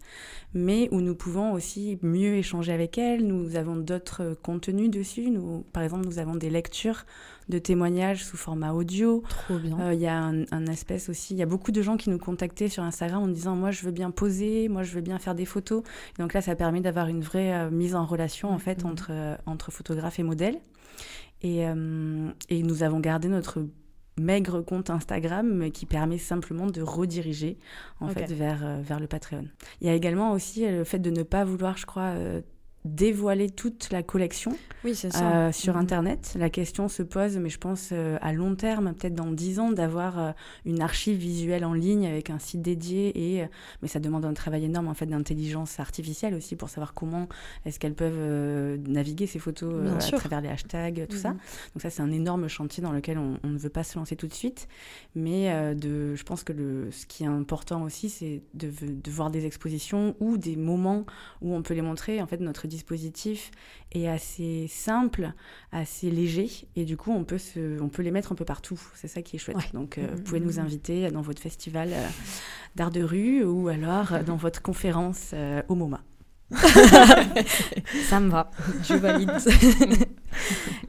mais 0.53 0.87
où 0.91 1.01
nous 1.01 1.15
pouvons 1.15 1.51
aussi 1.51 1.99
mieux 2.01 2.35
échanger 2.35 2.71
avec 2.71 2.97
elle. 2.97 3.27
Nous 3.27 3.55
avons 3.55 3.75
d'autres 3.75 4.37
contenus 4.41 4.89
dessus. 4.89 5.29
Nous, 5.29 5.65
par 5.73 5.83
exemple, 5.83 6.05
nous 6.05 6.19
avons 6.19 6.35
des 6.35 6.49
lectures 6.49 7.05
de 7.49 7.59
témoignages 7.59 8.25
sous 8.25 8.37
format 8.37 8.73
audio. 8.73 9.23
Trop 9.29 9.57
bien. 9.57 9.79
Euh, 9.79 9.93
il 9.93 9.99
y 9.99 10.07
a 10.07 10.17
un, 10.17 10.65
espèce 10.67 11.09
aussi, 11.09 11.33
il 11.33 11.37
y 11.37 11.43
a 11.43 11.45
beaucoup 11.45 11.71
de 11.71 11.81
gens 11.81 11.97
qui 11.97 12.09
nous 12.09 12.17
contactaient 12.17 12.67
sur 12.67 12.83
Instagram 12.83 13.23
en 13.23 13.27
disant 13.27 13.55
moi 13.55 13.71
je 13.71 13.83
veux 13.83 13.91
bien 13.91 14.11
poser, 14.11 14.67
moi 14.69 14.83
je 14.83 14.93
veux 14.93 15.01
bien 15.01 15.19
faire 15.19 15.35
des 15.35 15.45
photos. 15.45 15.83
donc 16.19 16.33
là, 16.33 16.41
ça 16.41 16.55
permet 16.55 16.81
d'avoir 16.81 17.07
une 17.07 17.21
vraie 17.21 17.53
euh, 17.53 17.69
mise 17.69 17.95
en 17.95 18.05
relation 18.05 18.49
en 18.49 18.59
fait 18.59 18.83
mhm. 18.83 18.91
entre, 18.91 19.07
euh, 19.11 19.35
entre 19.45 19.71
photographe 19.71 20.19
et 20.19 20.23
modèle. 20.23 20.59
Et, 21.43 21.59
et 22.49 22.63
nous 22.63 22.81
avons 22.81 22.99
gardé 22.99 23.27
notre 23.27 23.63
maigre 24.19 24.61
compte 24.61 24.89
Instagram 24.89 25.69
qui 25.69 25.85
permet 25.85 26.17
simplement 26.17 26.65
de 26.65 26.81
rediriger 26.81 27.59
en 27.99 28.07
fait 28.07 28.31
vers, 28.31 28.81
vers 28.81 28.99
le 28.99 29.05
Patreon. 29.05 29.45
Il 29.79 29.85
y 29.85 29.89
a 29.91 29.93
également 29.93 30.31
aussi 30.31 30.67
le 30.67 30.83
fait 30.83 30.97
de 30.97 31.11
ne 31.11 31.21
pas 31.21 31.45
vouloir, 31.45 31.77
je 31.77 31.85
crois, 31.85 32.15
dévoiler 32.87 33.49
toute 33.49 33.91
la 33.91 34.03
collection 34.03 34.55
oui, 34.83 34.93
euh, 35.05 35.51
sur 35.51 35.73
mhm. 35.73 35.81
Internet. 35.81 36.35
La 36.37 36.49
question 36.49 36.87
se 36.87 37.03
pose, 37.03 37.37
mais 37.37 37.49
je 37.49 37.57
pense 37.57 37.89
euh, 37.91 38.17
à 38.21 38.33
long 38.33 38.55
terme, 38.55 38.93
peut-être 38.93 39.15
dans 39.15 39.31
dix 39.31 39.59
ans, 39.59 39.71
d'avoir 39.71 40.19
euh, 40.19 40.31
une 40.65 40.81
archive 40.81 41.17
visuelle 41.17 41.65
en 41.65 41.73
ligne 41.73 42.07
avec 42.07 42.29
un 42.29 42.39
site 42.39 42.61
dédié. 42.61 43.37
Et, 43.39 43.45
mais 43.81 43.87
ça 43.87 43.99
demande 43.99 44.25
un 44.25 44.33
travail 44.33 44.65
énorme 44.65 44.87
en 44.87 44.93
fait 44.93 45.05
d'intelligence 45.05 45.79
artificielle 45.79 46.33
aussi 46.33 46.55
pour 46.55 46.69
savoir 46.69 46.93
comment 46.93 47.27
est-ce 47.65 47.79
qu'elles 47.79 47.95
peuvent 47.95 48.77
naviguer 48.87 49.27
ces 49.27 49.39
photos 49.39 49.73
à 49.91 50.17
travers 50.17 50.41
les 50.41 50.49
hashtags, 50.49 51.07
tout 51.07 51.17
ça. 51.17 51.29
Mhm. 51.29 51.39
Donc 51.73 51.81
ça, 51.81 51.89
c'est 51.89 52.01
un 52.01 52.11
énorme 52.11 52.47
chantier 52.47 52.83
dans 52.83 52.91
lequel 52.91 53.17
on, 53.17 53.37
ne 53.43 53.57
veut 53.57 53.69
pas 53.69 53.83
se 53.83 53.97
lancer 53.97 54.15
tout 54.15 54.27
de 54.27 54.33
suite. 54.33 54.67
Mais 55.15 55.75
de, 55.75 56.15
je 56.15 56.23
pense 56.23 56.43
que 56.43 56.53
le, 56.53 56.91
ce 56.91 57.05
qui 57.05 57.23
est 57.23 57.27
important 57.27 57.83
aussi, 57.83 58.09
c'est 58.09 58.41
de, 58.53 58.71
de 58.81 59.11
voir 59.11 59.31
des 59.31 59.45
expositions 59.45 60.15
ou 60.19 60.37
des 60.37 60.55
moments 60.55 61.05
où 61.41 61.53
on 61.53 61.61
peut 61.61 61.73
les 61.73 61.81
montrer. 61.81 62.21
En 62.21 62.27
fait, 62.27 62.39
notre 62.39 62.67
dispositif 62.77 63.51
est 63.91 64.07
assez 64.07 64.67
simple, 64.69 65.33
assez 65.71 66.11
léger, 66.11 66.49
et 66.75 66.85
du 66.85 66.97
coup, 66.97 67.11
on 67.11 67.23
peut, 67.23 67.37
se, 67.37 67.81
on 67.81 67.89
peut 67.89 68.03
les 68.03 68.11
mettre 68.11 68.31
un 68.31 68.35
peu 68.35 68.45
partout. 68.45 68.79
C'est 68.95 69.07
ça 69.07 69.21
qui 69.21 69.35
est 69.35 69.39
chouette. 69.39 69.57
Donc, 69.73 69.97
euh, 69.97 70.07
vous 70.15 70.21
pouvez 70.21 70.39
nous 70.39 70.59
inviter 70.59 71.09
dans 71.11 71.21
votre 71.21 71.41
festival 71.41 71.89
euh, 71.91 72.07
d'art 72.75 72.91
de 72.91 73.01
rue 73.01 73.43
ou 73.43 73.67
alors 73.67 74.13
euh, 74.13 74.23
dans 74.23 74.35
votre 74.35 74.61
conférence 74.61 75.33
au 75.67 75.75
MoMA. 75.75 76.01
ça 78.07 78.21
me 78.21 78.29
va, 78.29 78.51
je 78.83 78.93
valide. 78.93 79.31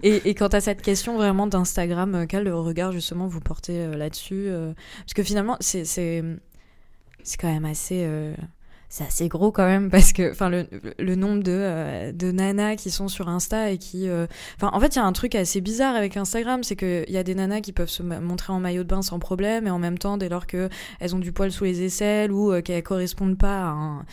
et, 0.05 0.29
et, 0.29 0.35
quant 0.35 0.46
à 0.48 0.61
cette 0.61 0.83
question 0.83 1.16
vraiment 1.16 1.48
d'Instagram, 1.48 2.27
quel 2.29 2.53
regard 2.53 2.92
justement 2.92 3.27
vous 3.27 3.40
portez 3.40 3.88
là-dessus 3.88 4.51
Parce 5.01 5.14
que 5.14 5.22
finalement, 5.24 5.57
c'est 5.61 6.22
quand 7.40 7.53
même 7.53 7.64
assez 7.64 8.07
c'est 8.88 9.05
assez 9.05 9.29
gros 9.29 9.53
quand 9.53 9.66
même 9.66 9.90
parce 9.90 10.12
que 10.12 10.31
enfin 10.31 10.48
le, 10.48 10.66
le 10.98 11.14
nombre 11.14 11.42
de 11.42 11.53
euh, 11.53 12.12
de 12.12 12.33
nanas 12.33 12.77
qui 12.77 12.90
sont 12.90 13.09
sur 13.09 13.29
Insta 13.29 13.70
et 13.70 13.79
qui 13.79 14.09
euh, 14.09 14.27
enfin 14.57 14.70
en 14.72 14.81
fait 14.81 14.94
il 14.94 14.96
y 14.96 15.03
a 15.03 15.05
un 15.05 15.12
truc 15.12 15.35
assez 15.35 15.61
bizarre 15.61 15.94
avec 15.94 16.16
Instagram 16.16 16.64
c'est 16.64 16.77
que 16.77 17.05
il 17.07 17.12
y 17.12 17.18
a 17.18 17.22
des 17.22 17.35
nanas 17.35 17.61
qui 17.61 17.72
peuvent 17.72 17.90
se 17.90 18.03
montrer 18.03 18.53
en 18.53 18.61
maillot 18.61 18.85
de 18.85 18.88
bain 18.88 19.03
sans 19.03 19.18
problème 19.18 19.66
et 19.66 19.70
en 19.70 19.79
même 19.79 19.98
temps 19.98 20.16
dès 20.16 20.31
lors 20.31 20.46
que 20.46 20.70
elles 21.01 21.14
ont 21.14 21.18
du 21.18 21.33
poil 21.33 21.53
sous 21.53 21.64
les 21.64 21.83
aisselles 21.83 22.33
ou 22.33 22.51
euh, 22.51 22.62
qu'elles 22.62 22.83
correspondent 22.83 23.37
pas 23.37 23.66
à, 23.66 23.70
un, 23.70 24.07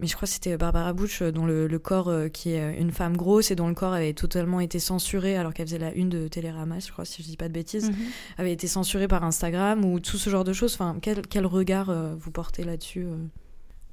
mais 0.00 0.06
je 0.06 0.16
crois 0.16 0.26
que 0.26 0.32
c'était 0.32 0.56
Barbara 0.56 0.92
Bush 0.94 1.22
dont 1.22 1.44
le, 1.44 1.66
le 1.66 1.78
corps 1.78 2.10
qui 2.32 2.52
est 2.52 2.76
une 2.80 2.90
femme 2.90 3.16
grosse 3.16 3.50
et 3.50 3.54
dont 3.54 3.68
le 3.68 3.74
corps 3.74 3.92
avait 3.92 4.14
totalement 4.14 4.60
été 4.60 4.78
censuré 4.78 5.36
alors 5.36 5.52
qu'elle 5.52 5.66
faisait 5.66 5.78
la 5.78 5.92
une 5.92 6.08
de 6.08 6.26
Télérama 6.26 6.78
je 6.80 6.90
crois 6.90 7.04
si 7.04 7.22
je 7.22 7.28
dis 7.28 7.36
pas 7.36 7.48
de 7.48 7.52
bêtises 7.52 7.90
mhm. 7.90 7.96
avait 8.38 8.52
été 8.52 8.66
censuré 8.66 9.06
par 9.08 9.22
Instagram 9.24 9.84
ou 9.84 10.00
tout 10.00 10.16
ce 10.16 10.30
genre 10.30 10.44
de 10.44 10.54
choses 10.54 10.74
enfin 10.74 10.96
quel, 11.00 11.20
quel 11.26 11.46
regard 11.46 11.92
vous 12.16 12.30
portez 12.30 12.64
là-dessus 12.64 13.06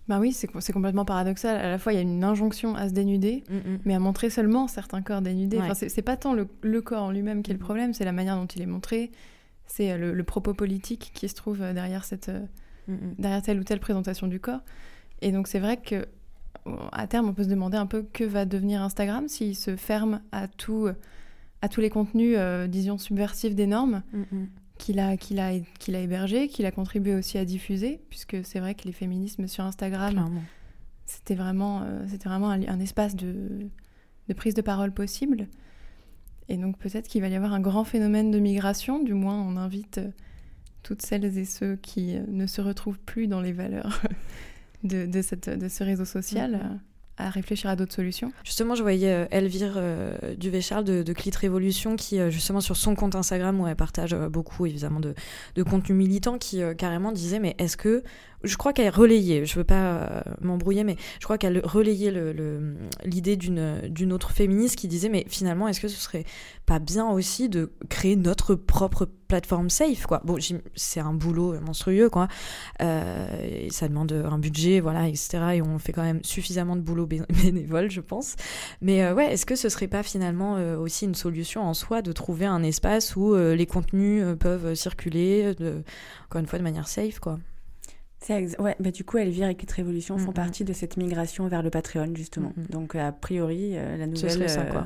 bah 0.08 0.20
oui, 0.20 0.32
c'est 0.32 0.48
complètement 0.48 1.04
paradoxal. 1.04 1.58
À 1.58 1.70
la 1.70 1.78
fois, 1.78 1.92
il 1.92 1.98
y 1.98 2.00
a 2.00 2.02
une 2.02 2.24
injonction 2.24 2.76
à 2.76 2.88
se 2.88 2.94
dénuder, 2.94 3.44
mm, 3.50 3.56
mm. 3.56 3.80
mais 3.86 3.94
à 3.94 4.00
montrer 4.00 4.30
seulement 4.30 4.68
certains 4.68 5.02
corps 5.02 5.22
dénudés. 5.22 5.60
Enfin, 5.60 5.74
c'est 5.74 6.02
pas 6.02 6.16
tant 6.16 6.34
le, 6.34 6.82
corps 6.82 7.04
en 7.04 7.12
lui-même 7.12 7.44
qui 7.44 7.52
est 7.52 7.54
le 7.54 7.60
problème, 7.60 7.94
c'est 7.94 8.06
la 8.06 8.14
manière 8.14 8.38
dont 8.38 8.46
il 8.46 8.62
est 8.62 8.68
montré, 8.68 9.12
c'est 9.66 9.92
euh, 9.92 10.14
le, 10.14 10.24
propos 10.24 10.54
politique 10.54 11.12
qui 11.14 11.28
se 11.28 11.36
trouve 11.36 11.62
euh, 11.62 11.74
derrière, 11.74 12.06
cette, 12.06 12.30
euh, 12.30 12.46
mm, 12.88 13.16
derrière 13.20 13.42
telle 13.42 13.60
ou 13.60 13.64
telle 13.66 13.82
présentation 13.82 14.28
du 14.28 14.40
corps. 14.40 14.62
Et 15.22 15.32
donc, 15.32 15.48
c'est 15.48 15.60
vrai 15.60 15.78
que 15.78 16.06
à 16.92 17.08
terme, 17.08 17.30
on 17.30 17.34
peut 17.34 17.44
se 17.44 17.50
demander 17.50 17.78
un 17.78 17.86
peu 17.86 18.06
que 18.12 18.26
va 18.26 18.44
devenir 18.44 18.82
Instagram 18.82 19.30
s'il 19.30 19.56
se 19.56 19.78
ferme 19.78 20.22
à, 20.34 20.50
tout, 20.50 20.90
à 21.62 21.70
tous 21.70 21.80
les 21.80 21.90
contenus, 21.90 22.38
disons, 22.68 22.98
subversifs 22.98 23.56
des 23.56 23.68
normes 23.68 24.04
qu'il 24.78 25.00
a, 25.00 25.18
qu'il 25.18 25.40
a, 25.40 25.52
qu'il 25.80 25.96
a 25.96 26.00
hébergé, 26.00 26.48
qu'il 26.48 26.66
a 26.66 26.72
contribué 26.72 27.16
aussi 27.16 27.38
à 27.38 27.46
diffuser, 27.46 28.02
puisque 28.10 28.38
c'est 28.44 28.60
vrai 28.60 28.76
que 28.76 28.86
les 28.86 28.92
féminismes 28.92 29.48
sur 29.48 29.64
Instagram, 29.64 30.30
c'était 31.06 31.36
vraiment, 31.36 31.82
euh, 31.84 32.06
c'était 32.08 32.30
vraiment 32.30 32.50
un, 32.50 32.80
espace 32.80 33.16
de, 33.16 33.68
de, 34.28 34.34
prise 34.34 34.54
de 34.54 34.62
parole 34.62 34.92
possible. 34.92 35.48
Et 36.50 36.58
donc 36.58 36.78
peut-être 36.78 37.08
qu'il 37.08 37.22
va 37.22 37.28
y 37.28 37.36
avoir 37.36 37.54
un 37.54 37.60
grand 37.60 37.84
phénomène 37.84 38.32
de 38.32 38.40
migration, 38.40 39.04
du 39.04 39.14
moins 39.14 39.42
on 39.42 39.58
invite 39.58 39.98
euh, 39.98 40.12
toutes 40.84 41.02
celles 41.02 41.26
et 41.38 41.46
ceux 41.46 41.76
qui 41.76 42.16
euh, 42.16 42.24
ne 42.28 42.48
se 42.48 42.62
retrouvent 42.62 43.00
plus 43.00 43.28
dans 43.28 43.42
les 43.42 43.52
valeurs 43.52 44.02
de, 44.84 45.06
de, 45.06 45.22
cette, 45.22 45.50
de 45.50 45.68
ce 45.68 45.84
réseau 45.84 46.06
social. 46.06 46.54
Mm-hmm 46.54 46.87
à 47.18 47.30
réfléchir 47.30 47.70
à 47.70 47.76
d'autres 47.76 47.94
solutions. 47.94 48.32
Justement, 48.44 48.76
je 48.76 48.84
voyais 48.84 49.12
euh, 49.12 49.26
Elvire 49.32 49.74
euh, 49.76 50.36
Duvé-Charles 50.38 50.84
de, 50.84 51.04
de 51.04 51.14
Clit 51.14 51.32
Révolution 51.40 51.96
qui, 51.96 52.20
euh, 52.20 52.30
justement, 52.30 52.62
sur 52.62 52.78
son 52.78 52.96
compte 52.96 53.16
Instagram, 53.16 53.60
où 53.60 53.68
elle 53.68 53.76
partage 53.76 54.16
beaucoup, 54.16 54.66
évidemment, 54.66 55.00
de, 55.00 55.14
de 55.56 55.64
contenu 55.64 55.96
militant, 55.96 56.38
qui 56.38 56.62
carrément 56.78 57.12
disait 57.12 57.40
Mais 57.40 57.56
est-ce 57.58 57.78
que 57.78 58.04
je 58.44 58.56
crois 58.56 58.72
qu'elle 58.74 58.90
relayait, 58.90 59.46
je 59.46 59.56
veux 59.56 59.64
pas 59.64 59.96
euh, 59.96 60.22
m'embrouiller, 60.42 60.84
mais 60.84 60.96
je 61.20 61.24
crois 61.24 61.38
qu'elle 61.38 61.60
relayait 61.66 62.12
l'idée 63.04 63.36
d'une 63.36 64.14
autre 64.14 64.32
féministe 64.32 64.76
qui 64.76 64.88
disait 64.88 65.10
mais 65.10 65.26
finalement 65.28 65.68
est-ce 65.68 65.80
que 65.82 65.88
ce 65.88 65.98
serait 65.98 66.26
pas 66.66 66.80
bien 66.80 67.10
aussi 67.10 67.50
de 67.50 67.72
créer 67.90 68.16
notre 68.16 68.54
propre 68.54 69.10
plateforme 69.28 69.70
safe 69.70 70.06
quoi? 70.06 70.22
Bon, 70.24 70.38
c'est 70.76 71.00
un 71.00 71.14
boulot 71.14 71.60
monstrueux 71.60 72.10
quoi, 72.10 72.28
euh, 72.82 73.68
ça 73.72 73.88
demande 73.88 74.12
un 74.12 74.38
budget 74.38 74.80
voilà 74.80 75.08
etc 75.08 75.40
et 75.56 75.62
on 75.62 75.80
fait 75.80 75.92
quand 75.92 76.04
même 76.04 76.24
suffisamment 76.24 76.76
de 76.76 76.82
boulot 76.82 77.08
bénévole 77.44 77.90
je 77.90 78.02
pense, 78.02 78.36
mais 78.82 79.04
euh, 79.04 79.16
ouais 79.16 79.34
est-ce 79.34 79.46
que 79.46 79.56
ce 79.56 79.70
serait 79.70 79.88
pas 79.88 80.04
finalement 80.04 80.56
aussi 80.78 81.06
une 81.06 81.16
solution 81.16 81.64
en 81.64 81.74
soi 81.74 82.02
de 82.02 82.12
trouver 82.12 82.46
un 82.46 82.62
espace 82.62 83.16
où 83.16 83.36
les 83.36 83.66
contenus 83.66 84.24
peuvent 84.40 84.76
circuler 84.76 85.56
encore 86.26 86.40
une 86.40 86.48
fois 86.48 86.60
de 86.60 86.64
manière 86.64 86.88
safe 86.88 87.20
quoi? 87.20 87.40
Ouais, 88.30 88.76
bah 88.80 88.92
du 88.92 89.06
coup, 89.06 89.18
Elvire 89.18 89.48
et 89.48 89.56
Kit 89.56 89.68
Révolution 89.74 90.18
font 90.18 90.34
partie 90.34 90.66
de 90.66 90.74
cette 90.74 90.98
migration 90.98 91.48
vers 91.48 91.64
le 91.64 91.70
Patreon, 91.70 92.14
justement. 92.14 92.52
Donc, 92.70 92.96
a 92.96 93.12
priori, 93.12 93.72
euh, 93.74 93.96
la 93.96 94.06
nouvelle, 94.06 94.50
ça, 94.50 94.64
quoi. 94.64 94.82
Euh, 94.82 94.84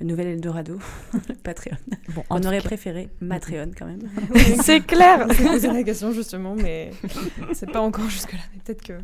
le 0.00 0.06
nouvel 0.06 0.26
Eldorado, 0.26 0.78
Patreon. 1.42 1.76
Bon, 2.14 2.22
on 2.28 2.42
aurait 2.42 2.60
préféré 2.60 3.08
Matreon, 3.20 3.70
quand 3.76 3.86
même. 3.86 4.00
c'est 4.62 4.80
clair 4.80 5.26
C'est 5.30 5.72
la 5.72 5.82
question, 5.84 6.12
justement, 6.12 6.54
mais 6.54 6.90
c'est 7.52 7.70
pas 7.70 7.80
encore 7.80 8.10
jusque-là. 8.10 8.40
Peut-être 8.64 8.82
que 8.82 8.98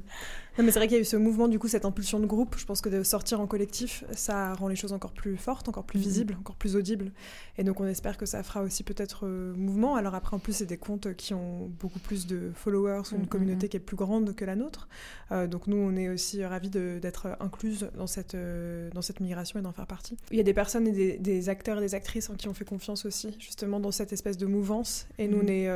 non, 0.59 0.65
mais 0.65 0.73
c'est 0.73 0.81
vrai 0.81 0.89
qu'il 0.89 0.97
y 0.97 0.99
a 0.99 1.03
eu 1.03 1.05
ce 1.05 1.17
mouvement, 1.17 1.47
du 1.47 1.61
coup, 1.61 1.69
cette 1.69 1.85
impulsion 1.85 2.19
de 2.19 2.27
groupe. 2.27 2.57
Je 2.59 2.67
pense 2.67 2.81
que 2.81 2.89
de 2.89 3.05
sortir 3.05 3.41
en 3.41 3.47
collectif, 3.47 4.03
ça 4.11 4.55
rend 4.55 4.67
les 4.67 4.75
choses 4.75 4.93
encore 4.93 5.13
plus 5.13 5.37
fortes, 5.37 5.69
encore 5.69 5.85
plus 5.85 6.01
mhm. 6.01 6.05
visibles, 6.05 6.37
encore 6.41 6.57
plus 6.57 6.75
audibles. 6.75 7.13
Et 7.59 7.65
donc, 7.65 7.79
on 7.79 7.87
espère 7.87 8.17
que 8.17 8.27
ça 8.27 8.43
fera 8.43 8.63
aussi 8.63 8.83
peut-être 8.83 9.25
euh, 9.25 9.55
mouvement. 9.55 9.95
Alors 9.95 10.17
après, 10.17 10.35
en 10.35 10.41
plus, 10.41 10.55
c'est 10.55 10.67
des 10.67 10.77
comptes 10.77 11.15
qui 11.15 11.33
ont 11.33 11.71
beaucoup 11.79 12.01
plus 12.01 12.27
de 12.27 12.51
followers 12.55 13.03
ou 13.13 13.15
une 13.15 13.21
mhm, 13.23 13.29
communauté 13.29 13.67
mhm. 13.67 13.71
qui 13.71 13.77
est 13.77 13.81
plus 13.81 13.97
grande 13.97 14.35
que 14.35 14.45
la 14.45 14.57
nôtre. 14.57 14.89
Euh, 15.31 15.47
donc, 15.47 15.69
nous, 15.69 15.77
on 15.77 15.95
est 15.95 16.09
aussi 16.09 16.45
ravis 16.45 16.71
d'être 16.71 17.37
incluses 17.39 17.89
dans 17.97 18.09
cette, 18.09 18.35
euh, 18.35 18.91
dans 18.91 19.03
cette 19.03 19.21
migration 19.21 19.61
et 19.61 19.63
d'en 19.63 19.73
faire 19.73 19.87
partie. 19.87 20.17
Il 20.33 20.39
y 20.39 20.41
a 20.41 20.45
des 20.45 20.55
personnes 20.55 20.89
et 20.89 21.19
des, 21.19 21.49
acteurs 21.49 21.79
et 21.79 21.83
des 21.83 21.95
actrices 21.95 22.31
en 22.31 22.35
qui 22.35 22.49
on 22.49 22.55
fait 22.55 22.65
confiance 22.65 23.07
aussi, 23.07 23.37
justement, 23.39 23.79
dans 23.79 23.93
cette 23.93 24.13
espèce 24.13 24.37
de 24.37 24.47
mouvance. 24.47 25.07
Et 25.19 25.29
nous, 25.29 25.39
on 25.41 25.47
est 25.47 25.69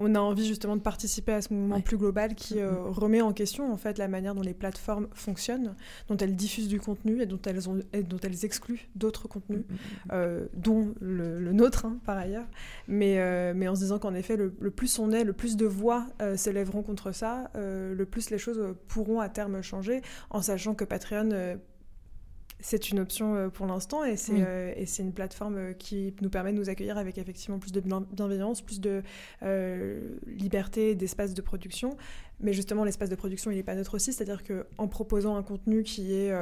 on 0.00 0.14
a 0.14 0.18
envie 0.18 0.46
justement 0.46 0.76
de 0.76 0.80
participer 0.80 1.32
à 1.32 1.42
ce 1.42 1.52
mouvement 1.52 1.80
plus 1.80 1.98
global 1.98 2.34
qui 2.34 2.58
euh, 2.58 2.72
remet 2.84 3.20
en 3.20 3.32
question 3.32 3.70
en 3.70 3.76
fait 3.76 3.98
la 3.98 4.08
manière 4.08 4.34
dont 4.34 4.40
les 4.40 4.54
plateformes 4.54 5.08
fonctionnent, 5.12 5.76
dont 6.08 6.16
elles 6.16 6.34
diffusent 6.34 6.68
du 6.68 6.80
contenu 6.80 7.20
et 7.20 7.26
dont 7.26 7.40
elles, 7.44 7.68
ont, 7.68 7.78
dont 8.08 8.18
elles 8.22 8.44
excluent 8.46 8.88
d'autres 8.96 9.28
contenus, 9.28 9.62
euh, 10.12 10.46
dont 10.54 10.94
le, 11.00 11.52
nôtre 11.52 11.84
hein, 11.84 11.98
par 12.06 12.16
ailleurs. 12.16 12.46
Mais, 12.88 13.18
euh, 13.18 13.52
mais 13.54 13.68
en 13.68 13.74
se 13.74 13.80
disant 13.80 13.98
qu'en 13.98 14.14
effet, 14.14 14.36
le, 14.36 14.50
plus 14.70 14.98
on 14.98 15.12
est, 15.12 15.22
le 15.22 15.34
plus 15.34 15.56
de 15.56 15.66
voix 15.66 16.06
s'élèveront 16.34 16.82
contre 16.82 17.12
ça, 17.12 17.50
le 17.54 18.04
plus 18.04 18.30
les 18.30 18.38
choses 18.38 18.74
pourront 18.88 19.20
à 19.20 19.28
terme 19.28 19.60
changer, 19.60 20.00
en 20.30 20.40
sachant 20.40 20.74
que 20.74 20.84
Patreon 20.84 21.58
c'est 22.60 22.90
une 22.90 23.00
option 23.00 23.50
pour 23.50 23.66
l'instant 23.66 24.04
et 24.04 24.16
c'est 24.16 25.02
une 25.02 25.12
plateforme 25.12 25.74
qui 25.74 26.14
nous 26.20 26.30
permet 26.30 26.52
de 26.52 26.58
nous 26.58 26.68
accueillir 26.68 26.98
avec 26.98 27.18
effectivement 27.18 27.58
plus 27.58 27.72
de 27.72 27.80
bienveillance, 27.80 28.62
plus 28.62 28.80
de 28.80 29.02
liberté, 30.26 30.94
d'espace 30.94 31.34
de 31.34 31.42
production. 31.42 31.96
Mais 32.42 32.54
justement, 32.54 32.84
l'espace 32.84 33.10
de 33.10 33.16
production, 33.16 33.50
il 33.50 33.56
n'est 33.56 33.62
pas 33.62 33.74
neutre 33.74 33.94
aussi, 33.94 34.12
c'est-à-dire 34.12 34.42
qu'en 34.42 34.88
proposant 34.88 35.36
un 35.36 35.42
contenu 35.42 35.82
qui, 35.82 36.14
est, 36.14 36.32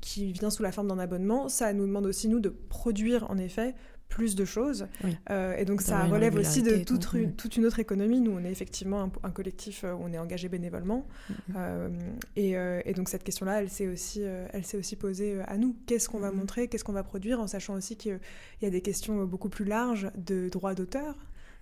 qui 0.00 0.32
vient 0.32 0.50
sous 0.50 0.62
la 0.62 0.72
forme 0.72 0.88
d'un 0.88 0.98
abonnement, 0.98 1.48
ça 1.48 1.72
nous 1.72 1.86
demande 1.86 2.06
aussi, 2.06 2.28
nous, 2.28 2.40
de 2.40 2.50
produire 2.50 3.30
en 3.30 3.38
effet 3.38 3.74
plus 4.10 4.34
de 4.34 4.44
choses. 4.44 4.86
Euh, 5.30 5.56
et 5.56 5.64
donc 5.64 5.80
ça 5.80 6.04
relève 6.04 6.34
aussi 6.34 6.62
de 6.62 6.84
toute, 6.84 7.08
toute, 7.36 7.56
une 7.56 7.64
autre 7.64 7.78
économie. 7.78 8.20
Nous, 8.20 8.32
on 8.32 8.44
est 8.44 8.50
effectivement 8.50 9.10
un, 9.22 9.30
collectif 9.30 9.84
euh, 9.84 9.94
où 9.94 10.02
on 10.02 10.12
est 10.12 10.18
engagé 10.18 10.50
bénévolement. 10.50 11.06
Mm-hmm. 11.30 11.88
Euh, 12.36 12.82
et, 12.84 12.92
donc 12.92 13.08
cette 13.08 13.24
question-là, 13.24 13.62
elle 13.62 13.70
s'est 13.70 13.86
aussi, 13.86 14.20
elle 14.20 14.66
s'est 14.66 14.76
aussi 14.76 14.96
posée 14.96 15.40
à 15.46 15.56
nous. 15.56 15.74
Qu'est-ce 15.86 16.08
qu'on 16.10 16.18
va 16.18 16.30
mm-hmm. 16.30 16.34
montrer? 16.34 16.68
Qu'est-ce 16.68 16.84
qu'on 16.84 16.92
va 16.92 17.04
produire? 17.04 17.40
En 17.40 17.46
sachant 17.46 17.74
aussi 17.74 17.96
qu'il 17.96 18.20
y 18.60 18.66
a 18.66 18.70
des 18.70 18.82
questions 18.82 19.24
beaucoup 19.24 19.48
plus 19.48 19.64
larges 19.64 20.10
de 20.16 20.50
droits 20.50 20.74
d'auteur 20.74 21.14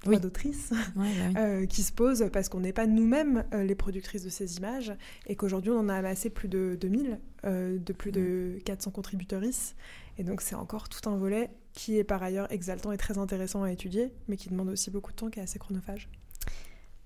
droits 0.05 0.21
d'autrice 0.21 0.73
qui 1.69 1.83
se 1.83 1.93
posent 1.93 2.29
parce 2.33 2.49
qu'on 2.49 2.61
n'est 2.61 2.73
pas 2.73 2.87
nous-mêmes 2.87 3.43
les 3.53 3.75
productrices 3.75 4.23
de 4.23 4.29
ces 4.29 4.57
images 4.57 4.93
et 5.27 5.35
qu'aujourd'hui 5.35 5.73
on 5.73 5.81
en 5.81 5.89
a 5.89 5.95
amassé 5.97 6.31
plus 6.31 6.47
de 6.47 6.79
2000, 6.81 7.19
de 7.43 7.93
plus 7.93 8.13
de 8.13 8.61
400 8.65 8.93
contributrices 8.93 9.75
et 10.17 10.23
donc 10.25 10.41
c'est 10.41 10.55
encore 10.55 10.89
tout 10.89 11.09
un 11.09 11.17
volet 11.17 11.51
qui 11.79 11.97
est 11.97 12.05
par 12.05 12.25
ailleurs 12.25 12.51
exaltant 12.51 12.91
et 12.91 12.97
très 12.97 13.19
intéressant 13.19 13.63
à 13.63 13.71
étudier, 13.71 14.13
mais 14.27 14.37
qui 14.37 14.49
demande 14.49 14.69
aussi 14.69 14.91
beaucoup 14.91 15.13
de 15.13 15.17
temps, 15.17 15.31
qui 15.31 15.39
est 15.39 15.43
assez 15.45 15.61
chronophage. 15.61 16.09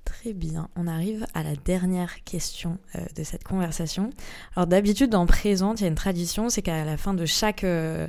Très 0.06 0.32
bien, 0.32 0.70
on 0.76 0.86
arrive 0.86 1.26
à 1.34 1.42
la 1.42 1.54
dernière 1.56 2.24
question 2.24 2.78
euh, 2.94 3.04
de 3.14 3.22
cette 3.22 3.44
conversation. 3.44 4.08
Alors 4.56 4.66
d'habitude, 4.66 5.10
dans 5.10 5.26
Présente, 5.26 5.80
il 5.80 5.82
y 5.82 5.86
a 5.86 5.88
une 5.90 5.94
tradition, 5.94 6.48
c'est 6.48 6.62
qu'à 6.62 6.86
la 6.86 6.96
fin 6.96 7.12
de 7.12 7.26
chaque... 7.26 7.64
Euh, 7.64 8.08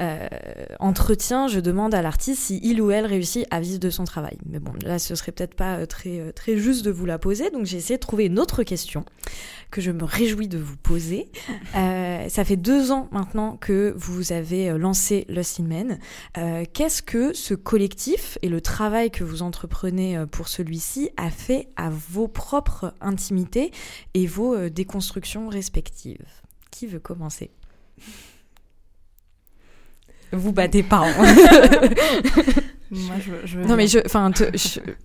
euh, 0.00 0.28
entretien, 0.80 1.48
je 1.48 1.60
demande 1.60 1.94
à 1.94 2.02
l'artiste 2.02 2.42
si 2.42 2.60
il 2.62 2.80
ou 2.80 2.90
elle 2.90 3.06
réussit 3.06 3.46
à 3.50 3.60
vivre 3.60 3.78
de 3.78 3.90
son 3.90 4.04
travail. 4.04 4.36
Mais 4.46 4.58
bon, 4.58 4.72
là, 4.82 4.98
ce 4.98 5.14
serait 5.14 5.32
peut-être 5.32 5.54
pas 5.54 5.76
euh, 5.76 5.86
très, 5.86 6.20
euh, 6.20 6.32
très 6.32 6.56
juste 6.56 6.84
de 6.84 6.90
vous 6.90 7.06
la 7.06 7.18
poser, 7.18 7.50
donc 7.50 7.66
j'ai 7.66 7.76
essayé 7.76 7.96
de 7.96 8.00
trouver 8.00 8.26
une 8.26 8.38
autre 8.38 8.62
question 8.62 9.04
que 9.70 9.80
je 9.80 9.90
me 9.90 10.04
réjouis 10.04 10.48
de 10.48 10.58
vous 10.58 10.76
poser. 10.76 11.30
ça 12.28 12.44
fait 12.44 12.56
deux 12.56 12.92
ans 12.92 13.08
maintenant 13.10 13.56
que 13.56 13.94
vous 13.96 14.32
avez 14.32 14.76
lancé 14.78 15.24
Lost 15.28 15.60
in 15.60 15.64
Men. 15.64 15.98
Qu'est-ce 16.72 17.02
que 17.02 17.32
ce 17.32 17.54
collectif 17.54 18.38
et 18.42 18.48
le 18.48 18.60
travail 18.60 19.10
que 19.10 19.24
vous 19.24 19.42
entreprenez 19.42 20.24
pour 20.30 20.46
celui-ci 20.46 21.10
a 21.16 21.30
fait 21.30 21.68
à 21.76 21.90
vos 21.90 22.28
propres 22.28 22.94
intimités 23.00 23.72
et 24.14 24.26
vos 24.26 24.68
déconstructions 24.68 25.48
respectives? 25.48 26.24
Qui 26.70 26.86
veut 26.86 27.00
commencer? 27.00 27.50
Vous 30.34 30.52
battez 30.52 30.82
pas. 30.82 31.04
Hein. 31.06 31.14
Moi, 32.90 33.14
je, 33.44 33.58
non, 33.58 33.76
mais 33.76 33.86
je, 33.86 33.98
enfin, 34.04 34.30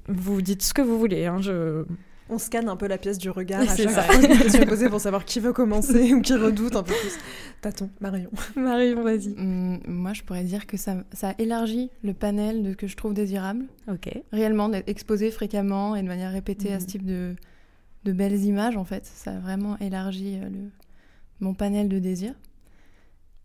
vous 0.07 0.41
dites 0.41 0.61
ce 0.61 0.73
que 0.73 0.81
vous 0.81 0.99
voulez. 0.99 1.25
Hein, 1.25 1.39
je... 1.41 1.85
On 2.29 2.37
scanne 2.37 2.69
un 2.69 2.75
peu 2.75 2.87
la 2.87 2.99
pièce 2.99 3.17
du 3.17 3.31
regard 3.31 3.61
à 3.61 3.75
chaque 3.75 3.89
ça. 3.89 4.03
fois 4.03 4.27
question 4.37 4.65
posée 4.65 4.89
pour 4.89 5.01
savoir 5.01 5.25
qui 5.25 5.39
veut 5.39 5.53
commencer 5.53 6.13
ou 6.13 6.21
qui 6.21 6.35
redoute 6.35 6.75
un 6.75 6.83
peu 6.83 6.93
plus. 6.93 7.17
Tâton, 7.61 7.89
Marion. 7.99 8.29
Marion, 8.55 9.01
vas-y. 9.01 9.29
Hum, 9.29 9.79
moi, 9.87 10.13
je 10.13 10.21
pourrais 10.21 10.43
dire 10.43 10.67
que 10.67 10.77
ça, 10.77 10.97
ça 11.11 11.33
élargit 11.39 11.89
le 12.03 12.13
panel 12.13 12.61
de 12.61 12.71
ce 12.71 12.75
que 12.75 12.85
je 12.85 12.95
trouve 12.95 13.15
désirable. 13.15 13.65
Ok. 13.91 14.09
Réellement, 14.31 14.69
d'être 14.69 14.87
exposé 14.87 15.31
fréquemment 15.31 15.95
et 15.95 16.03
de 16.03 16.07
manière 16.07 16.31
répétée 16.31 16.71
à 16.71 16.79
ce 16.79 16.85
hum. 16.85 16.91
type 16.91 17.05
de, 17.05 17.35
de 18.03 18.13
belles 18.13 18.43
images, 18.43 18.77
en 18.77 18.85
fait. 18.85 19.07
Ça 19.07 19.31
a 19.31 19.39
vraiment 19.39 19.79
élargi 19.79 20.37
euh, 20.37 20.49
le, 20.49 20.69
mon 21.39 21.55
panel 21.55 21.89
de 21.89 21.97
désir. 21.97 22.33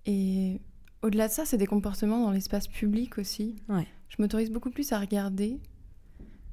Et 0.05 0.61
au-delà 1.05 1.29
de 1.29 1.33
ça, 1.33 1.45
c'est 1.45 1.59
des 1.59 1.67
comportements 1.67 2.21
dans 2.21 2.31
l'espace 2.31 2.67
public 2.67 3.19
aussi. 3.19 3.57
Ouais. 3.69 3.87
Je 4.09 4.23
m'autorise 4.23 4.51
beaucoup 4.51 4.71
plus 4.71 4.91
à 4.93 4.99
regarder. 4.99 5.61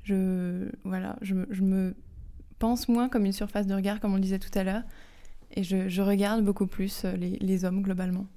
Je, 0.04 0.70
voilà, 0.84 1.16
je, 1.22 1.34
me 1.34 1.96
pense 2.60 2.90
moins 2.90 3.08
comme 3.08 3.26
une 3.26 3.32
surface 3.32 3.66
de 3.66 3.74
regard, 3.74 4.02
comme 4.02 4.12
on 4.12 4.16
le 4.16 4.22
disait 4.22 4.40
tout 4.40 4.58
à 4.58 4.64
l'heure. 4.64 4.84
Et 5.54 5.64
je, 5.64 6.02
regarde 6.02 6.44
beaucoup 6.44 6.68
plus 6.68 7.04
euh, 7.06 7.16
les, 7.16 7.66
hommes 7.66 7.82
globalement. 7.82 8.28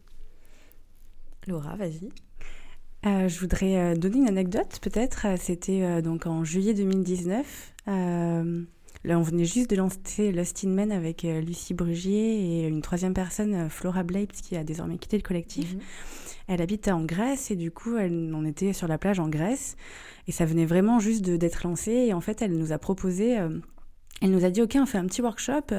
Laura, 1.48 1.74
vas-y. 1.74 2.10
Euh, 3.06 3.28
je 3.28 3.40
voudrais 3.40 3.76
euh, 3.76 3.96
donner 3.96 4.18
une 4.18 4.28
anecdote 4.28 4.78
peut-être. 4.82 5.26
C'était 5.38 6.00
donc 6.00 6.26
en 6.26 6.44
juillet 6.44 6.74
2019. 6.74 7.74
Là, 9.04 9.18
on 9.18 9.22
venait 9.22 9.44
juste 9.44 9.68
de 9.68 9.76
lancer 9.76 10.32
Lost 10.32 10.64
in 10.64 10.70
Men 10.70 10.90
avec 10.90 11.26
euh, 11.26 11.42
Lucie 11.42 11.74
Brugier 11.74 12.62
et 12.62 12.68
une 12.68 12.80
troisième 12.80 13.12
personne, 13.12 13.54
euh, 13.54 13.68
Flora 13.68 14.02
Blapes, 14.02 14.32
qui 14.32 14.56
a 14.56 14.64
désormais 14.64 14.96
quitté 14.96 15.18
le 15.18 15.22
collectif. 15.22 15.74
Mhm. 15.74 15.80
Elle 16.48 16.62
habite 16.62 16.88
en 16.88 17.04
Grèce 17.04 17.50
et 17.50 17.56
du 17.56 17.70
coup, 17.70 17.96
elle, 17.96 18.32
on 18.34 18.46
était 18.46 18.72
sur 18.72 18.88
la 18.88 18.96
plage 18.96 19.20
en 19.20 19.28
Grèce 19.28 19.76
et 20.26 20.32
ça 20.32 20.46
venait 20.46 20.64
vraiment 20.64 21.00
juste 21.00 21.22
d'être 21.22 21.66
lancé. 21.66 21.92
Et 21.92 22.14
en 22.14 22.20
fait, 22.22 22.40
elle 22.40 22.56
nous 22.56 22.72
a 22.72 22.78
proposé, 22.78 23.38
euh, 23.38 23.58
elle 24.22 24.30
nous 24.30 24.44
a 24.44 24.50
dit, 24.50 24.62
OK, 24.62 24.76
on 24.80 24.86
fait 24.86 24.98
un 24.98 25.06
petit 25.06 25.20
workshop, 25.20 25.74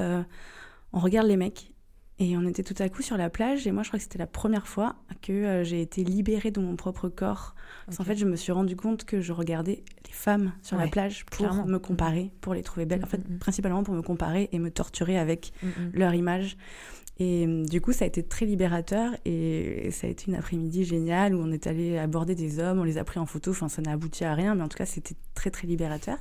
on 0.94 1.00
regarde 1.00 1.28
les 1.28 1.38
mecs. 1.38 1.75
Et 2.18 2.38
on 2.38 2.48
était 2.48 2.64
tout 2.64 2.82
à 2.82 2.88
coup 2.88 3.02
sur 3.02 3.18
la 3.18 3.30
plage 3.30 3.68
et 3.68 3.72
moi 3.72 3.84
je 3.84 3.90
crois 3.90 4.00
que 4.00 4.04
c'était 4.04 4.18
la 4.18 4.28
première 4.28 4.68
fois 4.68 4.96
que 5.22 5.64
j'ai 5.64 5.82
été 5.82 6.04
libérée 6.04 6.52
de 6.52 6.62
mon 6.62 6.76
propre 6.76 7.10
corps. 7.10 7.56
Parce 7.86 7.98
qu'en 7.98 8.04
fait 8.06 8.16
je 8.16 8.26
me 8.26 8.36
suis 8.36 8.52
rendu 8.52 8.76
compte 8.76 9.04
que 9.04 9.20
je 9.20 9.34
regardais 9.34 9.84
femmes 10.16 10.54
sur 10.64 10.78
la 10.78 10.88
plage 10.88 11.26
pour 11.26 11.54
me 11.68 11.78
comparer, 11.78 12.32
pour 12.42 12.54
les 12.54 12.64
trouver 12.64 12.86
belles. 12.86 13.04
En 13.04 13.08
fait, 13.08 13.30
mm, 13.30 13.36
mm. 13.36 13.40
principalement 13.40 13.84
pour 13.84 13.94
me 13.94 14.02
comparer 14.02 14.50
et 14.52 14.60
me 14.60 14.72
torturer 14.72 15.20
avec 15.20 15.52
mm, 15.62 15.68
leur 15.94 16.14
image. 16.14 16.58
Et 17.18 17.48
euh, 17.48 17.64
du 17.64 17.80
coup, 17.80 17.94
ça 17.94 18.04
a 18.04 18.08
été 18.08 18.24
très 18.24 18.46
libérateur 18.46 19.14
et 19.24 19.90
ça 19.92 20.08
a 20.08 20.10
été 20.10 20.26
une 20.28 20.36
après-midi 20.36 20.84
géniale 20.84 21.34
où 21.34 21.40
on 21.40 21.52
est 21.52 21.66
allé 21.66 21.98
aborder 21.98 22.36
des 22.36 22.60
hommes, 22.60 22.80
on 22.80 22.84
les 22.84 22.98
a 22.98 23.04
pris 23.06 23.20
en 23.20 23.26
photo. 23.26 23.52
Enfin, 23.52 23.70
ça 23.70 23.82
n'a 23.82 23.92
abouti 23.92 24.26
à 24.26 24.34
rien, 24.34 24.54
mais 24.56 24.64
en 24.64 24.68
tout 24.68 24.78
cas, 24.78 24.86
c'était 24.86 25.16
très, 25.34 25.50
très 25.50 25.66
libérateur. 25.66 26.18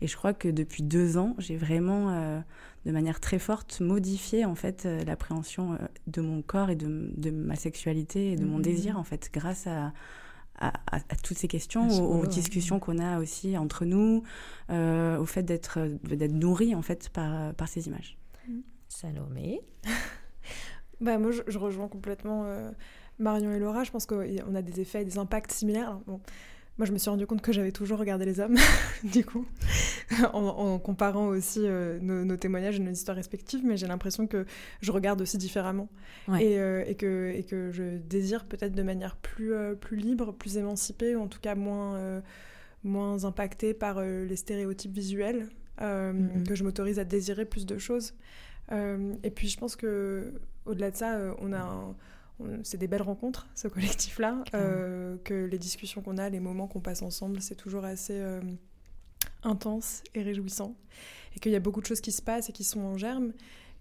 Et 0.00 0.08
je 0.08 0.16
crois 0.16 0.32
que 0.32 0.48
depuis 0.48 0.82
deux 0.82 1.16
ans, 1.16 1.36
j'ai 1.38 1.56
vraiment, 1.56 2.10
euh, 2.10 2.40
de 2.86 2.90
manière 2.90 3.20
très 3.20 3.38
forte, 3.38 3.80
modifié 3.80 4.44
en 4.44 4.56
fait 4.56 4.84
euh, 4.84 5.04
l'appréhension 5.04 5.78
de 6.08 6.20
mon 6.20 6.42
corps 6.42 6.70
et 6.70 6.76
de, 6.76 7.12
de, 7.16 7.30
ma 7.30 7.54
sexualité 7.54 8.32
et 8.32 8.36
de 8.36 8.44
mon 8.44 8.58
désir 8.58 8.98
en 8.98 9.04
fait, 9.04 9.30
grâce 9.32 9.68
à, 9.68 9.92
à, 10.58 11.00
toutes 11.22 11.38
ces 11.38 11.48
questions, 11.48 11.88
aux, 11.88 12.26
discussions 12.26 12.78
qu'on 12.78 12.98
a 12.98 13.18
aussi 13.18 13.56
entre 13.56 13.84
nous, 13.84 14.22
euh, 14.70 15.18
au 15.18 15.26
fait 15.26 15.42
d'être 15.42 15.78
d'être 16.04 16.32
nourri 16.32 16.74
en 16.74 16.82
fait 16.82 17.08
par, 17.08 17.54
par 17.54 17.68
ces 17.68 17.86
images. 17.86 18.18
Salomé 18.88 19.60
bah, 21.02 21.18
Moi, 21.18 21.32
je, 21.46 21.58
rejoins 21.58 21.88
complètement 21.88 22.44
euh, 22.46 22.70
Marion 23.18 23.52
et 23.52 23.58
Laura. 23.58 23.84
Je 23.84 23.90
pense 23.90 24.06
qu'on 24.06 24.54
a 24.54 24.62
des 24.62 24.80
effets, 24.80 25.04
des 25.04 25.18
impacts 25.18 25.52
similaires. 25.52 25.98
bon, 26.06 26.20
moi, 26.78 26.86
je 26.86 26.92
me 26.92 26.98
suis 26.98 27.10
rendu 27.10 27.26
compte 27.26 27.42
que 27.42 27.52
j'avais 27.52 27.70
toujours 27.70 27.98
regardé 27.98 28.24
les 28.24 28.40
hommes, 28.40 28.56
du 29.04 29.26
coup, 29.26 29.46
en, 30.32 30.78
comparant 30.78 31.26
aussi 31.26 31.60
euh, 31.64 31.98
nos, 32.00 32.36
témoignages 32.36 32.76
et 32.76 32.82
nos 32.82 32.90
histoires 32.90 33.16
respectives, 33.16 33.60
mais 33.62 33.76
j'ai 33.76 33.86
l'impression 33.86 34.26
que 34.26 34.46
je 34.80 34.90
regarde 34.90 35.20
aussi 35.20 35.36
différemment 35.36 35.90
et, 36.28 36.58
euh, 36.58 36.82
et, 36.86 36.94
que, 36.94 37.30
et 37.36 37.42
que 37.42 37.70
je 37.72 37.98
désire 37.98 38.46
peut-être 38.46 38.74
de 38.74 38.82
manière 38.82 39.16
plus, 39.16 39.52
plus 39.80 39.98
libre, 39.98 40.32
plus 40.32 40.56
émancipée, 40.56 41.14
ou 41.14 41.20
en 41.20 41.28
tout 41.28 41.40
cas 41.40 41.54
moins, 41.54 42.22
moins 42.84 43.24
impactée 43.26 43.74
par 43.74 44.00
les 44.00 44.36
stéréotypes 44.36 44.94
visuels, 44.94 45.48
mm-hmm. 45.78 46.46
que 46.48 46.54
je 46.54 46.64
m'autorise 46.64 46.98
à 46.98 47.04
désirer 47.04 47.44
plus 47.44 47.66
de 47.66 47.76
choses. 47.76 48.14
et 48.70 49.30
puis, 49.30 49.48
je 49.48 49.58
pense 49.58 49.76
que 49.76 50.32
au-delà 50.66 50.90
de 50.90 50.96
ça, 50.96 51.18
on 51.38 51.52
a 51.52 51.60
un 51.60 51.94
c'est 52.62 52.78
des 52.78 52.88
belles 52.88 53.02
rencontres, 53.02 53.46
ce 53.54 53.68
collectif-là, 53.68 54.44
euh, 54.54 55.16
que 55.24 55.34
les 55.34 55.58
discussions 55.58 56.02
qu'on 56.02 56.18
a, 56.18 56.28
les 56.28 56.40
moments 56.40 56.66
qu'on 56.66 56.80
passe 56.80 57.02
ensemble, 57.02 57.40
c'est 57.40 57.54
toujours 57.54 57.84
assez 57.84 58.18
euh, 58.18 58.40
intense 59.42 60.02
et 60.14 60.22
réjouissant. 60.22 60.74
Et 61.36 61.40
qu'il 61.40 61.52
y 61.52 61.56
a 61.56 61.60
beaucoup 61.60 61.80
de 61.80 61.86
choses 61.86 62.00
qui 62.00 62.12
se 62.12 62.22
passent 62.22 62.48
et 62.48 62.52
qui 62.52 62.64
sont 62.64 62.80
en 62.80 62.96
germe 62.96 63.32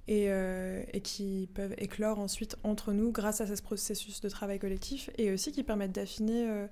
et, 0.07 0.25
euh, 0.29 0.83
et, 0.93 1.01
qui 1.01 1.49
peuvent 1.53 1.75
éclore 1.77 2.19
ensuite 2.19 2.55
entre 2.63 2.93
nous 2.93 3.11
grâce 3.11 3.41
à 3.41 3.55
ce 3.55 3.61
processus 3.61 4.21
de 4.21 4.29
travail 4.29 4.59
collectif 4.59 5.09
et 5.17 5.31
aussi 5.31 5.51
qui 5.51 5.63
permettent 5.63 5.91
d'affiner. 5.91 6.67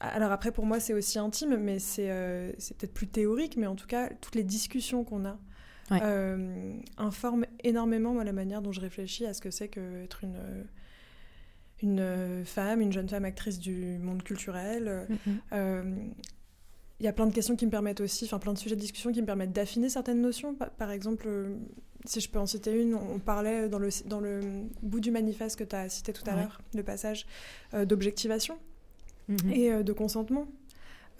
Alors 0.00 0.32
après, 0.32 0.52
pour 0.52 0.66
moi, 0.66 0.80
c'est 0.80 0.92
aussi 0.92 1.18
intime, 1.18 1.56
mais 1.56 1.78
c'est 1.78 2.08
peut-être 2.08 2.92
plus 2.92 3.08
théorique, 3.08 3.56
mais 3.56 3.66
en 3.66 3.74
tout 3.74 3.86
cas, 3.86 4.10
toutes 4.20 4.34
les 4.34 4.44
discussions 4.44 5.02
qu'on 5.04 5.24
a 5.24 5.38
euh, 5.92 6.72
informe 6.96 7.46
énormément 7.62 8.12
moi, 8.14 8.24
la 8.24 8.32
manière 8.32 8.62
dont 8.62 8.72
je 8.72 8.80
réfléchis 8.80 9.26
à 9.26 9.34
ce 9.34 9.40
que 9.40 9.50
c'est 9.50 9.68
qu'être 9.68 10.24
une, 10.24 10.66
une 11.82 12.44
femme, 12.44 12.80
une 12.80 12.92
jeune 12.92 13.08
femme 13.08 13.24
actrice 13.24 13.58
du 13.58 13.98
monde 13.98 14.22
culturel. 14.22 15.06
Il 15.08 15.14
mm-hmm. 15.14 15.38
euh, 15.52 15.96
y 17.00 17.06
a 17.06 17.12
plein 17.12 17.26
de 17.26 17.34
questions 17.34 17.56
qui 17.56 17.66
me 17.66 17.70
permettent 17.70 18.00
aussi, 18.00 18.24
enfin 18.24 18.38
plein 18.38 18.52
de 18.52 18.58
sujets 18.58 18.76
de 18.76 18.80
discussion 18.80 19.12
qui 19.12 19.20
me 19.20 19.26
permettent 19.26 19.52
d'affiner 19.52 19.88
certaines 19.88 20.20
notions. 20.20 20.54
Par, 20.54 20.90
exemple, 20.90 21.24
euh, 21.26 21.56
si 22.04 22.20
je 22.20 22.30
peux 22.30 22.38
en 22.38 22.46
citer 22.46 22.80
une, 22.80 22.94
on 22.94 23.18
parlait 23.18 23.68
dans 23.68 23.78
le, 23.78 23.88
dans 24.06 24.20
le 24.20 24.40
bout 24.82 25.00
du 25.00 25.10
manifeste 25.10 25.58
que 25.58 25.64
tu 25.64 25.76
as 25.76 25.88
cité 25.88 26.12
tout 26.12 26.24
à 26.26 26.34
l'heure, 26.34 26.60
le 26.74 26.82
passage 26.82 27.26
d'objectivation 27.72 28.58
mm-hmm. 29.28 29.52
et 29.52 29.84
de 29.84 29.92
consentement. 29.92 30.46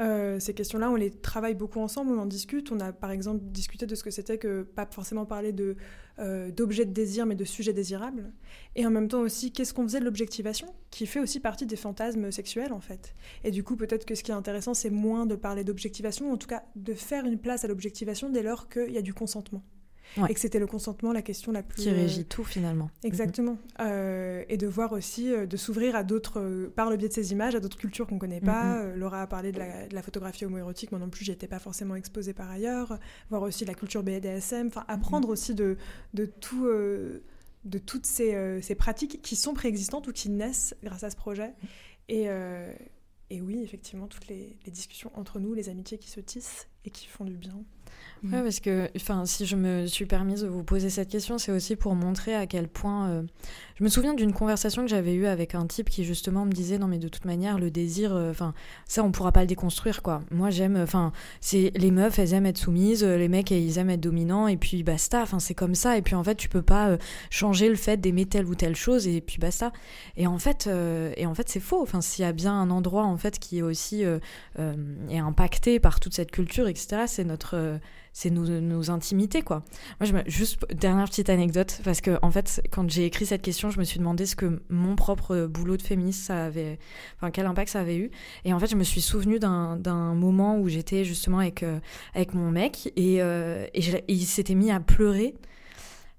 Euh, 0.00 0.40
ces 0.40 0.54
questions-là, 0.54 0.90
on 0.90 0.96
les 0.96 1.10
travaille 1.10 1.54
beaucoup 1.54 1.80
ensemble, 1.80 2.10
on 2.12 2.18
en 2.18 2.26
discute. 2.26 2.72
On 2.72 2.80
a 2.80 2.92
par 2.92 3.10
exemple 3.10 3.40
discuté 3.44 3.86
de 3.86 3.94
ce 3.94 4.02
que 4.02 4.10
c'était 4.10 4.38
que 4.38 4.62
pas 4.62 4.86
forcément 4.90 5.24
parler 5.24 5.52
de 5.52 5.76
euh, 6.18 6.50
d'objets 6.50 6.84
de 6.84 6.92
désir, 6.92 7.26
mais 7.26 7.34
de 7.34 7.44
sujets 7.44 7.72
désirables. 7.72 8.32
Et 8.76 8.86
en 8.86 8.90
même 8.90 9.08
temps 9.08 9.20
aussi, 9.20 9.52
qu'est-ce 9.52 9.74
qu'on 9.74 9.84
faisait 9.84 10.00
de 10.00 10.04
l'objectivation, 10.04 10.68
qui 10.90 11.06
fait 11.06 11.20
aussi 11.20 11.40
partie 11.40 11.66
des 11.66 11.76
fantasmes 11.76 12.30
sexuels 12.30 12.72
en 12.72 12.80
fait. 12.80 13.14
Et 13.44 13.50
du 13.50 13.62
coup, 13.62 13.76
peut-être 13.76 14.04
que 14.04 14.14
ce 14.14 14.22
qui 14.22 14.30
est 14.30 14.34
intéressant, 14.34 14.74
c'est 14.74 14.90
moins 14.90 15.26
de 15.26 15.36
parler 15.36 15.64
d'objectivation, 15.64 16.32
en 16.32 16.36
tout 16.36 16.48
cas 16.48 16.64
de 16.76 16.94
faire 16.94 17.24
une 17.24 17.38
place 17.38 17.64
à 17.64 17.68
l'objectivation 17.68 18.30
dès 18.30 18.42
lors 18.42 18.68
qu'il 18.68 18.90
y 18.90 18.98
a 18.98 19.02
du 19.02 19.14
consentement 19.14 19.62
et 20.28 20.34
que 20.34 20.40
c'était 20.40 20.58
le 20.58 20.66
consentement 20.66 21.12
la 21.12 21.22
question 21.22 21.52
la 21.52 21.62
plus 21.62 21.82
qui 21.82 21.90
régit 21.90 22.20
euh, 22.20 22.28
tout 22.28 22.44
finalement. 22.44 22.90
Exactement. 23.02 23.58
Euh, 23.80 24.44
et 24.48 24.56
de 24.56 24.66
voir 24.66 24.92
aussi, 24.92 25.32
euh, 25.32 25.46
de 25.46 25.56
s'ouvrir 25.56 25.96
à 25.96 26.04
d'autres, 26.04 26.70
par 26.74 26.90
le 26.90 26.96
biais 26.96 27.08
de 27.08 27.12
ces 27.12 27.32
images, 27.32 27.54
à 27.54 27.60
d'autres 27.60 27.76
cultures 27.76 28.06
qu'on 28.06 28.18
connaît 28.18 28.40
pas. 28.40 28.84
Laura 28.94 29.22
a 29.22 29.26
parlé 29.26 29.52
de 29.52 29.58
la, 29.58 30.02
photographie 30.02 30.44
homoérotique, 30.44 30.92
moi 30.92 31.00
non 31.00 31.08
plus, 31.08 31.24
j'y 31.24 31.32
étais 31.32 31.48
pas 31.48 31.58
forcément 31.58 31.96
exposée 31.96 32.34
par 32.34 32.50
ailleurs. 32.50 32.98
Voir 33.30 33.42
aussi 33.42 33.64
la 33.64 33.74
culture 33.74 34.02
BDSM, 34.02 34.68
enfin 34.68 34.84
apprendre 34.88 35.28
aussi 35.28 35.54
de, 35.54 35.76
de 36.12 36.26
tout. 36.26 36.66
de 36.66 37.78
toutes 37.78 38.06
ces, 38.06 38.60
ces, 38.60 38.74
pratiques 38.74 39.22
qui 39.22 39.36
sont 39.36 39.54
préexistantes 39.54 40.06
ou 40.08 40.12
qui 40.12 40.28
naissent 40.28 40.74
grâce 40.82 41.04
à 41.04 41.10
ce 41.10 41.16
projet. 41.16 41.52
Et, 42.08 42.26
et 43.30 43.40
oui, 43.40 43.60
effectivement, 43.62 44.06
toutes 44.06 44.28
les, 44.28 44.56
les, 44.64 44.72
discussions 44.72 45.10
entre 45.14 45.40
nous, 45.40 45.54
les 45.54 45.68
amitiés 45.68 45.98
qui 45.98 46.10
se 46.10 46.20
tissent 46.20 46.68
et 46.84 46.90
qui 46.90 47.06
font 47.06 47.24
du 47.24 47.36
bien. 47.36 47.64
Ouais, 48.24 48.42
parce 48.42 48.60
que, 48.60 48.90
si 49.26 49.46
je 49.46 49.56
me 49.56 49.86
suis 49.86 50.06
permise 50.06 50.42
de 50.42 50.48
vous 50.48 50.64
poser 50.64 50.90
cette 50.90 51.10
question, 51.10 51.38
c'est 51.38 51.52
aussi 51.52 51.76
pour 51.76 51.94
montrer 51.94 52.34
à 52.34 52.46
quel 52.46 52.68
point. 52.68 53.24
Euh, 53.74 53.78
je 53.78 53.84
me 53.84 53.88
souviens 53.88 54.14
d'une 54.14 54.32
conversation 54.32 54.82
que 54.82 54.88
j'avais 54.88 55.14
eue 55.14 55.26
avec 55.26 55.54
un 55.54 55.66
type 55.66 55.90
qui 55.90 56.04
justement 56.04 56.44
me 56.44 56.52
disait 56.52 56.78
non 56.78 56.86
mais 56.86 56.98
de 56.98 57.08
toute 57.08 57.24
manière 57.24 57.58
le 57.58 57.70
désir, 57.70 58.14
euh, 58.14 58.30
enfin 58.30 58.54
ça 58.86 59.02
on 59.02 59.10
pourra 59.10 59.32
pas 59.32 59.40
le 59.40 59.46
déconstruire 59.46 60.02
quoi. 60.02 60.22
Moi 60.30 60.50
j'aime, 60.50 60.76
enfin 60.76 61.12
c'est 61.40 61.72
les 61.76 61.90
meufs 61.90 62.18
elles 62.18 62.34
aiment 62.34 62.46
être 62.46 62.58
soumises, 62.58 63.04
euh, 63.04 63.16
les 63.16 63.28
mecs 63.28 63.50
ils 63.50 63.78
aiment 63.78 63.90
être 63.90 64.00
dominants 64.00 64.48
et 64.48 64.56
puis 64.56 64.82
basta. 64.82 65.22
Enfin 65.22 65.38
c'est 65.38 65.54
comme 65.54 65.74
ça 65.74 65.96
et 65.96 66.02
puis 66.02 66.14
en 66.14 66.24
fait 66.24 66.36
tu 66.36 66.48
peux 66.48 66.62
pas 66.62 66.96
changer 67.30 67.68
le 67.68 67.76
fait 67.76 67.96
d'aimer 67.96 68.26
telle 68.26 68.46
ou 68.46 68.54
telle 68.54 68.76
chose 68.76 69.06
et 69.08 69.20
puis 69.20 69.38
basta. 69.38 69.72
Et 70.16 70.26
en 70.26 70.38
fait 70.38 70.68
et 71.16 71.26
en 71.26 71.34
fait 71.34 71.48
c'est 71.48 71.60
faux. 71.60 71.82
Enfin 71.82 72.00
s'il 72.00 72.24
y 72.24 72.28
a 72.28 72.32
bien 72.32 72.52
un 72.58 72.70
endroit 72.70 73.04
en 73.04 73.16
fait 73.16 73.38
qui 73.38 73.58
est 73.58 73.62
aussi 73.62 74.04
est 74.04 75.18
impacté 75.18 75.80
par 75.80 76.00
toute 76.00 76.14
cette 76.14 76.30
culture 76.30 76.68
etc. 76.68 77.04
C'est 77.06 77.24
notre 77.24 77.80
c'est 78.14 78.30
nos, 78.30 78.90
intimités, 78.90 79.42
quoi. 79.42 79.64
Moi, 80.00 80.22
juste 80.26 80.64
dernière 80.72 81.06
petite 81.06 81.28
anecdote, 81.30 81.80
parce 81.82 82.00
que 82.00 82.16
en 82.22 82.30
fait, 82.30 82.62
quand 82.70 82.88
j'ai 82.88 83.06
écrit 83.06 83.26
cette 83.26 83.42
question, 83.42 83.63
je 83.70 83.78
me 83.78 83.84
suis 83.84 83.98
demandé 83.98 84.26
ce 84.26 84.36
que 84.36 84.60
mon 84.68 84.96
propre 84.96 85.46
boulot 85.46 85.76
de 85.76 85.82
féministe, 85.82 86.30
avait, 86.30 86.78
enfin, 87.16 87.30
quel 87.30 87.46
impact 87.46 87.70
ça 87.70 87.80
avait 87.80 87.96
eu. 87.96 88.10
Et 88.44 88.52
en 88.52 88.58
fait, 88.58 88.66
je 88.66 88.76
me 88.76 88.84
suis 88.84 89.00
souvenu 89.00 89.38
d'un 89.38 90.14
moment 90.14 90.58
où 90.58 90.68
j'étais 90.68 91.04
justement 91.04 91.38
avec 91.38 91.62
euh, 91.62 91.78
avec 92.14 92.34
mon 92.34 92.50
mec 92.50 92.92
et, 92.96 93.22
euh, 93.22 93.66
et, 93.74 93.82
il 94.08 94.24
s'était 94.24 94.54
mis 94.54 94.70
à 94.70 94.80
pleurer. 94.80 95.34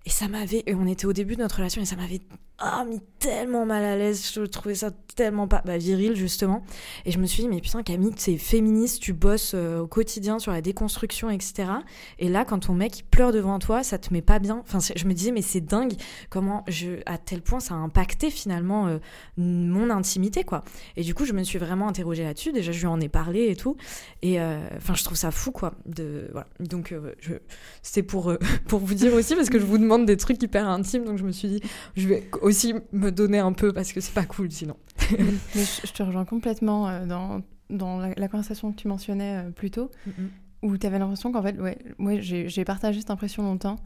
Et 0.06 0.12
ça 0.12 0.28
m'avait, 0.28 0.64
on 0.68 0.86
était 0.86 1.08
au 1.08 1.14
début 1.14 1.36
de 1.36 1.42
notre 1.42 1.58
relation 1.58 1.82
et 1.82 1.86
ça 1.86 1.96
m'avait 1.96 2.22
ah, 2.58 2.86
mis 2.86 3.02
tellement 3.20 3.66
mal 3.66 3.84
à 3.84 3.98
l'aise. 3.98 4.32
Je 4.34 4.42
trouvais 4.42 4.76
ça 4.76 4.92
tellement 5.16 5.48
pas 5.48 5.62
bah, 5.66 5.78
viril, 5.78 6.16
justement. 6.16 6.64
Et 7.06 7.12
je 7.12 7.20
me 7.20 7.26
suis 7.26 7.44
dit, 7.44 7.50
mais 7.50 7.60
putain, 7.60 7.84
Camille, 7.84 8.14
c'est 8.16 8.38
féministe, 8.38 9.02
tu 9.02 9.12
bosses 9.12 9.52
euh, 9.56 9.80
au 9.80 9.88
quotidien 9.88 10.40
sur 10.40 10.54
la 10.54 10.62
déconstruction, 10.62 11.30
etc. 11.30 11.70
Et 12.18 12.30
là, 12.30 12.46
quand 12.46 12.60
ton 12.60 12.74
mec 12.74 13.00
il 13.00 13.04
pleure 13.04 13.34
devant 13.34 13.60
toi, 13.60 13.84
ça 13.84 13.98
te 13.98 14.14
met 14.14 14.22
pas 14.22 14.40
bien. 14.40 14.64
Enfin, 14.66 14.80
je 14.96 15.06
me 15.06 15.14
disais, 15.14 15.32
mais 15.32 15.42
c'est 15.42 15.60
dingue 15.62 15.94
comment, 16.30 16.64
je, 16.68 17.02
à 17.06 17.18
tel 17.18 17.42
point, 17.42 17.60
ça 17.60 17.74
a 17.74 17.78
impacté 17.78 18.30
finalement 18.30 18.88
euh, 18.88 19.00
mon 19.36 19.90
intimité, 19.90 20.46
quoi. 20.46 20.64
Et 20.96 21.02
du 21.02 21.14
coup, 21.14 21.26
je 21.26 21.34
me 21.34 21.44
suis 21.44 21.60
vraiment 21.60 21.90
interrogée 21.90 22.24
là-dessus. 22.24 22.54
Déjà, 22.54 22.72
je 22.72 22.80
lui 22.80 22.88
en 22.88 23.02
ai 23.02 23.10
parlé 23.10 23.50
et 23.50 23.58
tout. 23.58 23.76
Et 24.22 24.40
euh, 24.40 24.60
enfin, 24.78 24.94
je 24.96 25.04
trouve 25.04 25.18
ça 25.18 25.32
fou, 25.32 25.52
quoi. 25.52 25.74
De. 25.86 26.32
Donc, 26.62 26.94
c'était 27.82 28.04
pour, 28.04 28.34
pour 28.68 28.80
vous 28.80 28.94
dire 28.94 29.14
aussi, 29.14 29.36
parce 29.36 29.50
que 29.50 29.60
je 29.60 29.66
vous 29.66 29.78
demande 29.78 30.06
des 30.06 30.16
trucs 30.16 30.42
hyper 30.42 30.70
intimes. 30.70 31.04
Donc, 31.04 31.18
je 31.18 31.26
me 31.26 31.32
suis 31.32 31.50
dit, 31.50 31.62
je 31.98 32.08
vais 32.08 32.24
aussi 32.46 32.76
me 32.92 33.12
donner 33.12 33.40
un 33.40 33.54
peu 33.54 33.74
parce 33.74 33.92
que 33.92 34.00
c'est 34.00 34.14
pas 34.14 34.26
cool 34.26 34.52
sinon. 34.52 34.78
Mais 35.12 35.64
je, 35.64 35.92
te 35.92 36.04
rejoins 36.04 36.26
complètement 36.26 36.88
euh, 36.88 37.06
dans, 37.06 37.42
dans 37.72 37.98
la, 38.00 38.28
conversation 38.28 38.72
que 38.72 38.78
tu 38.78 38.88
mentionnais 38.88 39.46
euh, 39.46 39.50
plus 39.50 39.72
tôt, 39.72 39.90
où 40.62 40.78
tu 40.78 40.86
avais 40.86 41.00
l'impression 41.00 41.32
qu'en 41.32 41.42
fait, 41.42 41.60
ouais, 41.60 41.80
moi 41.98 42.20
j'ai 42.20 42.66
partagé 42.66 43.00
cette 43.00 43.10
impression 43.10 43.44
longtemps 43.44 43.78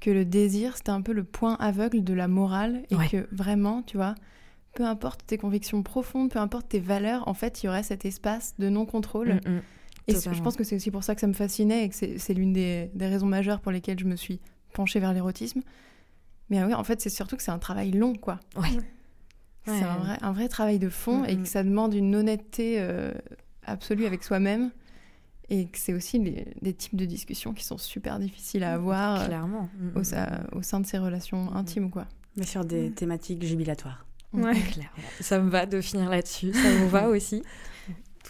que 0.00 0.10
le 0.10 0.24
désir 0.24 0.76
c'était 0.76 0.90
un 0.90 1.02
peu 1.02 1.12
le 1.12 1.24
point 1.24 1.56
aveugle 1.60 2.04
de 2.04 2.14
la 2.14 2.28
morale 2.28 2.82
et 2.90 2.96
que 3.08 3.28
vraiment, 3.32 3.82
tu 3.82 3.96
vois, 3.96 4.16
peu 4.74 4.84
importe 4.84 5.24
tes 5.24 5.38
convictions 5.38 5.82
profondes, 5.84 6.30
peu 6.30 6.40
importe 6.40 6.68
tes 6.68 6.80
valeurs, 6.80 7.26
en 7.28 7.34
fait, 7.34 7.62
il 7.62 7.66
y 7.66 7.68
aurait 7.68 7.84
cet 7.84 8.04
espace 8.04 8.54
de 8.58 8.68
non-contrôle. 8.68 9.40
Et 10.08 10.14
je 10.14 10.42
pense 10.42 10.56
que 10.56 10.64
c'est 10.64 10.74
aussi 10.74 10.90
pour 10.90 11.04
ça 11.04 11.14
que 11.14 11.20
ça 11.20 11.26
me 11.26 11.34
fascinait 11.34 11.84
et 11.84 11.88
que 11.88 11.94
c'est 11.94 12.34
l'une 12.34 12.52
des, 12.52 12.90
des, 12.94 13.06
raisons 13.06 13.26
majeures 13.26 13.60
pour 13.60 13.70
lesquelles 13.70 13.98
je 13.98 14.06
me 14.06 14.16
suis 14.16 14.40
penchée 14.72 15.00
vers 15.00 15.12
l'érotisme. 15.12 15.60
Mais 16.50 16.62
oui, 16.64 16.74
en 16.74 16.84
fait, 16.84 17.00
c'est 17.00 17.10
surtout 17.10 17.36
que 17.36 17.42
c'est 17.42 17.50
un 17.50 17.58
travail 17.58 17.92
long, 17.92 18.14
quoi. 18.14 18.40
Ouais. 18.56 18.78
C'est 19.66 19.84
un 19.84 19.96
vrai, 19.98 20.18
un 20.22 20.32
vrai 20.32 20.48
travail 20.48 20.78
de 20.78 20.88
fond 20.88 21.24
et 21.24 21.36
que 21.36 21.46
ça 21.46 21.62
demande 21.62 21.92
une 21.92 22.16
honnêteté 22.16 22.76
euh, 22.78 23.12
absolue 23.64 24.06
avec 24.06 24.24
soi-même. 24.24 24.70
Et 25.50 25.66
que 25.66 25.78
c'est 25.78 25.94
aussi 25.94 26.18
des 26.18 26.74
types 26.74 26.96
de 26.96 27.06
discussions 27.06 27.54
qui 27.54 27.64
sont 27.64 27.78
super 27.78 28.18
difficiles 28.18 28.62
à 28.64 28.74
avoir 28.74 29.22
euh, 29.22 29.26
Clairement. 29.26 29.70
Au, 29.94 30.00
au, 30.00 30.62
sein 30.62 30.80
de 30.80 30.86
ces 30.86 30.98
relations 30.98 31.54
intimes, 31.54 31.90
quoi. 31.90 32.06
Mais 32.36 32.44
sur 32.44 32.66
des 32.66 32.90
thématiques 32.90 33.44
jubilatoires. 33.44 34.04
Ouais. 34.34 34.52
Clairement. 34.72 35.08
Ça 35.20 35.38
me 35.40 35.48
va 35.48 35.64
de 35.64 35.80
finir 35.80 36.10
là-dessus. 36.10 36.52
Ça 36.52 36.70
vous 36.76 36.88
va 36.88 37.08
aussi? 37.08 37.42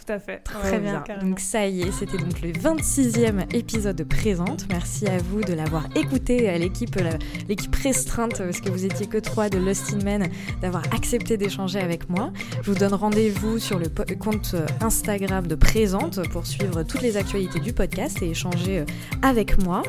Tout 0.09 0.15
à 0.15 0.19
fait. 0.19 0.39
Très 0.39 0.79
bien. 0.79 1.05
Donc 1.23 1.39
ça 1.39 1.67
y 1.67 1.83
est, 1.83 1.93
c'était 1.93 2.17
donc 2.17 2.41
le 2.41 2.51
26e 2.51 3.55
épisode 3.55 3.97
de 3.97 4.05
Présente. 4.05 4.67
Merci 4.71 5.07
à 5.07 5.19
vous 5.19 5.43
de 5.43 5.53
l'avoir 5.53 5.85
écouté, 5.97 6.49
à 6.49 6.57
l'équipe 6.57 6.99
l'équipe 7.49 7.75
restreinte, 7.77 8.39
parce 8.39 8.61
que 8.61 8.71
vous 8.71 8.87
étiez 8.87 9.07
que 9.07 9.19
trois 9.19 9.51
de 9.51 9.59
Lost 9.59 9.93
in 9.93 10.05
Men, 10.05 10.31
d'avoir 10.63 10.83
accepté 10.95 11.37
d'échanger 11.37 11.79
avec 11.79 12.09
moi. 12.09 12.33
Je 12.63 12.71
vous 12.71 12.79
donne 12.79 12.95
rendez-vous 12.95 13.59
sur 13.59 13.79
le 13.79 13.89
compte 14.15 14.57
Instagram 14.81 15.47
de 15.47 15.55
Présente 15.55 16.27
pour 16.31 16.47
suivre 16.47 16.83
toutes 16.85 17.03
les 17.03 17.17
actualités 17.17 17.61
du 17.61 17.75
podcast 17.75 18.23
et 18.23 18.31
échanger 18.31 18.81
euh, 18.81 18.85
avec 19.21 19.63
moi. 19.63 19.83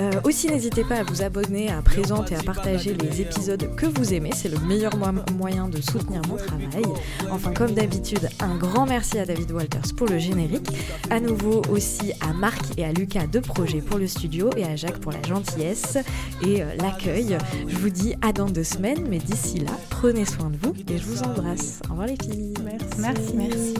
Euh, 0.00 0.10
aussi, 0.24 0.48
n'hésitez 0.48 0.84
pas 0.84 0.96
à 0.96 1.02
vous 1.02 1.22
abonner 1.22 1.70
à 1.70 1.82
Présente 1.82 2.32
et 2.32 2.36
à 2.36 2.42
partager 2.42 2.94
les 2.94 3.20
épisodes 3.20 3.74
que 3.76 3.86
vous 3.86 4.14
aimez. 4.14 4.30
C'est 4.34 4.48
le 4.48 4.58
meilleur 4.60 4.92
moyen 5.36 5.68
de 5.68 5.80
soutenir 5.82 6.22
mon 6.28 6.36
travail. 6.36 6.84
Enfin, 7.30 7.52
comme 7.52 7.72
d'habitude, 7.72 8.28
un 8.40 8.56
grand 8.56 8.86
merci 8.86 9.18
à 9.18 9.26
David 9.26 9.52
Walters 9.66 9.94
pour 9.96 10.06
le 10.08 10.18
générique. 10.18 10.68
À 11.10 11.20
nouveau 11.20 11.62
aussi 11.70 12.12
à 12.20 12.32
Marc 12.32 12.62
et 12.76 12.84
à 12.84 12.92
Lucas 12.92 13.26
de 13.26 13.40
Projet 13.40 13.80
pour 13.80 13.98
le 13.98 14.06
studio 14.06 14.50
et 14.56 14.64
à 14.64 14.76
Jacques 14.76 14.98
pour 14.98 15.12
la 15.12 15.22
gentillesse 15.22 15.98
et 16.42 16.62
euh, 16.62 16.74
l'accueil. 16.76 17.36
Je 17.66 17.76
vous 17.76 17.90
dis 17.90 18.14
à 18.22 18.32
dans 18.32 18.46
deux 18.46 18.64
semaines, 18.64 19.06
mais 19.08 19.18
d'ici 19.18 19.58
là, 19.58 19.72
prenez 19.90 20.24
soin 20.24 20.50
de 20.50 20.56
vous 20.56 20.74
et 20.88 20.98
je 20.98 21.04
vous 21.04 21.22
embrasse. 21.22 21.80
Au 21.86 21.90
revoir 21.90 22.06
les 22.06 22.16
filles. 22.16 22.54
Merci. 22.64 22.86
Merci. 22.98 23.34
Merci. 23.34 23.74